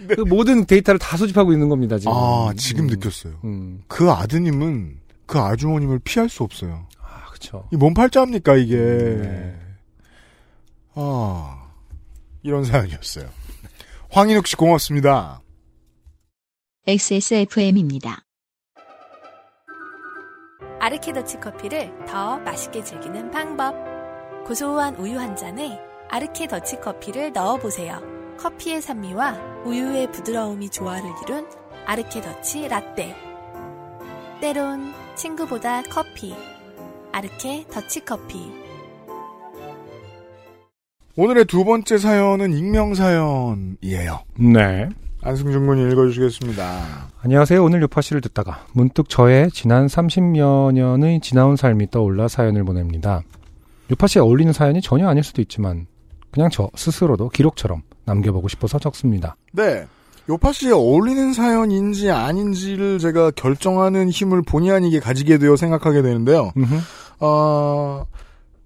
그 0.08 0.20
모든 0.22 0.64
데이터를 0.64 0.98
다 0.98 1.16
수집하고 1.16 1.52
있는 1.52 1.68
겁니다 1.68 1.98
지금 1.98 2.12
아, 2.14 2.52
지금 2.56 2.84
음, 2.84 2.86
느꼈어요. 2.86 3.34
음. 3.44 3.82
그 3.88 4.10
아드님은 4.10 5.00
그 5.26 5.38
아주머님을 5.38 5.98
피할 6.04 6.28
수 6.28 6.44
없어요. 6.44 6.86
아 7.02 7.30
그쵸 7.32 7.68
이뭔 7.72 7.92
팔자입니까, 7.94 8.56
이게. 8.56 8.76
네. 8.76 9.60
아, 10.94 11.68
이런 12.42 12.64
사연이었어요. 12.64 13.28
황인욱 14.10 14.46
씨 14.46 14.56
고맙습니다. 14.56 15.42
XSFM입니다. 16.86 18.22
아르케더치 20.80 21.38
커피를 21.40 21.92
더 22.06 22.38
맛있게 22.38 22.82
즐기는 22.82 23.30
방법. 23.30 23.74
고소한 24.46 24.94
우유 24.96 25.18
한 25.18 25.36
잔에 25.36 25.78
아르케 26.10 26.46
더치 26.46 26.80
커피를 26.80 27.32
넣어보세요. 27.32 28.00
커피의 28.38 28.80
산미와 28.80 29.64
우유의 29.66 30.12
부드러움이 30.12 30.70
조화를 30.70 31.04
이룬 31.22 31.46
아르케 31.84 32.22
더치 32.22 32.66
라떼. 32.68 33.14
때론 34.40 34.92
친구보다 35.14 35.82
커피. 35.82 36.34
아르케 37.12 37.66
더치 37.70 38.04
커피. 38.04 38.50
오늘의 41.16 41.44
두 41.46 41.64
번째 41.64 41.98
사연은 41.98 42.52
익명 42.52 42.94
사연이에요. 42.94 44.20
네 44.38 44.88
안승준 45.20 45.66
군이 45.66 45.92
읽어주시겠습니다. 45.92 47.08
안녕하세요. 47.22 47.62
오늘 47.62 47.82
요파씨를 47.82 48.20
듣다가 48.22 48.64
문득 48.72 49.08
저의 49.08 49.50
지난 49.50 49.88
30여 49.88 50.72
년의 50.72 51.20
지나온 51.20 51.56
삶이 51.56 51.90
떠올라 51.90 52.28
사연을 52.28 52.64
보냅니다. 52.64 53.22
요파씨에 53.90 54.22
어울리는 54.22 54.52
사연이 54.52 54.80
전혀 54.80 55.08
아닐 55.08 55.24
수도 55.24 55.42
있지만 55.42 55.86
그냥 56.30 56.50
저 56.50 56.68
스스로도 56.74 57.30
기록처럼 57.30 57.82
남겨보고 58.04 58.48
싶어서 58.48 58.78
적습니다. 58.78 59.36
네. 59.52 59.86
요파 60.28 60.52
씨에 60.52 60.72
어울리는 60.72 61.32
사연인지 61.32 62.10
아닌지를 62.10 62.98
제가 62.98 63.30
결정하는 63.30 64.10
힘을 64.10 64.42
본의 64.42 64.70
아니게 64.70 65.00
가지게 65.00 65.38
되어 65.38 65.56
생각하게 65.56 66.02
되는데요. 66.02 66.52
음흠. 66.56 66.74
어, 67.20 68.04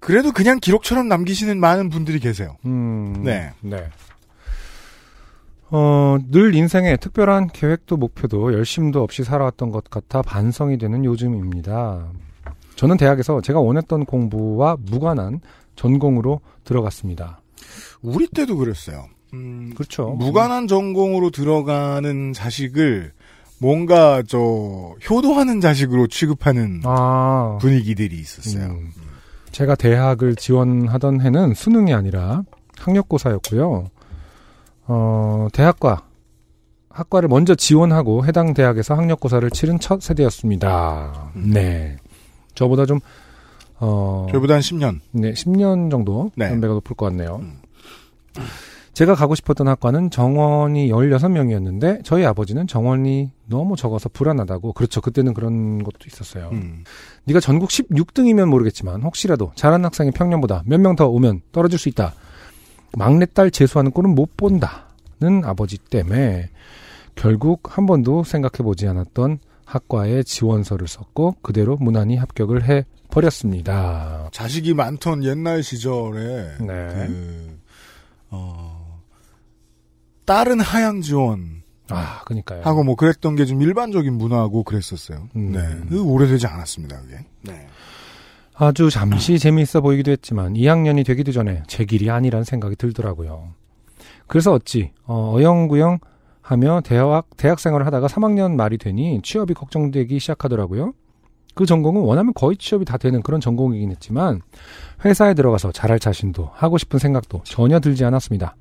그래도 0.01 0.33
그냥 0.33 0.59
기록처럼 0.59 1.07
남기시는 1.07 1.61
많은 1.61 1.89
분들이 1.89 2.19
계세요. 2.19 2.57
음, 2.67 3.23
네. 3.23 3.53
네. 3.61 3.89
어, 5.71 6.19
늘 6.31 6.55
인생에 6.55 6.97
특별한 6.97 7.49
계획도 7.49 7.97
목표도 7.97 8.53
열심도 8.53 9.03
없이 9.03 9.23
살아왔던 9.23 9.71
것 9.71 9.89
같아 9.89 10.21
반성이 10.21 10.77
되는 10.79 11.05
요즘입니다. 11.05 12.09
저는 12.75 12.97
대학에서 12.97 13.41
제가 13.41 13.61
원했던 13.61 14.05
공부와 14.05 14.77
무관한 14.81 15.41
전공으로 15.77 16.41
들어갔습니다. 16.65 17.42
우리 18.03 18.27
때도 18.27 18.57
그랬어요. 18.57 19.07
음, 19.35 19.73
그렇죠. 19.75 20.11
무관한 20.11 20.67
전공으로 20.67 21.31
들어가는 21.31 22.33
자식을 22.33 23.13
뭔가 23.59 24.23
저 24.27 24.95
효도하는 25.09 25.61
자식으로 25.61 26.09
취급하는 26.09 26.83
아, 26.85 27.59
분위기들이 27.61 28.19
있었어요. 28.19 28.65
음. 28.73 28.91
제가 29.53 29.77
대학을 29.77 30.35
지원하던 30.35 31.21
해는 31.21 31.55
수능이 31.55 31.95
아니라 31.95 32.43
학력고사였고요. 32.77 33.91
어, 34.87 35.49
대학과 35.53 36.03
학과를 36.91 37.29
먼저 37.29 37.55
지원하고 37.55 38.27
해당 38.27 38.53
대학에서 38.53 38.95
학력고사를 38.95 39.49
치른 39.51 39.79
첫 39.79 40.03
세대였습니다. 40.03 41.31
음. 41.37 41.51
네. 41.53 41.97
저보다 42.55 42.85
좀 42.85 42.99
어, 43.79 44.27
저희보다 44.31 44.55
한 44.55 44.61
10년. 44.61 45.01
네, 45.13 45.33
10년 45.33 45.91
정도 45.91 46.31
네. 46.37 46.47
연배가 46.47 46.75
높을 46.75 46.97
것 46.97 47.07
같네요. 47.07 47.37
음. 47.43 47.62
제가 48.95 49.15
가고 49.15 49.35
싶었던 49.35 49.67
학과는 49.69 50.11
정원이 50.11 50.91
16명이었는데 50.91 52.05
저희 52.05 52.27
아버지는 52.27 52.67
정원이 52.67 53.31
너무 53.47 53.75
적어서 53.75 54.11
불안하다고 54.11 54.75
그렇죠. 54.75 55.01
그때는 55.01 55.33
그런 55.33 55.83
것도 55.83 56.01
있었어요. 56.07 56.51
음. 56.53 56.85
네가 57.25 57.41
전국 57.41 57.71
16등이면 57.71 58.47
모르겠지만 58.47 59.01
혹시라도 59.03 59.53
잘하는 59.55 59.87
학생이 59.87 60.11
평년보다 60.11 60.63
몇 60.67 60.79
명 60.79 60.95
더 60.95 61.09
오면 61.09 61.41
떨어질 61.53 61.79
수 61.79 61.89
있다. 61.89 62.13
막내딸 62.99 63.51
재수하는 63.51 63.91
꼴은 63.93 64.15
못 64.15 64.37
본다는 64.37 65.43
아버지 65.45 65.79
때문에 65.79 66.51
결국 67.15 67.77
한 67.79 67.87
번도 67.87 68.25
생각해 68.25 68.63
보지 68.63 68.87
않았던 68.89 69.39
학과에 69.65 70.23
지원서를 70.23 70.87
썼고 70.87 71.37
그대로 71.41 71.77
무난히 71.79 72.17
합격을 72.17 72.69
해 72.69 72.85
버렸습니다. 73.11 74.29
자식이 74.33 74.75
많던 74.75 75.25
옛날 75.25 75.63
시절에 75.63 76.57
네. 76.61 76.67
그, 76.67 77.59
어, 78.33 79.01
딸은 80.25 80.61
하향 80.61 81.01
지원 81.03 81.63
아, 81.89 82.23
그니까요. 82.25 82.63
하고 82.63 82.83
뭐 82.85 82.97
그랬던 82.97 83.37
게 83.37 83.45
좀 83.45 83.61
일반적인 83.61 84.13
문화고 84.17 84.63
그랬었어요. 84.65 85.29
음. 85.37 85.53
네. 85.53 85.61
그 85.89 86.03
오래되지 86.03 86.47
않았습니다, 86.47 87.01
그게. 87.03 87.19
네. 87.43 87.67
아주 88.55 88.91
잠시 88.91 89.39
재미있어 89.39 89.81
보이기도 89.81 90.11
했지만 90.11 90.55
2학년이 90.55 91.05
되기도 91.05 91.33
전에 91.33 91.63
제 91.67 91.85
길이 91.85 92.11
아니란 92.11 92.45
생각이 92.45 92.77
들더라고요. 92.77 93.51
그래서 94.27 94.53
어찌 94.53 94.93
어, 95.05 95.35
어영구영 95.37 95.99
하며 96.41 96.81
대학 96.83 97.27
대학 97.37 97.59
생활을 97.61 97.87
하다가 97.87 98.07
3학년 98.09 98.55
말이 98.55 98.79
되니 98.79 99.21
취업이 99.23 99.55
걱정되기 99.55 100.19
시작하더라고요. 100.19 100.93
그 101.55 101.67
전공은 101.67 102.03
원하면 102.03 102.33
거의 102.35 102.57
취업이 102.57 102.85
다 102.85 102.97
되는 102.97 103.23
그런 103.23 103.41
전공이긴 103.41 103.91
했지만 103.91 104.41
회사에 105.05 105.35
들어가서 105.35 105.73
잘할 105.73 105.99
자신도 105.99 106.51
하고 106.53 106.79
싶은 106.79 106.99
생각도 106.99 107.43
전혀 107.45 107.81
들지 107.81 108.05
않았습니다. 108.05 108.57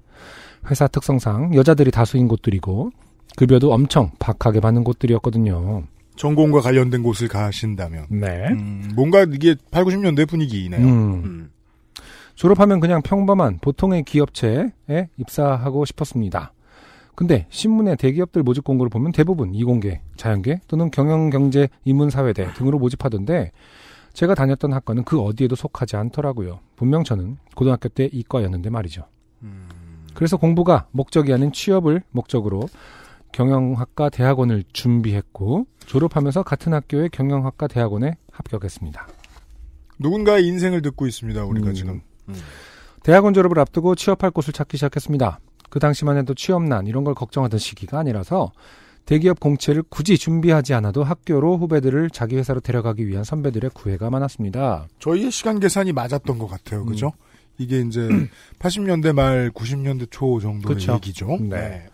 회사 0.69 0.87
특성상 0.87 1.55
여자들이 1.55 1.91
다수인 1.91 2.27
곳들이고 2.27 2.91
급여도 3.35 3.71
엄청 3.73 4.11
박하게 4.19 4.59
받는 4.59 4.83
곳들이었거든요. 4.83 5.83
전공과 6.15 6.61
관련된 6.61 7.01
곳을 7.01 7.27
가신다면. 7.27 8.05
네. 8.09 8.49
음, 8.49 8.91
뭔가 8.95 9.23
이게 9.23 9.55
8, 9.71 9.85
90년대 9.85 10.27
분위기네요. 10.27 10.85
음. 10.85 11.23
음. 11.23 11.51
졸업하면 12.35 12.79
그냥 12.79 13.01
평범한 13.01 13.59
보통의 13.59 14.03
기업체에 14.03 14.71
입사하고 15.17 15.85
싶었습니다. 15.85 16.53
근데 17.16 17.45
신문에 17.49 17.95
대기업들 17.95 18.43
모집 18.43 18.64
공고를 18.64 18.89
보면 18.89 19.12
대부분 19.12 19.53
이공계, 19.53 20.01
자연계 20.16 20.62
또는 20.68 20.89
경영경제 20.91 21.70
인문사회대 21.84 22.53
등으로 22.53 22.80
모집하던데 22.80 23.51
제가 24.14 24.36
다녔던 24.36 24.74
학과는 24.74 25.03
그 25.03 25.22
어디에도 25.22 25.55
속하지 25.55 25.95
않더라고요. 25.95 26.59
분명 26.76 27.03
저는 27.03 27.38
고등학교 27.55 27.89
때 27.89 28.09
이과였는데 28.12 28.70
말이죠. 28.70 29.05
음. 29.43 29.68
그래서 30.14 30.38
공부가 30.38 30.88
목적이 30.91 31.34
아닌 31.34 31.51
취업을 31.51 32.03
목적으로 32.12 32.64
경영학과 33.32 34.09
대학원을 34.09 34.66
준비했고 34.74 35.66
졸업하면서 35.86 36.43
같은 36.43 36.74
학교의 36.74 37.09
경영학과 37.09 37.68
대학원에 37.68 38.18
합격했습니다. 38.32 39.07
누군가의 39.99 40.45
인생을 40.47 40.82
듣고 40.82 41.07
있습니다, 41.07 41.45
우리가 41.45 41.70
음. 41.70 41.74
지금. 41.74 42.01
대학원 43.03 43.34
졸업을 43.34 43.57
앞두고 43.59 43.95
취업할 43.95 44.32
곳을 44.32 44.53
찾기 44.53 44.78
시작했습니다. 44.78 45.39
그 45.72 45.80
당시만 45.80 46.17
해도 46.17 46.36
취업난 46.36 46.86
이런 46.86 47.03
걸 47.03 47.15
걱정하던 47.15 47.57
시기가 47.57 47.97
아니라서 47.97 48.51
대기업 49.05 49.39
공채를 49.39 49.84
굳이 49.89 50.17
준비하지 50.17 50.74
않아도 50.76 51.03
학교로 51.03 51.57
후배들을 51.57 52.11
자기 52.11 52.36
회사로 52.36 52.59
데려가기 52.59 53.07
위한 53.07 53.24
선배들의 53.24 53.72
구애가 53.74 54.09
많았습니다. 54.11 54.88
저희의 54.99 55.32
시간 55.32 55.59
계산이 55.59 55.93
맞았던 55.93 56.38
것 56.38 56.47
같아요, 56.47 56.86
그죠? 56.86 57.07
음. 57.07 57.32
이게 57.57 57.80
이제 57.80 58.07
80년대 58.59 59.13
말 59.13 59.49
90년대 59.51 60.07
초 60.11 60.39
정도의 60.39 60.76
그쵸. 60.76 60.93
얘기죠. 60.95 61.38
네. 61.39 61.88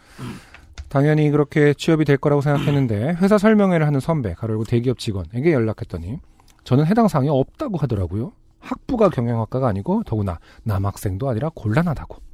당연히 0.89 1.29
그렇게 1.29 1.73
취업이 1.75 2.03
될 2.03 2.17
거라고 2.17 2.41
생각했는데 2.41 3.17
회사 3.21 3.37
설명회를 3.37 3.85
하는 3.85 3.99
선배, 3.99 4.33
가로고 4.33 4.63
대기업 4.63 4.97
직원에게 4.97 5.53
연락했더니 5.53 6.19
저는 6.63 6.87
해당 6.87 7.07
사항이 7.07 7.29
없다고 7.29 7.77
하더라고요. 7.77 8.31
학부가 8.59 9.09
경영학과가 9.09 9.67
아니고 9.67 10.03
더구나 10.03 10.39
남학생도 10.63 11.29
아니라 11.29 11.49
곤란하다고. 11.53 12.26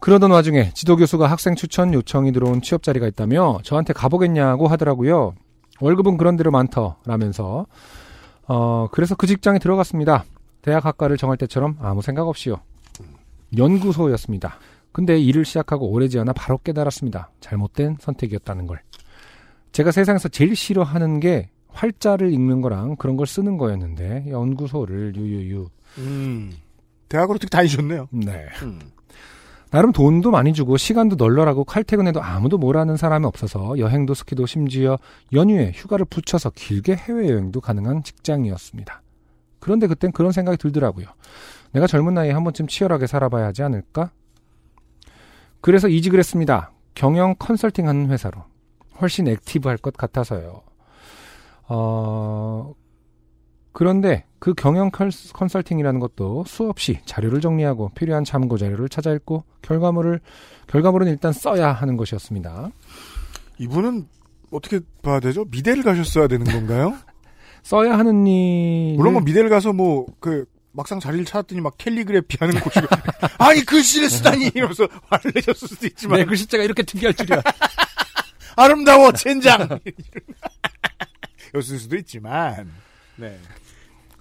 그러던 0.00 0.30
와중에 0.30 0.72
지도 0.74 0.96
교수가 0.96 1.26
학생 1.26 1.54
추천 1.54 1.92
요청이 1.94 2.32
들어온 2.32 2.62
취업 2.62 2.82
자리가 2.82 3.06
있다며 3.06 3.58
저한테 3.62 3.92
가보겠냐고 3.92 4.68
하더라고요. 4.68 5.34
월급은 5.80 6.16
그런 6.16 6.36
대로 6.36 6.50
많더라면서 6.50 7.66
어 8.46 8.88
그래서 8.92 9.14
그 9.14 9.26
직장에 9.26 9.58
들어갔습니다. 9.58 10.24
대학 10.62 10.84
학과를 10.84 11.16
정할 11.16 11.36
때처럼 11.36 11.76
아무 11.80 12.02
생각 12.02 12.26
없이요. 12.28 12.56
연구소였습니다. 13.56 14.58
근데 14.92 15.18
일을 15.18 15.44
시작하고 15.44 15.90
오래지 15.90 16.18
않아 16.18 16.32
바로 16.32 16.58
깨달았습니다. 16.58 17.30
잘못된 17.40 17.96
선택이었다는 18.00 18.66
걸. 18.66 18.80
제가 19.72 19.92
세상에서 19.92 20.28
제일 20.28 20.56
싫어하는 20.56 21.20
게 21.20 21.50
활자를 21.68 22.32
읽는 22.32 22.60
거랑 22.60 22.96
그런 22.96 23.16
걸 23.16 23.26
쓰는 23.26 23.58
거였는데 23.58 24.26
연구소를 24.28 25.14
유유유. 25.14 25.68
음. 25.98 26.52
대학으로 27.08 27.36
어떻게 27.36 27.48
다니셨네요. 27.48 28.08
네. 28.10 28.46
음. 28.62 28.80
나름 29.70 29.92
돈도 29.92 30.30
많이 30.30 30.52
주고 30.52 30.76
시간도 30.76 31.16
널널하고 31.16 31.64
칼퇴근해도 31.64 32.22
아무도 32.22 32.56
뭐라는 32.58 32.96
사람이 32.96 33.26
없어서 33.26 33.78
여행도 33.78 34.14
스키도 34.14 34.46
심지어 34.46 34.98
연휴에 35.32 35.72
휴가를 35.74 36.06
붙여서 36.06 36.50
길게 36.54 36.96
해외여행도 36.96 37.60
가능한 37.60 38.02
직장이었습니다. 38.02 39.02
그런데 39.60 39.86
그땐 39.86 40.12
그런 40.12 40.32
생각이 40.32 40.56
들더라고요. 40.56 41.06
내가 41.72 41.86
젊은 41.86 42.14
나이에 42.14 42.32
한 42.32 42.44
번쯤 42.44 42.66
치열하게 42.68 43.06
살아봐야 43.06 43.46
하지 43.46 43.62
않을까? 43.62 44.10
그래서 45.60 45.88
이직을 45.88 46.18
했습니다. 46.18 46.72
경영 46.94 47.34
컨설팅 47.38 47.88
하는 47.88 48.10
회사로. 48.10 48.44
훨씬 49.00 49.28
액티브할 49.28 49.78
것 49.78 49.96
같아서요. 49.96 50.62
어, 51.68 52.72
그런데 53.72 54.24
그 54.38 54.54
경영 54.54 54.90
컨- 54.90 55.10
컨설팅이라는 55.32 56.00
것도 56.00 56.44
수없이 56.46 56.98
자료를 57.04 57.40
정리하고 57.40 57.90
필요한 57.94 58.24
참고 58.24 58.56
자료를 58.58 58.88
찾아 58.88 59.12
읽고 59.12 59.44
결과물을 59.62 60.20
결과물은 60.66 61.06
일단 61.08 61.32
써야 61.32 61.72
하는 61.72 61.96
것이었습니다. 61.96 62.70
이분은 63.58 64.06
어떻게 64.50 64.80
봐야 65.02 65.20
되죠? 65.20 65.44
미대를 65.50 65.82
가셨어야 65.82 66.26
되는 66.28 66.44
건가요? 66.46 66.96
써야 67.62 67.98
하는 67.98 68.26
일 68.26 68.96
물론 68.96 69.12
뭐 69.14 69.22
미대를 69.22 69.48
가서 69.50 69.72
뭐 69.72 70.06
그 70.20 70.44
막상 70.72 71.00
자리를 71.00 71.24
찾았더니 71.24 71.60
막 71.60 71.76
캘리그래피 71.76 72.36
하는 72.40 72.54
곳이 72.60 72.78
아니 73.38 73.64
글씨를 73.64 74.08
쓰다니 74.10 74.52
이러면서 74.54 74.86
화를 75.08 75.32
내셨을 75.34 75.66
수도 75.68 75.86
있지만 75.86 76.18
내 76.20 76.24
글씨자가 76.24 76.62
이렇게 76.62 76.82
특이할 76.84 77.14
줄이야. 77.14 77.42
아름다워 78.56 79.12
젠장 79.12 79.68
였을 81.54 81.78
수도 81.78 81.96
있지만 81.96 82.70
네. 83.18 83.38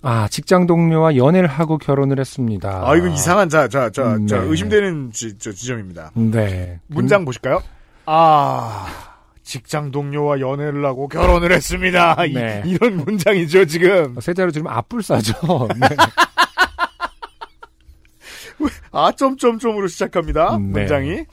아 0.02 0.28
직장 0.28 0.68
동료와 0.68 1.16
연애를 1.16 1.48
하고 1.48 1.78
결혼을 1.78 2.20
했습니다. 2.20 2.82
아 2.84 2.96
이거 2.96 3.08
이상한 3.08 3.50
자 3.50 3.68
자자 3.68 4.16
음, 4.16 4.28
자, 4.28 4.40
네. 4.40 4.48
의심되는 4.48 5.12
지, 5.12 5.38
저 5.38 5.52
지점입니다. 5.52 6.12
네. 6.16 6.80
문장 6.88 7.26
보실까요? 7.26 7.62
아 8.06 8.88
직장 9.44 9.92
동료와 9.92 10.40
연애를 10.40 10.86
하고 10.86 11.08
결혼을 11.08 11.52
했습니다. 11.52 12.16
네. 12.34 12.62
이, 12.66 12.78
런 12.78 12.98
문장이죠 12.98 13.66
지금. 13.66 14.16
음, 14.16 14.20
세자로 14.20 14.52
들으면 14.52 14.74
앞불사죠. 14.74 15.68
네. 15.80 15.88
아 18.92 19.12
점점점으로 19.12 19.88
시작합니다. 19.88 20.58
네. 20.58 20.64
문장이. 20.82 21.26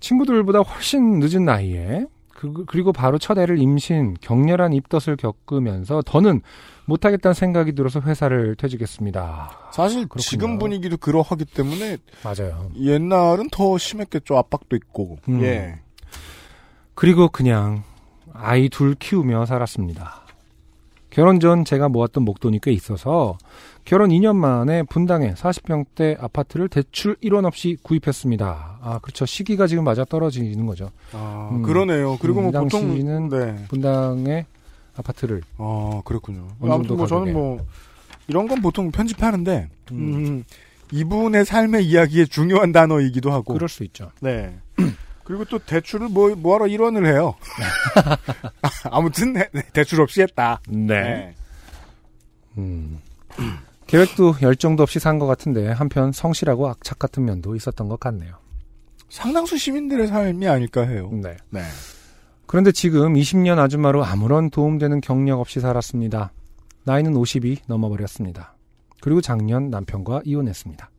친구들보다 0.00 0.60
훨씬 0.60 1.18
늦은 1.20 1.44
나이에 1.44 2.06
그, 2.40 2.64
그리고 2.64 2.90
바로 2.90 3.18
첫 3.18 3.36
애를 3.36 3.58
임신, 3.58 4.16
격렬한 4.22 4.72
입덧을 4.72 5.16
겪으면서 5.18 6.00
더는 6.06 6.40
못하겠다는 6.86 7.34
생각이 7.34 7.74
들어서 7.74 8.00
회사를 8.00 8.56
퇴직했습니다. 8.56 9.68
사실 9.72 10.00
그렇군요. 10.06 10.22
지금 10.22 10.58
분위기도 10.58 10.96
그러하기 10.96 11.44
때문에 11.44 11.98
맞아요. 12.24 12.70
옛날은 12.80 13.50
더 13.52 13.76
심했겠죠. 13.76 14.38
압박도 14.38 14.74
있고. 14.74 15.18
음. 15.28 15.42
예. 15.42 15.80
그리고 16.94 17.28
그냥 17.28 17.82
아이 18.32 18.70
둘 18.70 18.94
키우며 18.94 19.44
살았습니다. 19.44 20.22
결혼 21.10 21.40
전 21.40 21.66
제가 21.66 21.90
모았던 21.90 22.24
목돈이 22.24 22.60
꽤 22.62 22.72
있어서 22.72 23.36
결혼 23.90 24.10
2년 24.10 24.36
만에 24.36 24.84
분당에 24.84 25.34
40평대 25.34 26.22
아파트를 26.22 26.68
대출 26.68 27.16
1원 27.16 27.44
없이 27.44 27.76
구입했습니다. 27.82 28.78
아, 28.80 29.00
그렇죠. 29.02 29.26
시기가 29.26 29.66
지금 29.66 29.82
맞아 29.82 30.04
떨어지는 30.04 30.64
거죠. 30.64 30.92
아, 31.12 31.48
음. 31.50 31.62
그러네요. 31.62 32.16
그리고 32.20 32.38
음, 32.38 32.52
뭐이 32.52 32.52
보통 32.52 32.68
당시는 32.68 33.28
네. 33.30 33.64
분당의 33.66 34.46
아파트를 34.94 35.42
아, 35.58 36.02
그렇군요. 36.04 36.46
아무튼 36.62 36.98
뭐 36.98 37.08
저는 37.08 37.24
가격에. 37.24 37.32
뭐 37.32 37.66
이런 38.28 38.46
건 38.46 38.62
보통 38.62 38.92
편집하는데 38.92 39.68
음, 39.90 39.96
음, 39.96 40.44
이분의 40.92 41.44
삶의 41.44 41.84
이야기의 41.84 42.28
중요한 42.28 42.70
단어이기도 42.70 43.32
하고. 43.32 43.54
그럴 43.54 43.68
수 43.68 43.82
있죠. 43.82 44.12
네. 44.20 44.56
그리고 45.24 45.44
또 45.46 45.58
대출을 45.58 46.10
뭐 46.10 46.32
뭐하러 46.36 46.66
1원을 46.66 47.06
해요. 47.06 47.34
아무튼 48.92 49.32
네, 49.32 49.48
네, 49.52 49.62
대출 49.72 50.00
없이 50.00 50.22
했다. 50.22 50.60
네. 50.68 51.34
음. 52.56 53.00
계획도 53.90 54.36
열정도 54.42 54.82
없이 54.82 54.98
산 55.00 55.18
것 55.18 55.26
같은데 55.26 55.68
한편 55.68 56.12
성실하고 56.12 56.68
악착 56.68 56.98
같은 56.98 57.24
면도 57.24 57.56
있었던 57.56 57.88
것 57.88 57.98
같네요. 58.00 58.36
상당수 59.08 59.58
시민들의 59.58 60.06
삶이 60.06 60.46
아닐까 60.46 60.82
해요. 60.82 61.10
네. 61.12 61.36
네. 61.50 61.62
그런데 62.46 62.70
지금 62.72 63.14
20년 63.14 63.58
아줌마로 63.58 64.04
아무런 64.04 64.50
도움되는 64.50 65.00
경력 65.00 65.40
없이 65.40 65.60
살았습니다. 65.60 66.32
나이는 66.84 67.12
50이 67.14 67.58
넘어버렸습니다. 67.66 68.54
그리고 69.00 69.20
작년 69.20 69.70
남편과 69.70 70.22
이혼했습니다. 70.24 70.90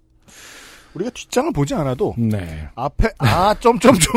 우리가 0.94 1.12
뒷장을 1.12 1.52
보지 1.54 1.74
않아도 1.76 2.14
네. 2.18 2.68
앞에 2.76 3.12
아 3.20 3.54
점점점 3.60 4.14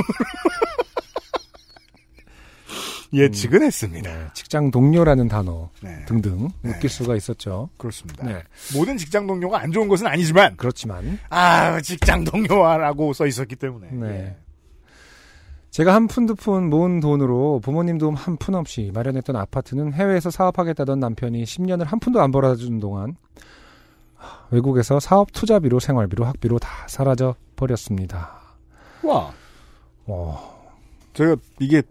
예측은 3.15 3.63
했습니다. 3.63 4.13
네. 4.13 4.27
직장 4.35 4.71
동료라는 4.71 5.29
단어 5.29 5.71
네. 5.83 6.05
등등 6.07 6.49
네. 6.63 6.73
느낄 6.73 6.91
수가 6.91 7.15
있었죠. 7.17 7.69
그렇습니다. 7.79 8.27
네. 8.27 8.43
모든 8.75 8.97
직장 8.97 9.27
동료가 9.27 9.61
안 9.61 9.71
좋은 9.73 9.89
것은 9.89 10.07
아니지만 10.07 10.57
그렇지만 10.57 11.19
아 11.31 11.81
직장 11.81 12.25
동료라고 12.25 13.13
써 13.13 13.27
있었기 13.27 13.57
때문에 13.57 13.89
네. 13.93 14.07
예. 14.09 14.37
제가 15.71 15.93
한 15.95 16.07
푼 16.07 16.27
두 16.27 16.35
푼 16.37 16.71
모은 16.71 17.01
돈으로 17.01 17.61
부모님 17.63 17.99
도움 17.99 18.15
한 18.15 18.37
푼 18.37 18.55
없이 18.55 18.91
마련했던 18.95 19.35
아파트는 19.37 19.93
해외에서 19.93 20.31
사업하겠다던 20.31 21.01
남편이 21.01 21.43
10년을 21.45 21.85
한 21.87 21.99
푼도 21.99 22.21
안 22.21 22.31
벌어준 22.31 22.79
동안 22.79 23.17
외국에서 24.51 25.01
사업 25.01 25.33
투자비로 25.33 25.81
생활비로 25.81 26.25
학비로 26.25 26.59
다 26.59 26.69
사라져 26.89 27.35
버렸습니다. 27.57 28.41
와 29.03 29.33
어, 30.07 30.71
제가 31.15 31.37
이게 31.59 31.83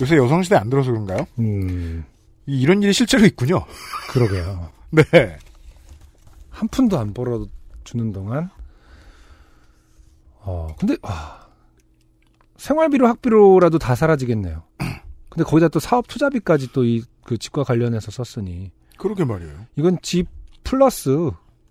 요새 0.00 0.16
여성시대 0.16 0.56
안 0.56 0.70
들어서 0.70 0.90
그런가요? 0.90 1.26
음, 1.38 2.04
이- 2.46 2.60
이런 2.60 2.82
일이 2.82 2.92
실제로 2.92 3.24
있군요. 3.26 3.64
그러게요. 4.10 4.70
네. 4.92 5.02
한 6.50 6.68
푼도 6.68 6.98
안 6.98 7.12
벌어주는 7.14 8.12
동안, 8.12 8.50
어, 10.40 10.68
근데, 10.78 10.96
와, 11.02 11.48
생활비로 12.56 13.06
학비로라도 13.06 13.78
다 13.78 13.94
사라지겠네요. 13.94 14.62
근데 15.28 15.44
거기다 15.44 15.68
또 15.68 15.78
사업 15.78 16.08
투자비까지 16.08 16.72
또 16.72 16.84
이, 16.84 17.02
그 17.24 17.38
집과 17.38 17.62
관련해서 17.64 18.10
썼으니, 18.10 18.72
그러게 18.98 19.24
말이에요. 19.24 19.66
이건 19.76 19.98
집 20.02 20.26
플러스, 20.64 21.08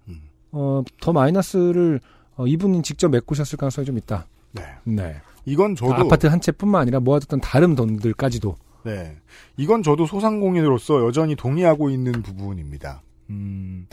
음. 0.08 0.22
어, 0.52 0.82
더 1.02 1.12
마이너스를, 1.14 2.00
어, 2.38 2.48
이분이 2.48 2.82
직접 2.84 3.10
메꾸셨을 3.10 3.58
가능성이 3.58 3.86
좀 3.86 3.98
있다. 3.98 4.26
네. 4.54 4.64
네. 4.86 5.22
이건 5.46 5.76
저도 5.76 5.94
아파트 5.94 6.28
한 6.28 6.40
채뿐만 6.42 6.82
아니라 6.82 7.00
모아뒀던 7.00 7.42
다른 7.42 7.76
돈들까지도. 7.76 8.56
네. 8.86 9.18
이건 9.58 9.84
저도 9.84 10.06
소상공인으로서 10.06 11.06
여전히 11.06 11.36
동의하고 11.36 11.90
있는 11.90 12.12
부분입니다. 12.22 13.02
음, 13.30 13.88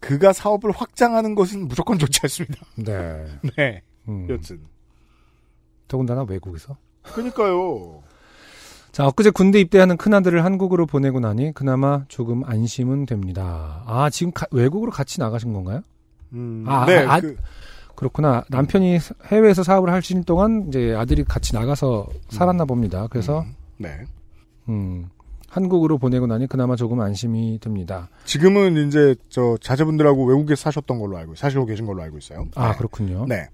그가 0.00 0.32
사업을 0.32 0.70
확장하는 0.72 1.34
것은 1.34 1.68
무조건 1.68 1.98
좋지 1.98 2.20
않습니다. 2.24 2.56
네. 2.76 3.26
네. 3.56 3.82
음. 4.08 4.26
여튼. 4.28 4.60
더군다나 5.86 6.22
외국에서. 6.28 6.76
그니까요. 7.02 8.02
자, 8.92 9.06
엊그제 9.06 9.30
군대 9.30 9.60
입대하는 9.60 9.96
큰아들을 9.96 10.44
한국으로 10.44 10.86
보내고 10.86 11.20
나니 11.20 11.52
그나마 11.54 12.04
조금 12.08 12.42
안심은 12.44 13.06
됩니다. 13.06 13.82
아, 13.86 14.10
지금 14.10 14.32
가- 14.32 14.46
외국으로 14.50 14.90
같이 14.90 15.20
나가신 15.20 15.52
건가요? 15.52 15.82
음, 16.32 16.64
아, 16.66 16.84
네. 16.86 16.98
아, 17.06 17.20
그, 17.20 17.36
그렇구나. 17.98 18.44
남편이 18.48 18.98
해외에서 19.26 19.64
사업을 19.64 19.92
하시는 19.92 20.22
동안 20.22 20.66
이제 20.68 20.94
아들이 20.96 21.24
같이 21.24 21.52
나가서 21.52 22.06
살았나 22.28 22.64
봅니다. 22.64 23.08
그래서 23.10 23.40
음, 23.40 23.54
네. 23.78 23.90
음, 24.68 25.08
한국으로 25.48 25.98
보내고 25.98 26.28
나니 26.28 26.46
그나마 26.46 26.76
조금 26.76 27.00
안심이 27.00 27.58
듭니다. 27.60 28.08
지금은 28.24 28.86
이제 28.86 29.16
저 29.30 29.56
자제분들하고 29.60 30.26
외국에 30.26 30.54
사셨던 30.54 31.00
걸로 31.00 31.16
알고 31.16 31.34
사시고 31.34 31.66
계신 31.66 31.86
걸로 31.86 32.00
알고 32.02 32.18
있어요. 32.18 32.46
아, 32.54 32.70
네. 32.70 32.76
그렇군요. 32.78 33.26
네. 33.28 33.48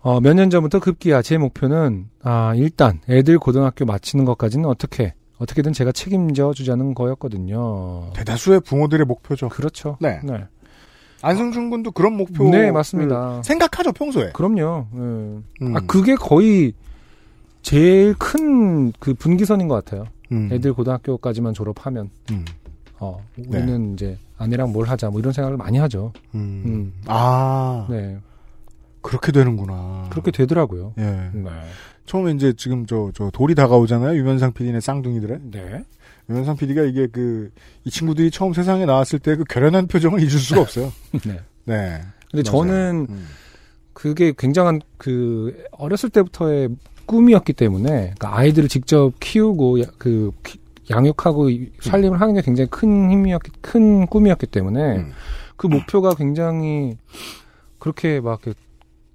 어, 0.00 0.20
몇 0.20 0.34
년 0.34 0.50
전부터 0.50 0.80
급기야 0.80 1.22
제 1.22 1.38
목표는 1.38 2.08
아, 2.24 2.54
일단 2.56 2.98
애들 3.08 3.38
고등학교 3.38 3.84
마치는 3.84 4.24
것까지는 4.24 4.66
어떻게 4.68 5.14
어떻게든 5.38 5.72
제가 5.72 5.92
책임져 5.92 6.54
주자는 6.54 6.94
거였거든요. 6.94 8.10
대다수의 8.14 8.60
부모들의 8.62 9.06
목표죠. 9.06 9.48
그렇죠. 9.48 9.96
네. 10.00 10.18
네. 10.24 10.44
안승준 11.24 11.70
군도 11.70 11.90
그런 11.90 12.16
목표. 12.16 12.48
네, 12.50 12.70
맞습니다. 12.70 13.42
생각하죠, 13.42 13.92
평소에. 13.92 14.30
그럼요. 14.32 14.86
예. 14.94 14.98
음. 14.98 15.44
아, 15.76 15.80
그게 15.86 16.14
거의 16.14 16.72
제일 17.62 18.14
큰 18.14 18.92
그 19.00 19.14
분기선인 19.14 19.68
것 19.68 19.74
같아요. 19.84 20.06
음. 20.32 20.50
애들 20.52 20.74
고등학교까지만 20.74 21.54
졸업하면, 21.54 22.10
음. 22.30 22.44
어, 23.00 23.24
우리는 23.38 23.94
이제 23.94 24.18
아내랑 24.36 24.72
뭘 24.72 24.86
하자, 24.88 25.10
뭐 25.10 25.20
이런 25.20 25.32
생각을 25.32 25.56
많이 25.56 25.78
하죠. 25.78 26.12
음. 26.34 26.62
음. 26.66 26.92
아, 27.06 27.86
네. 27.88 28.18
그렇게 29.00 29.32
되는구나. 29.32 30.08
그렇게 30.10 30.30
되더라고요. 30.30 30.92
예. 30.98 31.30
네. 31.34 31.50
처음에 32.06 32.32
이제 32.32 32.52
지금 32.56 32.86
저, 32.86 33.10
저 33.14 33.30
돌이 33.30 33.54
다가오잖아요. 33.54 34.16
유면상 34.18 34.52
PD네 34.52 34.80
쌍둥이들의. 34.80 35.38
네. 35.50 35.84
유면상 36.28 36.56
PD가 36.56 36.82
이게 36.82 37.06
그, 37.06 37.50
이 37.84 37.90
친구들이 37.90 38.30
처음 38.30 38.52
세상에 38.54 38.86
나왔을 38.86 39.18
때 39.18 39.36
그 39.36 39.44
결연한 39.44 39.86
표정을 39.86 40.20
잊을 40.20 40.30
수가 40.30 40.60
없어요. 40.62 40.92
네. 41.24 41.40
네. 41.64 42.00
근데 42.30 42.42
맞아요. 42.42 42.42
저는 42.44 43.06
음. 43.10 43.26
그게 43.92 44.32
굉장한 44.36 44.80
그 44.96 45.64
어렸을 45.72 46.10
때부터의 46.10 46.70
꿈이었기 47.06 47.52
때문에 47.52 47.88
그러니까 48.16 48.36
아이들을 48.38 48.68
직접 48.68 49.12
키우고 49.20 49.80
야- 49.82 49.86
그 49.98 50.30
키- 50.42 50.58
양육하고 50.90 51.50
이- 51.50 51.70
살림을 51.80 52.20
하는 52.20 52.34
게 52.34 52.42
굉장히 52.42 52.68
큰 52.70 53.10
힘이었기 53.10 53.50
큰 53.60 54.06
꿈이었기 54.06 54.46
때문에 54.46 54.96
음. 54.96 55.12
그 55.56 55.66
목표가 55.66 56.14
굉장히 56.14 56.96
그렇게 57.78 58.20
막 58.20 58.40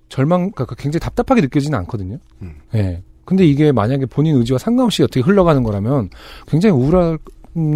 절망 0.07 0.51
그러니까 0.51 0.76
굉장히 0.76 0.99
답답하게 1.01 1.41
느껴지는 1.41 1.78
않거든요. 1.80 2.18
음. 2.41 2.55
예. 2.76 3.03
근데 3.30 3.46
이게 3.46 3.72
만약에 3.72 4.08
본인 4.08 4.38
의지와 4.38 4.58
상관없이 4.58 5.04
어떻게 5.04 5.20
흘러가는 5.20 5.62
거라면 5.62 6.10
굉장히 6.48 6.76
우울한 6.76 7.20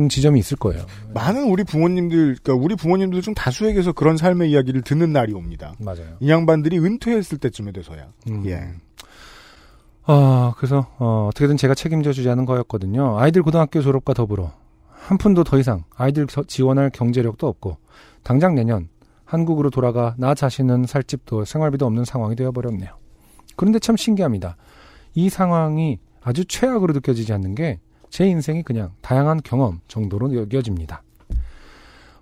지점이 0.09 0.39
있을 0.39 0.57
거예요. 0.57 0.83
많은 1.13 1.43
우리 1.47 1.63
부모님들, 1.63 2.37
그러니까 2.41 2.53
우리 2.55 2.75
부모님들 2.75 3.21
중 3.21 3.35
다수에게서 3.35 3.91
그런 3.91 4.17
삶의 4.17 4.49
이야기를 4.49 4.81
듣는 4.81 5.13
날이 5.13 5.31
옵니다. 5.33 5.75
맞아요. 5.77 6.07
이 6.19 6.27
양반들이 6.27 6.79
은퇴했을 6.79 7.37
때쯤에 7.37 7.71
돼서야. 7.71 8.07
음. 8.31 8.43
예. 8.47 8.63
아, 10.05 10.53
그래서 10.57 10.87
어, 10.97 11.29
어떻게든 11.31 11.57
제가 11.57 11.75
책임져 11.75 12.13
주자는 12.13 12.45
거였거든요. 12.45 13.19
아이들 13.19 13.43
고등학교 13.43 13.79
졸업과 13.81 14.13
더불어 14.15 14.51
한 14.89 15.19
푼도 15.19 15.43
더 15.43 15.59
이상 15.59 15.83
아이들 15.95 16.25
저- 16.25 16.43
지원할 16.43 16.89
경제력도 16.89 17.45
없고 17.47 17.77
당장 18.23 18.55
내년 18.55 18.89
한국으로 19.25 19.69
돌아가 19.69 20.15
나 20.17 20.33
자신은 20.33 20.87
살 20.87 21.03
집도 21.03 21.45
생활비도 21.45 21.85
없는 21.85 22.05
상황이 22.05 22.35
되어버렸네요. 22.35 22.89
그런데 23.55 23.77
참 23.77 23.95
신기합니다. 23.97 24.57
이 25.15 25.29
상황이 25.29 25.99
아주 26.21 26.45
최악으로 26.45 26.93
느껴지지 26.93 27.33
않는 27.33 27.55
게 27.55 27.79
제 28.13 28.27
인생이 28.27 28.61
그냥 28.61 28.91
다양한 29.01 29.41
경험 29.43 29.81
정도로 29.87 30.35
여겨집니다. 30.35 31.01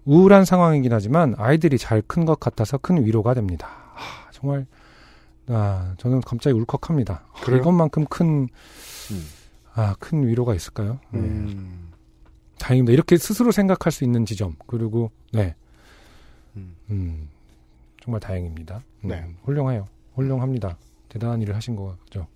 우울한 0.06 0.46
상황이긴 0.46 0.94
하지만 0.94 1.36
아이들이 1.38 1.78
잘 1.78 2.02
큰 2.02 2.24
것 2.24 2.40
같아서 2.40 2.78
큰 2.78 3.04
위로가 3.06 3.34
됩니다. 3.34 3.68
아, 3.94 4.32
정말 4.32 4.66
아, 5.48 5.94
저는 5.98 6.22
갑자기 6.22 6.56
울컥합니다. 6.58 7.26
아, 7.30 7.42
그래요? 7.44 7.60
이것만큼 7.60 8.06
큰, 8.06 8.48
음. 9.12 9.26
아, 9.74 9.94
큰 10.00 10.26
위로가 10.26 10.56
있을까요? 10.56 10.98
네. 11.10 11.20
음. 11.20 11.92
다행입니다. 12.58 12.94
이렇게 12.94 13.18
스스로 13.18 13.52
생각할 13.52 13.92
수 13.92 14.06
있는 14.06 14.26
지점. 14.26 14.56
그리고, 14.68 15.12
네. 15.34 15.56
음. 16.56 16.74
음, 16.90 17.30
정말 18.02 18.22
다행입니다. 18.22 18.82
음, 19.04 19.10
네. 19.10 19.26
훌륭해요. 19.44 19.88
훌륭합니다. 20.16 20.78
대단한 21.10 21.42
일을 21.42 21.54
하신 21.54 21.76
거죠. 21.76 22.28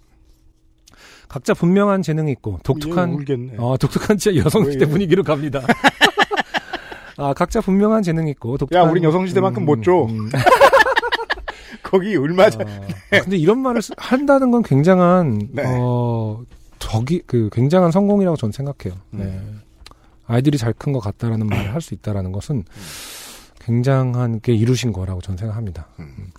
각자 1.27 1.53
분명한 1.53 2.01
재능이 2.01 2.31
있고, 2.33 2.59
독특한, 2.63 3.11
얘 3.11 3.15
울겠네. 3.15 3.53
어, 3.57 3.77
독특한 3.77 4.17
제 4.17 4.35
여성시대 4.35 4.85
왜, 4.85 4.91
분위기로 4.91 5.23
갑니다. 5.23 5.61
아, 7.17 7.33
각자 7.33 7.61
분명한 7.61 8.03
재능이 8.03 8.31
있고, 8.31 8.57
독특한. 8.57 8.89
우린 8.89 9.03
여성시대만큼 9.03 9.65
못 9.65 9.81
줘. 9.83 10.03
음, 10.09 10.29
거기 11.83 12.15
얼마 12.17 12.49
전, 12.49 12.67
어, 12.67 12.87
근데 13.11 13.37
이런 13.37 13.59
말을 13.59 13.81
쓰- 13.81 13.93
한다는 13.97 14.51
건 14.51 14.63
굉장한 14.63 15.49
네. 15.51 15.63
어 15.67 16.41
저기 16.79 17.21
그 17.25 17.49
굉장한 17.51 17.91
성공이라고 17.91 18.35
저는 18.37 18.51
생각해요. 18.51 18.99
음. 19.13 19.19
네. 19.19 19.41
아이들이 20.27 20.57
잘 20.57 20.73
큰 20.73 20.91
것 20.93 20.99
같다라는 20.99 21.45
말을 21.47 21.73
할 21.73 21.81
수 21.81 21.93
있다라는 21.93 22.31
것은 22.31 22.63
굉장한 23.59 24.41
게 24.41 24.53
이루신 24.53 24.93
거라고 24.93 25.21
저는 25.21 25.37
생각합니다. 25.37 25.87
음. 25.99 26.31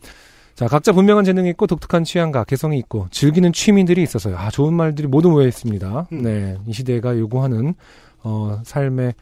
자, 0.56 0.66
각자 0.68 0.90
분명한 0.92 1.24
재능이 1.24 1.50
있고 1.50 1.66
독특한 1.66 2.02
취향과 2.02 2.44
개성이 2.44 2.78
있고 2.78 3.06
즐기는 3.10 3.52
취미들이 3.52 4.02
있어서요. 4.02 4.36
아, 4.38 4.50
좋은 4.50 4.72
말들이 4.74 5.06
모두 5.06 5.28
모여 5.30 5.46
있습니다. 5.46 6.08
음. 6.12 6.22
네, 6.22 6.56
이 6.66 6.72
시대가 6.72 7.16
요구하는 7.18 7.74
어 8.22 8.60
삶의 8.64 9.14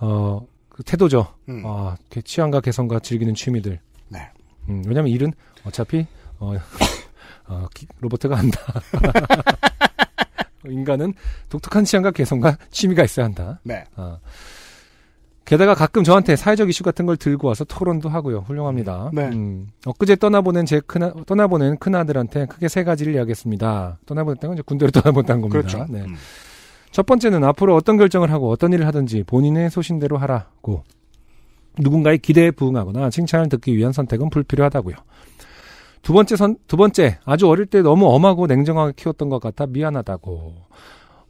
어 0.00 0.40
그 0.70 0.84
태도죠. 0.84 1.26
음. 1.50 1.62
아, 1.66 1.96
그 2.08 2.22
취향과 2.22 2.60
개성과 2.60 3.00
즐기는 3.00 3.34
취미들. 3.34 3.80
네. 4.08 4.30
음, 4.70 4.82
왜냐면 4.86 5.10
일은 5.10 5.32
어차피 5.64 6.06
어, 6.38 6.54
어, 7.48 7.66
기- 7.74 7.86
로봇가 7.98 8.34
한다. 8.34 8.58
인간은 10.64 11.12
독특한 11.50 11.84
취향과 11.84 12.12
개성과 12.12 12.56
취미가 12.70 13.04
있어야 13.04 13.26
한다. 13.26 13.60
네. 13.64 13.84
어, 13.96 14.18
게다가 15.50 15.74
가끔 15.74 16.04
저한테 16.04 16.36
사회적 16.36 16.68
이슈 16.68 16.84
같은 16.84 17.06
걸 17.06 17.16
들고 17.16 17.48
와서 17.48 17.64
토론도 17.64 18.08
하고요. 18.08 18.44
훌륭합니다. 18.46 19.10
네. 19.12 19.30
음, 19.30 19.66
엊그제 19.84 20.14
떠나보낸 20.14 20.64
제 20.64 20.78
큰, 20.78 21.10
떠나보낸 21.26 21.76
큰아들한테 21.78 22.46
크게 22.46 22.68
세 22.68 22.84
가지를 22.84 23.16
이야기했습니다. 23.16 23.98
떠나보냈다는 24.06 24.50
건 24.50 24.54
이제 24.54 24.62
군대로 24.64 24.92
떠나보냈다는 24.94 25.42
겁니다. 25.42 25.58
그렇죠. 25.58 25.92
네. 25.92 26.02
음. 26.02 26.14
첫 26.92 27.04
번째는 27.04 27.42
앞으로 27.42 27.74
어떤 27.74 27.96
결정을 27.96 28.30
하고 28.30 28.48
어떤 28.48 28.72
일을 28.72 28.86
하든지 28.86 29.24
본인의 29.24 29.70
소신대로 29.70 30.18
하라고. 30.18 30.84
누군가의 31.80 32.18
기대에 32.18 32.52
부응하거나 32.52 33.10
칭찬을 33.10 33.48
듣기 33.48 33.76
위한 33.76 33.92
선택은 33.92 34.30
불필요하다고요. 34.30 34.94
두 36.02 36.12
번째 36.12 36.36
선, 36.36 36.58
두 36.68 36.76
번째, 36.76 37.18
아주 37.24 37.48
어릴 37.48 37.66
때 37.66 37.82
너무 37.82 38.06
엄하고 38.06 38.46
냉정하게 38.46 38.92
키웠던 38.94 39.28
것 39.28 39.40
같아 39.40 39.66
미안하다고. 39.66 40.54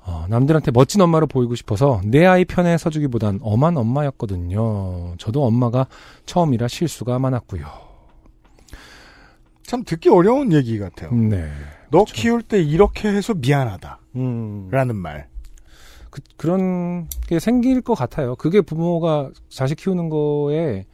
어, 0.05 0.26
남들한테 0.28 0.70
멋진 0.70 1.01
엄마로 1.01 1.26
보이고 1.26 1.55
싶어서 1.55 2.01
내 2.05 2.24
아이 2.26 2.44
편에 2.44 2.78
서주기보단 2.78 3.40
엄한 3.42 3.76
엄마였거든요. 3.76 5.14
저도 5.18 5.44
엄마가 5.44 5.86
처음이라 6.26 6.68
실수가 6.68 7.18
많았고요. 7.18 7.66
참 9.62 9.84
듣기 9.84 10.09
어려운 10.09 10.53
얘기 10.53 10.78
같아요. 10.78 11.12
네. 11.12 11.48
너 11.90 12.05
키울 12.05 12.42
때 12.42 12.61
이렇게 12.61 13.09
해서 13.09 13.34
미안하다. 13.34 14.01
음. 14.16 14.68
라는 14.70 14.96
말. 14.96 15.28
그, 16.11 16.20
그런 16.36 17.09
게 17.28 17.38
생길 17.38 17.80
것 17.80 17.94
같아요. 17.94 18.34
그게 18.36 18.61
부모가 18.61 19.30
자식 19.48 19.76
키우는 19.76 20.09
거에 20.09 20.86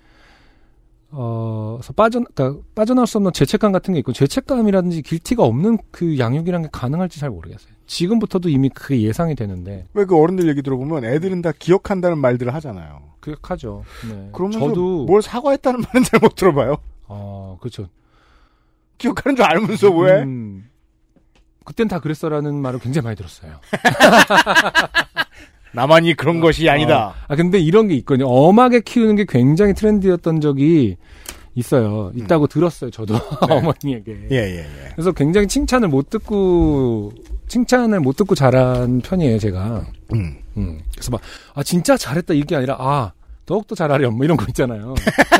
어, 1.11 1.79
서 1.83 1.93
빠져, 1.93 2.21
그러니까 2.35 2.61
빠져나올 2.75 3.07
수 3.07 3.17
없는 3.17 3.33
죄책감 3.33 3.73
같은 3.73 3.95
게 3.95 4.01
있고, 4.01 4.13
죄책감이라든지 4.13 5.03
길티가 5.03 5.45
없는 5.45 5.79
그 5.91 6.19
양육이란 6.19 6.63
게 6.63 6.69
가능할지 6.71 7.21
잘 7.21 7.31
모르겠어요. 7.31 7.76
지금부터도 7.87 8.49
이미 8.49 8.68
그게 8.68 9.01
예상이 9.03 9.34
되는데, 9.34 9.87
왜 9.95 10.05
그 10.05 10.16
어른들 10.16 10.49
얘기 10.49 10.62
들어보면 10.62 11.05
애들은 11.05 11.43
다 11.43 11.53
기억한다는 11.59 12.18
말들을 12.18 12.53
하잖아요. 12.55 13.03
그하죠. 13.20 13.84
네. 14.09 14.28
그러면서 14.32 14.61
저도, 14.68 15.05
뭘 15.07 15.22
사과했다는 15.22 15.80
말은 15.80 16.05
잘 16.05 16.20
못 16.20 16.34
들어봐요. 16.37 16.76
어, 17.09 17.57
그렇죠. 17.61 17.89
기억하는 18.99 19.37
줄 19.37 19.45
알면서 19.45 19.91
왜? 19.91 20.22
음, 20.22 20.68
그땐 21.64 21.89
다 21.89 21.99
그랬어라는 22.01 22.55
말을 22.55 22.78
굉장히 22.80 23.05
많이 23.05 23.16
들었어요. 23.16 23.59
나만이 25.72 26.14
그런 26.14 26.41
것이 26.41 26.68
아니다. 26.70 27.14
아, 27.28 27.37
근데 27.37 27.59
이런 27.59 27.89
게 27.89 27.95
있거든요. 27.97 28.26
엄하게 28.28 28.80
키우는 28.80 29.16
게 29.16 29.26
굉장히 29.28 29.74
트렌드였던 29.74 30.41
적이 30.41 30.97
있어요. 31.55 32.12
있다고 32.14 32.47
들었어요, 32.47 32.91
저도. 32.91 33.14
어머니에게. 33.51 34.28
예, 34.30 34.37
예, 34.37 34.59
예. 34.59 34.89
그래서 34.95 35.12
굉장히 35.12 35.49
칭찬을 35.49 35.89
못 35.89 36.09
듣고, 36.11 37.12
칭찬을 37.49 38.01
못 38.01 38.17
듣고 38.17 38.35
자란 38.35 39.01
편이에요, 39.01 39.39
제가. 39.39 39.85
음. 40.15 40.37
음. 40.57 40.81
그래서 40.93 41.11
막, 41.11 41.21
아, 41.55 41.63
진짜 41.63 41.97
잘했다, 41.97 42.35
이게 42.35 42.57
아니라, 42.57 42.77
아, 42.79 43.13
더욱더 43.45 43.75
잘하렴, 43.75 44.17
뭐 44.17 44.25
이런 44.25 44.37
거 44.37 44.45
있잖아요. 44.49 44.95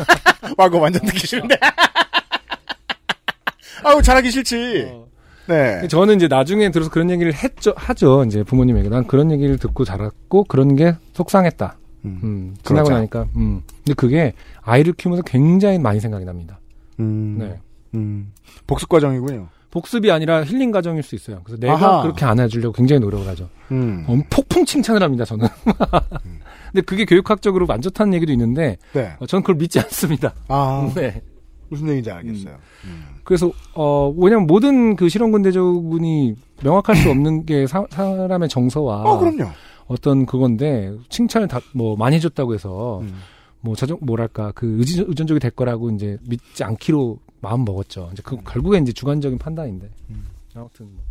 와, 0.57 0.69
그거 0.69 0.79
완전 0.79 1.05
듣기 1.05 1.27
싫은데. 1.27 1.57
아우, 3.83 4.01
잘하기 4.01 4.31
싫지. 4.31 4.87
어. 4.89 5.07
네. 5.47 5.87
저는 5.87 6.17
이제 6.17 6.27
나중에 6.27 6.71
들어서 6.71 6.89
그런 6.89 7.09
얘기를 7.09 7.33
했죠, 7.33 7.73
하죠, 7.75 8.23
이제 8.25 8.43
부모님에게. 8.43 8.89
난 8.89 9.05
그런 9.07 9.31
얘기를 9.31 9.57
듣고 9.57 9.85
자랐고, 9.85 10.45
그런 10.45 10.75
게 10.75 10.95
속상했다. 11.13 11.77
음. 12.05 12.19
음, 12.23 12.55
지나고 12.63 12.85
그러자. 12.85 12.95
나니까, 12.99 13.27
음. 13.35 13.61
근데 13.83 13.93
그게 13.95 14.33
아이를 14.61 14.93
키우면서 14.93 15.23
굉장히 15.23 15.79
많이 15.79 15.99
생각이 15.99 16.25
납니다. 16.25 16.59
음. 16.99 17.37
네. 17.39 17.59
음. 17.95 18.31
복습 18.65 18.89
과정이군요. 18.89 19.47
복습이 19.77 20.09
아니라 20.11 20.43
힐링 20.43 20.71
과정일 20.71 21.03
수 21.03 21.13
있어요. 21.13 21.41
그래서 21.43 21.59
내가 21.59 21.73
아하. 21.73 22.01
그렇게 22.01 22.25
안아주려고 22.25 22.73
굉장히 22.73 22.99
노력을 22.99 23.27
하죠. 23.27 23.47
음. 23.71 24.05
어, 24.07 24.17
폭풍 24.27 24.65
칭찬을 24.65 25.03
합니다, 25.03 25.23
저는. 25.23 25.47
근데 26.73 26.81
그게 26.81 27.05
교육학적으로 27.05 27.67
안 27.69 27.79
좋다는 27.79 28.15
얘기도 28.15 28.31
있는데, 28.31 28.77
네. 28.93 29.13
어, 29.19 29.27
저는 29.27 29.43
그걸 29.43 29.55
믿지 29.57 29.79
않습니다. 29.79 30.33
아, 30.47 30.91
네. 30.95 31.21
무슨 31.69 31.89
얘기인지 31.89 32.09
알겠어요. 32.09 32.55
음. 32.85 33.05
그래서, 33.23 33.51
어, 33.75 34.11
왜냐면 34.17 34.47
모든 34.47 34.95
그 34.95 35.09
실험군대조군이 35.09 36.33
명확할 36.63 36.95
수 36.95 37.11
없는 37.11 37.45
게 37.45 37.67
사, 37.67 37.85
람의 37.91 38.49
정서와 38.49 39.03
어, 39.03 39.19
그럼요. 39.19 39.51
어떤 39.85 40.25
그건데, 40.25 40.91
칭찬을 41.09 41.47
다, 41.47 41.59
뭐, 41.75 41.95
많이 41.95 42.15
해줬다고 42.15 42.55
해서, 42.55 43.01
음. 43.01 43.13
뭐, 43.61 43.75
자정, 43.75 43.99
뭐랄까, 44.01 44.51
그 44.55 44.77
의지, 44.79 45.03
의존적이 45.07 45.39
될 45.39 45.51
거라고 45.51 45.91
이제 45.91 46.17
믿지 46.27 46.63
않기로 46.63 47.19
마음 47.41 47.65
먹었죠. 47.65 48.09
이제 48.13 48.21
그, 48.25 48.37
결국엔 48.43 48.83
이제 48.83 48.91
주관적인 48.93 49.37
판단인데. 49.37 49.89
음. 50.09 50.25
아무튼. 50.55 50.87
뭐. 50.93 51.03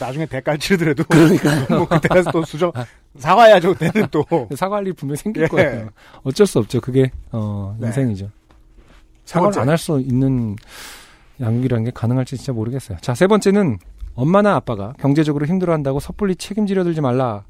나중에 0.00 0.24
대가를 0.26 0.58
치르더라도. 0.58 1.04
그러니까요. 1.04 1.66
뭐, 1.78 1.86
그때라서 1.86 2.30
또 2.30 2.44
수정, 2.44 2.72
사과해야죠, 3.18 3.74
그때는 3.74 4.08
또. 4.10 4.24
사과할 4.56 4.86
일 4.86 4.92
분명히 4.94 5.16
생길 5.18 5.42
예. 5.42 5.46
거예요. 5.48 5.88
어쩔 6.22 6.46
수 6.46 6.58
없죠. 6.58 6.80
그게, 6.80 7.10
어, 7.30 7.76
네. 7.78 7.88
인생이죠. 7.88 8.26
세 9.24 9.34
사과를. 9.34 9.58
안 9.60 9.68
할 9.68 9.78
수 9.78 10.00
있는 10.00 10.56
양육이라는 11.40 11.84
게 11.84 11.90
가능할지 11.90 12.36
진짜 12.36 12.52
모르겠어요. 12.52 12.98
자, 13.00 13.14
세 13.14 13.26
번째는 13.26 13.78
엄마나 14.14 14.54
아빠가 14.56 14.92
경제적으로 14.98 15.46
힘들어한다고 15.46 16.00
섣불리 16.00 16.36
책임지려 16.36 16.84
들지 16.84 17.00
말라. 17.00 17.44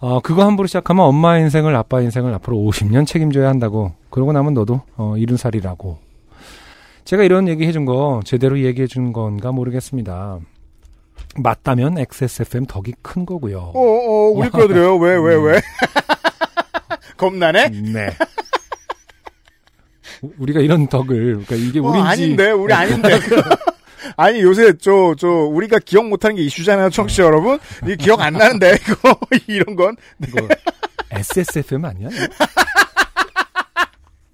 어, 0.00 0.20
그거 0.20 0.44
함부로 0.44 0.66
시작하면 0.66 1.04
엄마 1.06 1.38
인생을 1.38 1.74
아빠 1.76 2.00
인생을 2.00 2.32
앞으로 2.34 2.56
50년 2.58 3.06
책임져야 3.06 3.48
한다고. 3.48 3.92
그러고 4.10 4.32
나면 4.32 4.54
너도 4.54 4.82
어, 4.96 5.16
이른 5.16 5.36
살이라고. 5.36 5.98
제가 7.08 7.22
이런 7.22 7.48
얘기 7.48 7.64
해준 7.64 7.86
거 7.86 8.20
제대로 8.22 8.60
얘기해 8.60 8.86
준 8.86 9.14
건가 9.14 9.50
모르겠습니다. 9.50 10.40
맞다면 11.42 11.96
XSFM 11.96 12.66
덕이 12.66 12.92
큰 13.00 13.24
거고요. 13.24 13.72
어, 13.74 13.80
어, 13.80 14.28
우리 14.28 14.50
끌어들여요. 14.50 14.98
왜, 14.98 15.16
왜, 15.16 15.34
왜? 15.36 15.60
겁나네? 17.16 17.70
네. 17.70 18.10
우- 20.20 20.32
우리가 20.36 20.60
이런 20.60 20.86
덕을 20.86 21.44
그러니까 21.46 21.54
이게 21.54 21.78
어, 21.78 21.84
우리인지 21.84 22.08
아닌데, 22.10 22.50
우리 22.50 22.74
아닌데. 22.74 23.18
아니, 24.18 24.42
요새, 24.42 24.76
저, 24.76 25.14
저, 25.16 25.28
우리가 25.28 25.78
기억 25.78 26.06
못하는 26.08 26.36
게 26.36 26.42
이슈잖아요, 26.42 26.90
청취자 26.90 27.22
여러분. 27.22 27.58
이 27.86 27.96
기억 27.96 28.20
안 28.20 28.34
나는데, 28.34 28.76
이거, 28.86 29.18
이런 29.46 29.76
건. 29.76 29.96
이거 30.26 30.46
SSFM 31.12 31.86
아니야? 31.86 32.10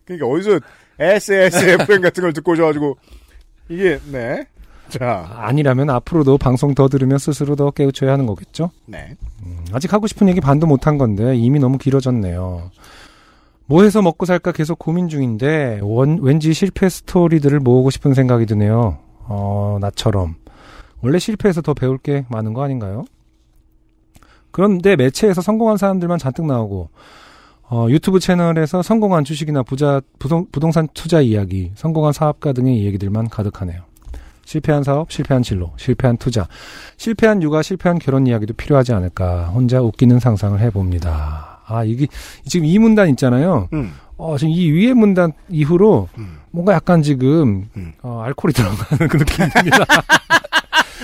그러니까 0.07 0.27
어디서 0.27 0.59
SSFM 0.99 2.01
같은 2.03 2.23
걸 2.23 2.33
듣고 2.33 2.53
오셔가지고, 2.53 2.97
이게, 3.69 3.99
네. 4.11 4.45
자, 4.89 5.27
아니라면 5.39 5.91
앞으로도 5.91 6.37
방송 6.39 6.75
더 6.75 6.89
들으면 6.89 7.19
스스로 7.19 7.57
더 7.57 7.71
깨우쳐야 7.71 8.13
하는 8.13 8.27
거겠죠? 8.27 8.71
네. 8.87 9.17
음, 9.45 9.65
아직 9.73 9.93
하고 9.93 10.07
싶은 10.07 10.29
얘기 10.29 10.41
반도 10.41 10.67
못 10.67 10.87
한 10.87 10.99
건데 10.99 11.35
이미 11.37 11.59
너무 11.59 11.79
길어졌네요. 11.79 12.71
뭐 13.67 13.83
해서 13.83 14.03
먹고 14.03 14.27
살까 14.27 14.53
계속 14.53 14.79
고민 14.79 15.09
중인데 15.09 15.81
원- 15.83 16.19
왠지 16.21 16.53
실패 16.53 16.89
스토리들을 16.91 17.59
모으고 17.61 17.89
싶은 17.89 18.13
생각이 18.13 18.45
드네요. 18.45 18.99
어, 19.27 19.79
나처럼. 19.81 20.35
원래 21.01 21.19
실패해서 21.19 21.63
더 21.63 21.73
배울 21.73 21.97
게 21.97 22.27
많은 22.29 22.53
거 22.53 22.63
아닌가요? 22.63 23.07
그런데 24.51 24.97
매체에서 24.97 25.41
성공한 25.41 25.79
사람들만 25.79 26.19
잔뜩 26.19 26.45
나오고 26.47 26.91
어, 27.71 27.87
유튜브 27.89 28.21
채널에서 28.21 28.83
성공한 28.83 29.25
주식이나 29.25 29.63
부자 29.63 30.01
부동, 30.19 30.47
부동산 30.53 30.89
투자 30.95 31.21
이야기, 31.21 31.73
성공한 31.75 32.13
사업가 32.13 32.53
등의 32.53 32.85
얘기들만 32.85 33.29
가득하네요. 33.29 33.83
실패한 34.45 34.83
사업, 34.83 35.11
실패한 35.11 35.43
진로, 35.43 35.73
실패한 35.79 36.19
투자, 36.19 36.47
실패한 36.99 37.43
육아, 37.43 37.63
실패한 37.63 37.99
결혼 37.99 38.27
이야기도 38.27 38.53
필요하지 38.55 38.93
않을까 38.93 39.47
혼자 39.47 39.81
웃기는 39.81 40.21
상상을 40.21 40.61
해봅니다. 40.61 41.61
아 41.67 41.83
이게 41.85 42.07
지금 42.47 42.67
이 42.67 42.79
문단 42.79 43.09
있잖아요. 43.11 43.69
음. 43.73 43.95
어 44.19 44.37
지금 44.37 44.53
이 44.53 44.71
위에 44.71 44.93
문단 44.93 45.33
이후로 45.49 46.09
음. 46.19 46.39
뭔가 46.51 46.75
약간 46.75 47.03
지금 47.03 47.69
음. 47.77 47.93
어, 48.03 48.21
알코올이 48.25 48.53
들어가는 48.53 49.09
그 49.09 49.17
느낌입니다. 49.17 49.85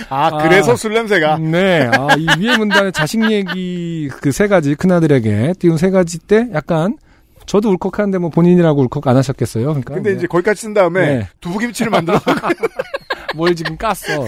아, 0.09 0.37
그래서 0.43 0.75
술 0.75 0.93
냄새가. 0.93 1.37
네, 1.39 1.89
아, 1.93 2.07
이 2.15 2.27
위에 2.39 2.57
문단에 2.57 2.91
자식 2.91 3.21
얘기 3.31 4.09
그 4.21 4.31
세 4.31 4.47
가지 4.47 4.75
큰아들에게 4.75 5.53
띄운 5.59 5.77
세 5.77 5.89
가지 5.89 6.17
때 6.19 6.47
약간 6.53 6.97
저도 7.45 7.69
울컥하는데 7.71 8.17
뭐 8.19 8.29
본인이라고 8.29 8.81
울컥 8.83 9.07
안 9.07 9.17
하셨겠어요. 9.17 9.65
그러니까 9.65 9.93
근데 9.95 10.11
네. 10.11 10.17
이제 10.17 10.27
거기까지 10.27 10.61
쓴 10.61 10.73
다음에 10.73 11.01
네. 11.17 11.27
두부김치를 11.41 11.89
만들어. 11.91 12.19
뭘 13.35 13.55
지금 13.55 13.77
깠어. 13.77 14.21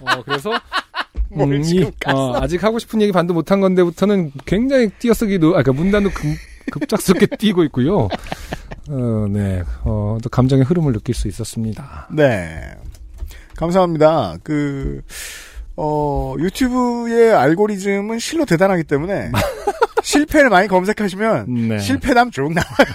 어, 0.00 0.22
그래서 0.24 0.50
뭘 1.28 1.54
음, 1.54 1.62
지금 1.62 1.82
이, 1.88 1.90
어, 2.06 2.34
아직 2.40 2.62
하고 2.64 2.78
싶은 2.78 3.00
얘기 3.02 3.12
반도 3.12 3.34
못한 3.34 3.60
건데부터는 3.60 4.32
굉장히 4.46 4.88
띄어쓰기도, 4.98 5.50
아, 5.50 5.62
그러니까 5.62 5.72
문단도 5.72 6.10
급, 6.10 6.26
급작스럽게 6.72 7.26
띄고 7.38 7.62
있고요. 7.64 8.08
어, 8.88 9.26
네, 9.30 9.62
어, 9.84 10.18
또 10.22 10.28
감정의 10.30 10.64
흐름을 10.64 10.92
느낄 10.92 11.14
수 11.14 11.28
있었습니다. 11.28 12.08
네. 12.10 12.60
감사합니다. 13.60 14.38
그, 14.42 15.02
어, 15.76 16.34
유튜브의 16.38 17.34
알고리즘은 17.34 18.18
실로 18.18 18.46
대단하기 18.46 18.84
때문에 18.84 19.30
실패를 20.02 20.48
많이 20.48 20.66
검색하시면 20.66 21.68
네. 21.68 21.78
실패담 21.78 22.30
쭉 22.30 22.54
나와요. 22.54 22.92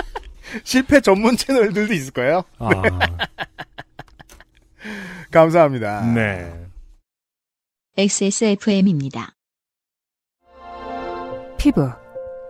실패 0.64 1.02
전문 1.02 1.36
채널들도 1.36 1.92
있을 1.92 2.14
거예요. 2.14 2.44
아, 2.58 2.70
감사합니다. 5.30 6.00
네. 6.14 6.50
XSFM입니다. 7.98 9.34
피부 11.58 11.90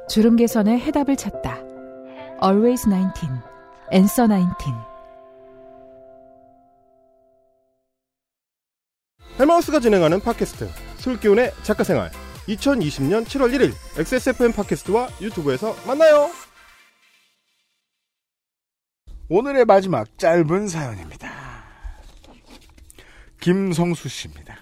주름 0.09 0.37
개선의 0.37 0.79
해답을 0.81 1.17
찾다. 1.17 1.59
Always 2.43 2.89
19. 2.89 3.27
Answer 3.93 4.29
19. 4.29 4.96
헬마우스가 9.39 9.81
진행하는 9.81 10.21
팟캐스트 10.21 10.67
술기운의 10.97 11.53
작가생활 11.63 12.11
2020년 12.49 13.27
7월 13.27 13.53
1일 13.53 13.73
XSFM 13.99 14.53
팟캐스트와 14.53 15.09
유튜브에서 15.21 15.77
만나요. 15.87 16.31
오늘의 19.29 19.67
마지막 19.67 20.17
짧은 20.19 20.69
사연입니다. 20.69 21.31
김성수 23.41 24.09
씨입니다. 24.09 24.57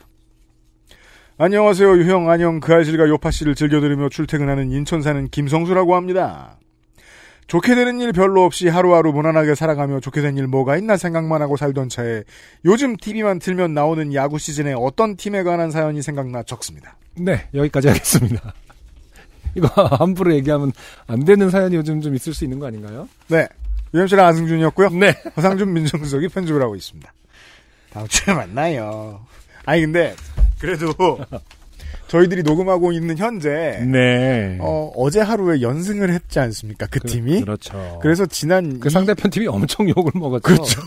안녕하세요, 1.39 1.97
유형. 1.99 2.29
안녕. 2.29 2.59
그 2.59 2.75
아실과 2.75 3.09
요파 3.09 3.31
씨를 3.31 3.55
즐겨 3.55 3.81
들으며 3.81 4.09
출퇴근하는 4.09 4.73
인천 4.73 5.03
사는 5.03 5.29
김성수라고 5.29 5.95
합니다. 5.95 6.59
좋게 7.47 7.75
되는 7.75 8.01
일 8.01 8.13
별로 8.13 8.45
없이 8.45 8.69
하루하루 8.69 9.13
무난하게 9.13 9.55
살아가며 9.55 10.01
좋게 10.01 10.21
된 10.23 10.37
일 10.39 10.47
뭐가 10.47 10.77
있나 10.79 10.97
생각만 10.97 11.43
하고 11.43 11.57
살던 11.57 11.89
차에 11.89 12.25
요즘 12.65 12.97
TV만 12.97 13.39
틀면 13.39 13.75
나오는 13.75 14.13
야구 14.15 14.39
시즌에 14.39 14.73
어떤 14.77 15.17
팀에 15.17 15.43
관한 15.43 15.71
사연이 15.71 16.03
생각나 16.03 16.43
적습니다. 16.43 16.97
네, 17.17 17.47
여기까지 17.55 17.89
하겠습니다. 17.89 18.53
이거 19.55 19.69
함부로 19.69 20.35
얘기하면 20.35 20.73
안 21.07 21.25
되는 21.25 21.49
사연이 21.51 21.77
요즘 21.77 22.01
좀 22.01 22.15
있을 22.15 22.35
수 22.35 22.45
있는 22.45 22.59
거 22.59 22.67
아닌가요? 22.67 23.09
네. 23.29 23.47
유엠씨랑 23.93 24.27
안승준이었고요. 24.27 24.89
네. 24.91 25.15
허상준 25.37 25.73
민정수석이 25.73 26.29
편집을 26.29 26.61
하고 26.61 26.75
있습니다. 26.75 27.13
다음 27.93 28.09
주에 28.09 28.35
만나요. 28.35 29.25
아니 29.67 29.83
근데 29.83 30.17
그래도 30.59 30.93
저희들이 32.09 32.43
녹음하고 32.43 32.93
있는 32.93 33.17
현재 33.19 33.83
네. 33.91 34.59
어, 34.61 34.93
어제 34.97 35.21
하루에 35.21 35.61
연승을 35.63 36.11
했지 36.13 36.39
않습니까? 36.39 36.87
그, 36.91 37.01
팀이. 37.01 37.41
그렇죠. 37.41 37.99
그래서 38.03 38.27
지난 38.27 38.79
그 38.79 38.89
이- 38.89 38.91
상대편 38.91 39.31
팀이 39.31 39.47
엄청 39.47 39.89
욕을 39.89 40.13
먹었죠. 40.15 40.43
그렇죠. 40.43 40.81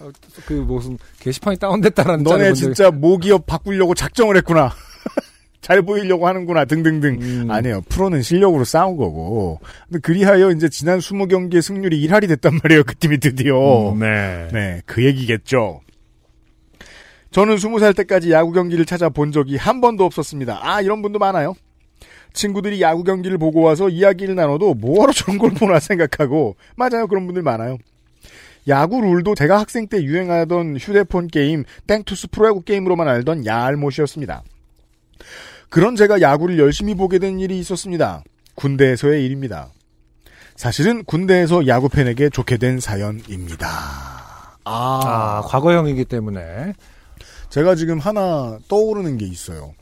어, 0.00 0.10
그 0.46 0.52
무슨 0.52 0.98
게시판이 1.20 1.58
다운됐다라는 1.58 2.24
너네 2.24 2.52
진짜 2.54 2.90
모기업 2.90 3.46
바꾸려고 3.46 3.94
작정을 3.94 4.36
했구나. 4.36 4.72
잘 5.60 5.82
보이려고 5.82 6.26
하는구나 6.26 6.64
등등등. 6.64 7.18
음. 7.20 7.50
아니에요. 7.50 7.82
프로는 7.88 8.22
실력으로 8.22 8.64
싸운 8.64 8.96
거고. 8.96 9.60
근데 9.88 10.00
그리하여 10.00 10.50
이제 10.52 10.68
지난 10.68 10.98
20경기의 10.98 11.60
승률이 11.62 12.06
1할이 12.08 12.28
됐단 12.28 12.60
말이에요. 12.62 12.84
그 12.84 12.94
팀이 12.96 13.18
드디어. 13.18 13.92
음, 13.92 13.98
네. 13.98 14.48
네, 14.52 14.82
그 14.86 15.04
얘기겠죠. 15.04 15.80
저는 17.30 17.56
20살 17.56 17.96
때까지 17.96 18.32
야구 18.32 18.52
경기를 18.52 18.84
찾아본 18.84 19.32
적이 19.32 19.56
한 19.56 19.80
번도 19.80 20.04
없었습니다. 20.04 20.60
아, 20.62 20.80
이런 20.80 21.02
분도 21.02 21.18
많아요. 21.18 21.54
친구들이 22.32 22.80
야구 22.80 23.04
경기를 23.04 23.38
보고 23.38 23.60
와서 23.62 23.88
이야기를 23.88 24.34
나눠도 24.34 24.74
뭐하러 24.74 25.12
저런 25.12 25.38
걸 25.38 25.50
보나 25.50 25.80
생각하고, 25.80 26.56
맞아요. 26.76 27.06
그런 27.06 27.26
분들 27.26 27.42
많아요. 27.42 27.78
야구 28.68 29.00
룰도 29.00 29.34
제가 29.34 29.58
학생 29.58 29.88
때 29.88 30.02
유행하던 30.02 30.76
휴대폰 30.76 31.28
게임, 31.28 31.64
땡투스 31.86 32.28
프로야구 32.28 32.62
게임으로만 32.62 33.08
알던 33.08 33.46
야알못이었습니다. 33.46 34.42
그런 35.70 35.96
제가 35.96 36.20
야구를 36.20 36.58
열심히 36.58 36.94
보게 36.94 37.18
된 37.18 37.40
일이 37.40 37.58
있었습니다. 37.58 38.22
군대에서의 38.54 39.24
일입니다. 39.24 39.68
사실은 40.56 41.04
군대에서 41.04 41.66
야구 41.66 41.88
팬에게 41.88 42.30
좋게 42.30 42.56
된 42.56 42.80
사연입니다. 42.80 43.68
아, 44.64 45.42
과거형이기 45.46 46.04
때문에. 46.04 46.74
제가 47.50 47.74
지금 47.74 47.98
하나 47.98 48.58
떠오르는 48.68 49.18
게 49.18 49.26
있어요. 49.26 49.74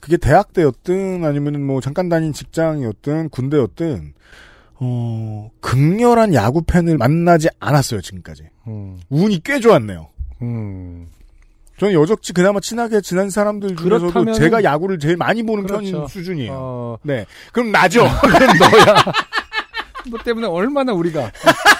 그게 0.00 0.16
대학 0.16 0.52
때였든 0.52 1.24
아니면 1.24 1.62
뭐 1.64 1.80
잠깐 1.80 2.08
다닌 2.08 2.32
직장이었든 2.32 3.30
군대였든 3.30 4.14
어 4.78 5.50
극렬한 5.60 6.34
야구 6.34 6.62
팬을 6.62 6.96
만나지 6.98 7.48
않았어요 7.58 8.00
지금까지. 8.00 8.44
음, 8.68 9.00
운이 9.08 9.42
꽤 9.44 9.58
좋았네요. 9.60 10.08
음. 10.42 11.06
저는 11.78 11.92
여적지 11.94 12.32
그나마 12.32 12.60
친하게 12.60 13.00
지난 13.02 13.28
사람들 13.28 13.76
중에서도 13.76 14.10
그렇다면은- 14.12 14.34
제가 14.34 14.64
야구를 14.64 14.98
제일 14.98 15.16
많이 15.18 15.42
보는 15.42 15.66
그렇죠. 15.66 15.90
편인 15.92 16.06
수준이에요. 16.08 16.52
어, 16.54 16.98
네, 17.02 17.26
그럼 17.52 17.70
나죠. 17.70 18.06
그럼 18.22 18.58
너야. 18.58 18.94
너 20.10 20.16
때문에 20.24 20.46
얼마나 20.46 20.92
우리가. 20.94 21.30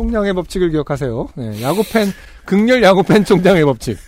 총량의 0.00 0.32
법칙을 0.32 0.70
기억하세요. 0.70 1.28
네, 1.36 1.60
야구팬, 1.62 2.10
극렬 2.46 2.82
야구팬 2.82 3.24
총량의 3.24 3.64
법칙. 3.66 3.98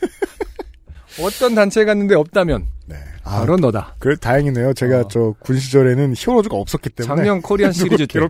어떤 1.20 1.54
단체에 1.54 1.84
갔는데 1.84 2.14
없다면, 2.14 2.66
네, 2.86 2.96
아, 3.24 3.40
바로 3.40 3.56
너다. 3.58 3.94
그 3.98 4.16
다행이네요. 4.16 4.72
제가 4.72 5.00
어. 5.00 5.08
저군 5.08 5.58
시절에는 5.58 6.14
히어로즈가 6.16 6.56
없었기 6.56 6.88
때문에 6.90 7.14
작년 7.14 7.42
코리안 7.42 7.72
시리즈 7.76 8.06
때. 8.06 8.20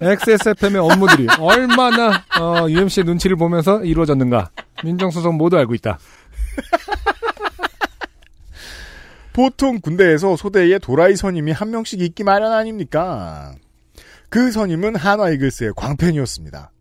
XSFM의 0.00 0.80
업무들이 0.80 1.28
얼마나 1.38 2.24
어, 2.40 2.68
UMC의 2.68 3.04
눈치를 3.04 3.36
보면서 3.36 3.84
이루어졌는가 3.84 4.50
민정수석 4.82 5.36
모두 5.36 5.56
알고 5.56 5.74
있다. 5.74 6.00
보통 9.32 9.80
군대에서 9.80 10.36
소대에 10.36 10.78
도라이 10.80 11.14
선임이 11.14 11.52
한 11.52 11.70
명씩 11.70 12.00
있기 12.00 12.24
마련 12.24 12.52
아닙니까? 12.52 13.54
그 14.28 14.50
선임은 14.50 14.96
한화 14.96 15.30
이글스의 15.30 15.72
광팬이었습니다. 15.76 16.72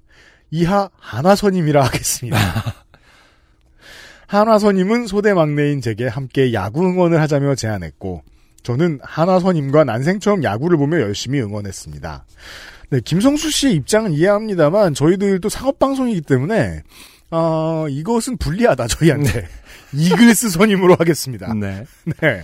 이하 0.52 0.90
한화 1.00 1.36
선임이라 1.36 1.84
하겠습니다. 1.86 2.38
한화 4.28 4.60
선임은 4.60 5.08
소대 5.08 5.34
막내인 5.34 5.82
제게 5.82 6.08
함께 6.08 6.54
야구 6.54 6.86
응원을 6.86 7.20
하자며 7.22 7.56
제안했고 7.56 8.24
저는 8.64 9.00
한화 9.02 9.40
선임과 9.40 9.86
난생 9.86 10.20
처음 10.20 10.44
야구를 10.44 10.78
보며 10.78 11.00
열심히 11.02 11.42
응원했습니다. 11.42 12.26
네, 12.92 13.00
김성수 13.00 13.50
씨의 13.50 13.76
입장은 13.76 14.12
이해합니다만 14.12 14.94
저희들도 14.94 15.48
상업 15.50 15.80
방송이기 15.80 16.22
때문에 16.22 16.84
어, 17.32 17.88
이것은 17.90 18.38
불리하다 18.38 18.88
저희한테 18.88 19.48
이글스 19.96 20.50
선임으로 20.50 20.96
하겠습니다. 20.96 21.54
네. 21.54 21.86
네. 22.20 22.44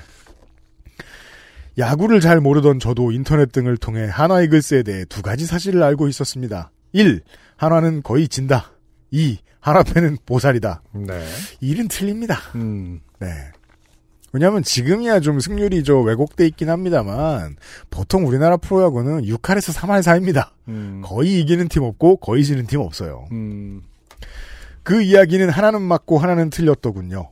야구를 1.77 2.21
잘 2.21 2.39
모르던 2.39 2.79
저도 2.79 3.11
인터넷 3.11 3.51
등을 3.51 3.77
통해 3.77 4.07
한화 4.09 4.41
이글스에 4.41 4.83
대해 4.83 5.05
두 5.05 5.21
가지 5.21 5.45
사실을 5.45 5.83
알고 5.83 6.07
있었습니다. 6.07 6.71
1. 6.93 7.21
한화는 7.57 8.03
거의 8.03 8.27
진다. 8.27 8.71
2. 9.11 9.39
한화팬은 9.59 10.17
보살이다. 10.25 10.81
네. 10.93 11.25
1은 11.61 11.89
틀립니다. 11.89 12.37
음. 12.55 13.01
네. 13.19 13.27
왜냐하면 14.33 14.61
지금이야 14.61 15.19
좀 15.19 15.39
승률이 15.39 15.83
저 15.83 15.97
왜곡돼 15.99 16.45
있긴 16.47 16.69
합니다만 16.69 17.55
보통 17.89 18.27
우리나라 18.27 18.57
프로야구는 18.57 19.23
6할에서 19.23 19.73
3할 19.73 20.03
사입니다. 20.03 20.53
음. 20.67 21.01
거의 21.03 21.39
이기는 21.39 21.67
팀 21.69 21.83
없고 21.83 22.17
거의 22.17 22.43
지는 22.43 22.67
팀 22.67 22.81
없어요. 22.81 23.27
음. 23.31 23.81
그 24.83 25.01
이야기는 25.01 25.49
하나는 25.49 25.81
맞고 25.81 26.17
하나는 26.17 26.49
틀렸더군요. 26.49 27.31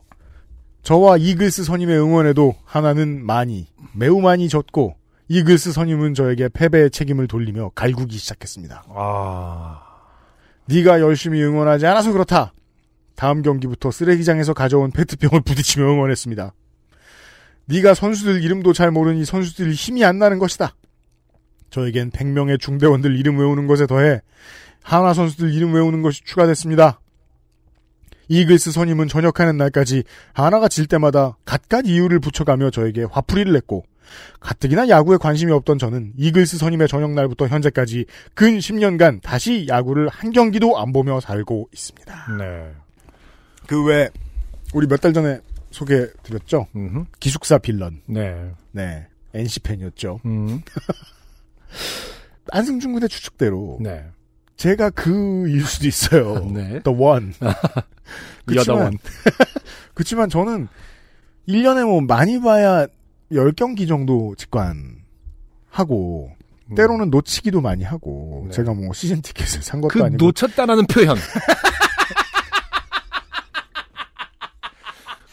저와 0.82 1.16
이글스 1.16 1.64
선임의 1.64 1.98
응원에도 1.98 2.54
하나는 2.64 3.24
많이, 3.24 3.66
매우 3.92 4.20
많이 4.20 4.48
졌고, 4.48 4.94
이글스 5.28 5.72
선임은 5.72 6.14
저에게 6.14 6.48
패배의 6.48 6.90
책임을 6.90 7.26
돌리며 7.26 7.70
갈구기 7.74 8.16
시작했습니다. 8.18 8.84
아. 8.90 9.85
네가 10.68 11.00
열심히 11.00 11.42
응원하지 11.42 11.86
않아서 11.86 12.12
그렇다. 12.12 12.52
다음 13.14 13.42
경기부터 13.42 13.90
쓰레기장에서 13.90 14.52
가져온 14.52 14.90
페트병을 14.90 15.40
부딪히며 15.42 15.86
응원했습니다. 15.92 16.52
네가 17.66 17.94
선수들 17.94 18.42
이름도 18.42 18.72
잘 18.72 18.90
모르니 18.90 19.24
선수들 19.24 19.72
힘이 19.72 20.04
안 20.04 20.18
나는 20.18 20.38
것이다. 20.38 20.74
저에겐 21.70 22.10
100명의 22.10 22.60
중대원들 22.60 23.16
이름 23.18 23.38
외우는 23.38 23.66
것에 23.66 23.86
더해 23.86 24.20
한화 24.82 25.14
선수들 25.14 25.52
이름 25.52 25.74
외우는 25.74 26.02
것이 26.02 26.22
추가됐습니다. 26.24 27.00
이글스 28.28 28.72
선임은 28.72 29.08
전역하는 29.08 29.56
날까지 29.56 30.04
하나가 30.32 30.68
질 30.68 30.86
때마다 30.86 31.36
갖가지 31.44 31.92
이유를 31.92 32.20
붙여가며 32.20 32.70
저에게 32.70 33.04
화풀이를 33.04 33.52
냈고 33.52 33.84
가뜩이나 34.40 34.88
야구에 34.88 35.16
관심이 35.16 35.52
없던 35.52 35.78
저는 35.78 36.12
이글스 36.16 36.58
선임의 36.58 36.88
전역 36.88 37.12
날부터 37.12 37.46
현재까지 37.48 38.06
근 38.34 38.58
10년간 38.58 39.20
다시 39.22 39.66
야구를 39.68 40.08
한 40.08 40.32
경기도 40.32 40.78
안 40.78 40.92
보며 40.92 41.20
살고 41.20 41.68
있습니다. 41.72 42.36
네. 42.38 42.72
그 43.66 43.84
외 43.84 44.08
우리 44.74 44.86
몇 44.86 45.00
달 45.00 45.12
전에 45.12 45.40
소개드렸죠. 45.70 46.66
음흠. 46.74 47.04
기숙사 47.20 47.58
빌런. 47.58 48.00
네. 48.06 48.50
네. 48.72 49.06
NC 49.34 49.60
팬이었죠. 49.60 50.20
음. 50.24 50.62
안승준 52.52 52.92
군의 52.92 53.08
추측대로 53.08 53.78
네. 53.80 54.04
제가 54.56 54.90
그일 54.90 55.62
수도 55.64 55.86
있어요. 55.86 56.34
네. 56.52 56.80
The 56.82 56.98
one. 56.98 57.32
여다원. 58.54 58.96
그렇지만 59.94 60.28
저는 60.30 60.68
1년에 61.48 61.84
뭐 61.86 62.00
많이 62.00 62.40
봐야 62.40 62.86
10경기 63.32 63.88
정도 63.88 64.34
직관하고 64.36 66.30
때로는 66.76 67.10
놓치기도 67.10 67.60
많이 67.60 67.84
하고 67.84 68.44
네. 68.46 68.52
제가 68.52 68.74
뭐 68.74 68.92
시즌 68.92 69.22
티켓을 69.22 69.62
산 69.62 69.80
것도 69.80 69.92
그 69.92 70.02
아니고 70.02 70.24
놓쳤다라는 70.24 70.86
표현. 70.86 71.16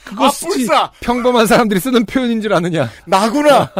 그 0.05 0.15
그거 0.15 0.27
아! 0.75 0.91
평범한 1.01 1.47
사람들이 1.47 1.79
쓰는 1.79 2.05
표현인 2.05 2.41
줄 2.41 2.53
아느냐. 2.53 2.89
나구나! 3.05 3.71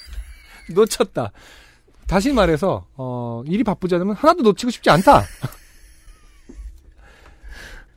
놓쳤다. 0.74 1.32
다시 2.06 2.32
말해서 2.32 2.86
어, 2.94 3.42
일이 3.46 3.64
바쁘지 3.64 3.94
않으면 3.94 4.14
하나도 4.14 4.42
놓치고 4.42 4.70
싶지 4.70 4.90
않다. 4.90 5.24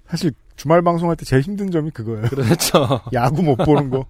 사실 0.07 0.31
주말 0.55 0.81
방송할 0.81 1.17
때 1.17 1.25
제일 1.25 1.41
힘든 1.41 1.69
점이 1.69 1.91
그거예요. 1.91 2.21
그렇죠. 2.29 3.01
야구 3.13 3.43
못 3.43 3.57
보는 3.57 3.89
거. 3.89 4.05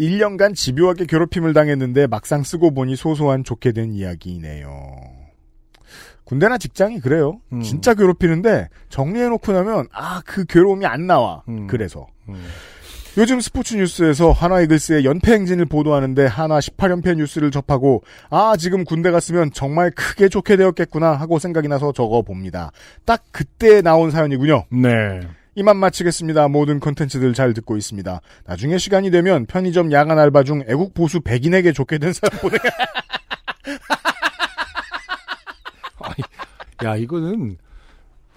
1년간 0.00 0.54
집요하게 0.54 1.06
괴롭힘을 1.06 1.52
당했는데 1.54 2.06
막상 2.06 2.42
쓰고 2.42 2.72
보니 2.74 2.96
소소한 2.96 3.44
좋게 3.44 3.72
된 3.72 3.92
이야기네요. 3.92 4.68
군대나 6.24 6.56
직장이 6.58 7.00
그래요. 7.00 7.40
음. 7.52 7.60
진짜 7.60 7.94
괴롭히는데 7.94 8.68
정리해놓고 8.88 9.52
나면 9.52 9.88
아 9.92 10.22
그 10.24 10.44
괴로움이 10.46 10.86
안 10.86 11.06
나와. 11.06 11.42
음. 11.48 11.66
그래서 11.66 12.06
음. 12.28 12.34
요즘 13.16 13.40
스포츠 13.40 13.76
뉴스에서 13.76 14.32
한화 14.32 14.60
이글스의 14.62 15.04
연패 15.04 15.32
행진을 15.32 15.66
보도하는데 15.66 16.26
한화 16.26 16.58
18연패 16.58 17.16
뉴스를 17.18 17.50
접하고 17.52 18.02
아 18.30 18.54
지금 18.58 18.84
군대 18.84 19.10
갔으면 19.12 19.52
정말 19.52 19.90
크게 19.92 20.28
좋게 20.28 20.56
되었겠구나 20.56 21.12
하고 21.12 21.38
생각이 21.38 21.68
나서 21.68 21.92
적어 21.92 22.22
봅니다. 22.22 22.72
딱 23.04 23.22
그때 23.30 23.82
나온 23.82 24.10
사연이군요. 24.10 24.64
네. 24.70 25.20
이만 25.56 25.76
마치겠습니다. 25.76 26.48
모든 26.48 26.80
컨텐츠들 26.80 27.34
잘 27.34 27.54
듣고 27.54 27.76
있습니다. 27.76 28.20
나중에 28.46 28.78
시간이 28.78 29.10
되면 29.10 29.46
편의점 29.46 29.92
야간 29.92 30.18
알바 30.18 30.42
중 30.44 30.64
애국 30.68 30.94
보수 30.94 31.20
백인에게 31.20 31.72
좋게 31.72 31.98
된 31.98 32.12
사연 32.12 32.30
보내. 32.40 32.56
야 36.84 36.96
이거는 36.96 37.56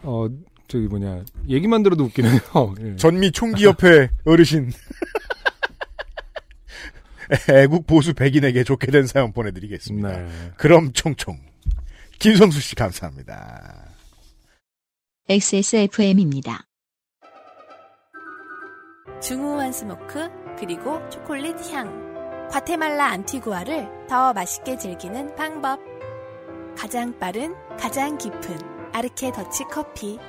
어 0.03 0.27
저기 0.67 0.87
뭐냐 0.87 1.23
얘기만 1.47 1.83
들어도 1.83 2.05
웃기네요. 2.05 2.39
예. 2.81 2.95
전미 2.95 3.31
총기협회 3.31 4.09
어르신. 4.25 4.71
애국 7.51 7.87
보수 7.87 8.13
백인에게 8.13 8.63
좋게 8.63 8.91
된 8.91 9.05
사연 9.05 9.33
보내드리겠습니다. 9.33 10.09
네. 10.09 10.29
그럼 10.55 10.93
총총. 10.93 11.37
김성수 12.19 12.61
씨 12.61 12.75
감사합니다. 12.75 13.95
XSFM입니다. 15.27 16.66
중후한 19.21 19.71
스모크 19.73 20.29
그리고 20.59 21.07
초콜릿 21.09 21.55
향 21.71 22.47
과테말라 22.49 23.05
안티구아를 23.07 24.07
더 24.07 24.33
맛있게 24.33 24.77
즐기는 24.77 25.35
방법 25.35 25.79
가장 26.77 27.17
빠른 27.19 27.55
가장 27.77 28.17
깊은 28.17 28.57
아르케 28.93 29.31
더치 29.31 29.63
커피 29.65 30.19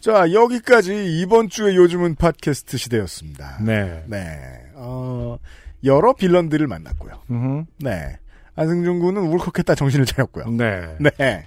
자 0.00 0.32
여기까지 0.32 1.20
이번 1.20 1.48
주의 1.48 1.74
요즘은 1.76 2.14
팟캐스트 2.14 2.76
시대였습니다. 2.76 3.58
네. 3.60 4.04
네. 4.06 4.28
어, 4.74 5.36
여러 5.82 6.12
빌런들을 6.12 6.64
만났고요. 6.68 7.22
음흠. 7.28 7.64
네. 7.78 8.16
안승준 8.54 9.00
군은 9.00 9.22
울컥했다 9.22 9.74
정신을 9.74 10.06
차렸고요. 10.06 10.48
네. 10.50 10.96
네. 11.00 11.46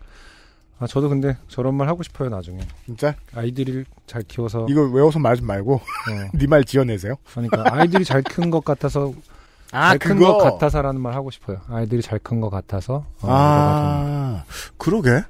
아 0.79 0.87
저도 0.87 1.09
근데 1.09 1.35
저런 1.49 1.75
말 1.75 1.87
하고 1.89 2.03
싶어요 2.03 2.29
나중에. 2.29 2.59
진짜 2.85 3.13
아이들을 3.35 3.85
잘 4.07 4.23
키워서. 4.23 4.65
이거 4.69 4.81
외워서 4.83 5.19
말좀 5.19 5.45
말고 5.45 5.75
어, 5.75 5.81
네말 6.33 6.63
지어내세요. 6.63 7.15
그러니까 7.31 7.63
아이들이 7.73 8.05
잘 8.05 8.23
큰 8.23 8.49
것 8.49 8.63
같아서 8.63 9.13
아 9.71 9.89
잘 9.97 9.99
큰 9.99 10.17
것 10.19 10.37
같아서라는 10.37 10.99
말 11.01 11.13
하고 11.15 11.29
싶어요. 11.31 11.59
아이들이 11.67 12.01
잘 12.01 12.19
큰 12.19 12.39
것 12.41 12.49
같아서. 12.49 13.05
어, 13.21 13.27
아 13.27 14.43
그러게. 14.77 15.21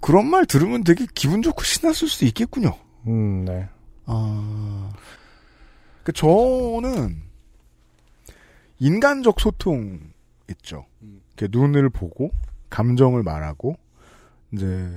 그런 0.00 0.26
말 0.28 0.44
들으면 0.44 0.84
되게 0.84 1.06
기분 1.14 1.40
좋고 1.40 1.62
신났을 1.62 2.08
수도 2.08 2.26
있겠군요. 2.26 2.76
음, 3.06 3.44
네. 3.46 3.66
아, 4.06 4.90
그 6.02 6.12
저는 6.12 7.22
인간적 8.80 9.40
소통 9.40 10.00
있죠. 10.50 10.84
이렇게 11.38 11.56
눈을 11.56 11.88
보고 11.88 12.30
감정을 12.68 13.22
말하고 13.22 13.76
이제 14.54 14.88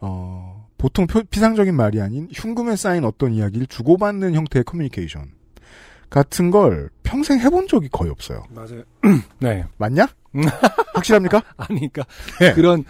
어 0.00 0.66
보통 0.78 1.06
표- 1.06 1.22
피상적인 1.24 1.74
말이 1.74 2.00
아닌 2.00 2.28
흉금에 2.32 2.76
쌓인 2.76 3.04
어떤 3.04 3.32
이야기를 3.32 3.66
주고받는 3.66 4.34
형태의 4.34 4.64
커뮤니케이션 4.64 5.32
같은 6.10 6.50
걸 6.50 6.90
평생 7.02 7.40
해본 7.40 7.68
적이 7.68 7.88
거의 7.90 8.10
없어요. 8.10 8.44
맞아요. 8.50 8.82
네. 9.40 9.64
맞냐? 9.78 10.06
음. 10.36 10.42
확실합니까? 10.94 11.42
아니, 11.56 11.88
그러니까 11.90 12.04
네. 12.40 12.52
그런 12.54 12.84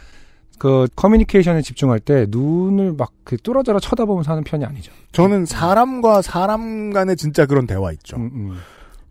그 0.59 0.87
커뮤니케이션에 0.95 1.63
집중할 1.63 2.01
때 2.01 2.27
눈을 2.29 2.93
막그 2.95 3.39
뚫어져라 3.39 3.81
쳐다보면서 3.81 4.31
하는 4.33 4.45
편이 4.45 4.65
아니죠. 4.65 4.93
저는 5.13 5.47
사람과 5.47 6.23
사람 6.23 6.91
간에 6.93 7.15
진짜 7.17 7.45
그런 7.47 7.67
대화 7.67 7.93
있죠. 7.93 8.17
음, 8.17 8.31
음, 8.35 8.57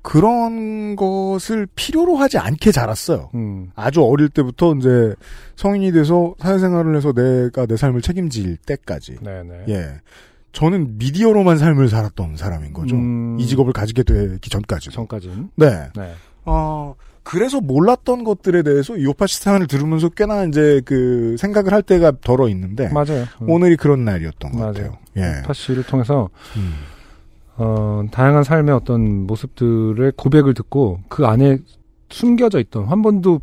그런 0.03 0.95
것을 0.97 1.65
필요로 1.75 2.17
하지 2.17 2.37
않게 2.37 2.71
자랐어요. 2.71 3.29
음. 3.35 3.71
아주 3.73 4.03
어릴 4.03 4.29
때부터 4.29 4.75
이제 4.75 5.15
성인이 5.55 5.93
돼서 5.93 6.35
사회생활을 6.39 6.95
해서 6.95 7.13
내가 7.13 7.65
내 7.65 7.77
삶을 7.77 8.01
책임질 8.01 8.57
때까지. 8.57 9.17
네네. 9.21 9.65
예. 9.69 9.93
저는 10.51 10.97
미디어로만 10.99 11.57
삶을 11.57 11.87
살았던 11.87 12.35
사람인 12.35 12.73
거죠. 12.73 12.95
음. 12.95 13.37
이 13.39 13.47
직업을 13.47 13.71
가지게 13.73 14.03
되기 14.03 14.49
전까지. 14.49 14.91
전까지는. 14.91 15.49
네. 15.55 15.87
네. 15.95 16.13
어, 16.45 16.93
그래서 17.23 17.61
몰랐던 17.61 18.25
것들에 18.25 18.61
대해서 18.61 18.97
이 18.97 19.05
오파 19.05 19.25
시 19.25 19.39
사연을 19.39 19.67
들으면서 19.67 20.09
꽤나 20.09 20.43
이제 20.43 20.81
그 20.83 21.37
생각을 21.39 21.71
할 21.73 21.81
때가 21.81 22.11
덜어 22.21 22.49
있는데. 22.49 22.89
맞아요. 22.89 23.23
음. 23.41 23.49
오늘이 23.49 23.77
그런 23.77 24.03
날이었던 24.03 24.51
것 24.51 24.57
맞아요. 24.57 24.73
같아요. 24.73 24.97
예. 25.15 25.41
파 25.43 25.53
씨를 25.53 25.83
통해서 25.83 26.29
음. 26.57 26.73
어, 27.55 28.03
다양한 28.11 28.43
삶의 28.43 28.73
어떤 28.73 29.27
모습들의 29.27 30.13
고백을 30.17 30.53
듣고 30.53 30.99
그 31.09 31.25
안에 31.25 31.59
숨겨져 32.09 32.59
있던 32.59 32.85
한 32.85 33.01
번도 33.01 33.41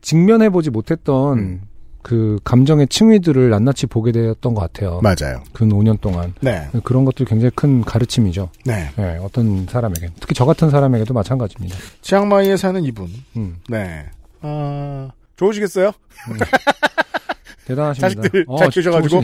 직면해 0.00 0.50
보지 0.50 0.70
못했던 0.70 1.38
음. 1.38 1.60
그 2.02 2.38
감정의 2.44 2.88
층위들을 2.88 3.50
낱낱이 3.50 3.86
보게 3.86 4.12
되었던 4.12 4.54
것 4.54 4.60
같아요. 4.60 5.00
맞아요. 5.02 5.42
근 5.52 5.68
5년 5.68 6.00
동안 6.00 6.32
네. 6.40 6.68
그런 6.84 7.04
것들이 7.04 7.28
굉장히 7.28 7.50
큰 7.54 7.82
가르침이죠. 7.82 8.50
네. 8.64 8.88
네, 8.96 9.18
어떤 9.18 9.66
사람에게 9.66 10.10
특히 10.20 10.34
저 10.34 10.46
같은 10.46 10.70
사람에게도 10.70 11.12
마찬가지입니다. 11.12 11.76
치앙마이에 12.00 12.56
사는 12.56 12.82
이분. 12.84 13.08
음, 13.36 13.56
네. 13.68 14.06
아, 14.40 15.10
좋으시겠어요? 15.36 15.92
대단하십니다. 17.66 18.08
자식들 18.08 18.46
잘 18.58 18.70
키우셔가지고. 18.70 19.22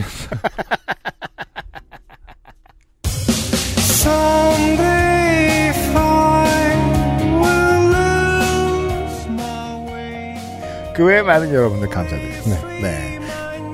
그 10.95 11.03
외에 11.03 11.21
많은 11.21 11.53
여러분들 11.53 11.89
감사드립니다. 11.89 12.67
네. 12.81 13.19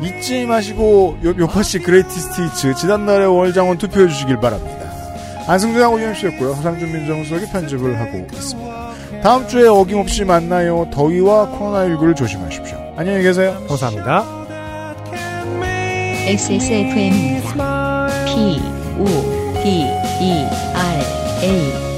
잊지 0.02 0.48
마시고 0.48 1.20
요, 1.24 1.36
요팟시 1.38 1.80
Greatest 1.80 2.42
Hits 2.42 2.74
지난날의 2.76 3.28
월장원 3.28 3.78
투표해 3.78 4.08
주시길 4.08 4.40
바랍니다. 4.40 4.92
안승준하고 5.48 6.02
유엠씨였고요. 6.02 6.54
허상준 6.54 6.92
민정수석이 6.92 7.52
편집을 7.52 8.00
하고 8.00 8.26
있습니다. 8.34 8.92
다음 9.22 9.48
주에 9.48 9.68
어김없이 9.68 10.26
만나요. 10.26 10.90
더위와 10.92 11.52
코로나19를 11.52 12.16
조심하십시오. 12.16 12.94
안녕히 12.98 13.22
계세요. 13.22 13.64
감사합니다. 13.68 14.26
XSFM입니다. 16.28 18.08
P, 18.26 18.60
O, 19.00 19.41
D, 19.64 19.86
E, 20.20 20.48
R, 20.74 21.02
A. 21.44 21.91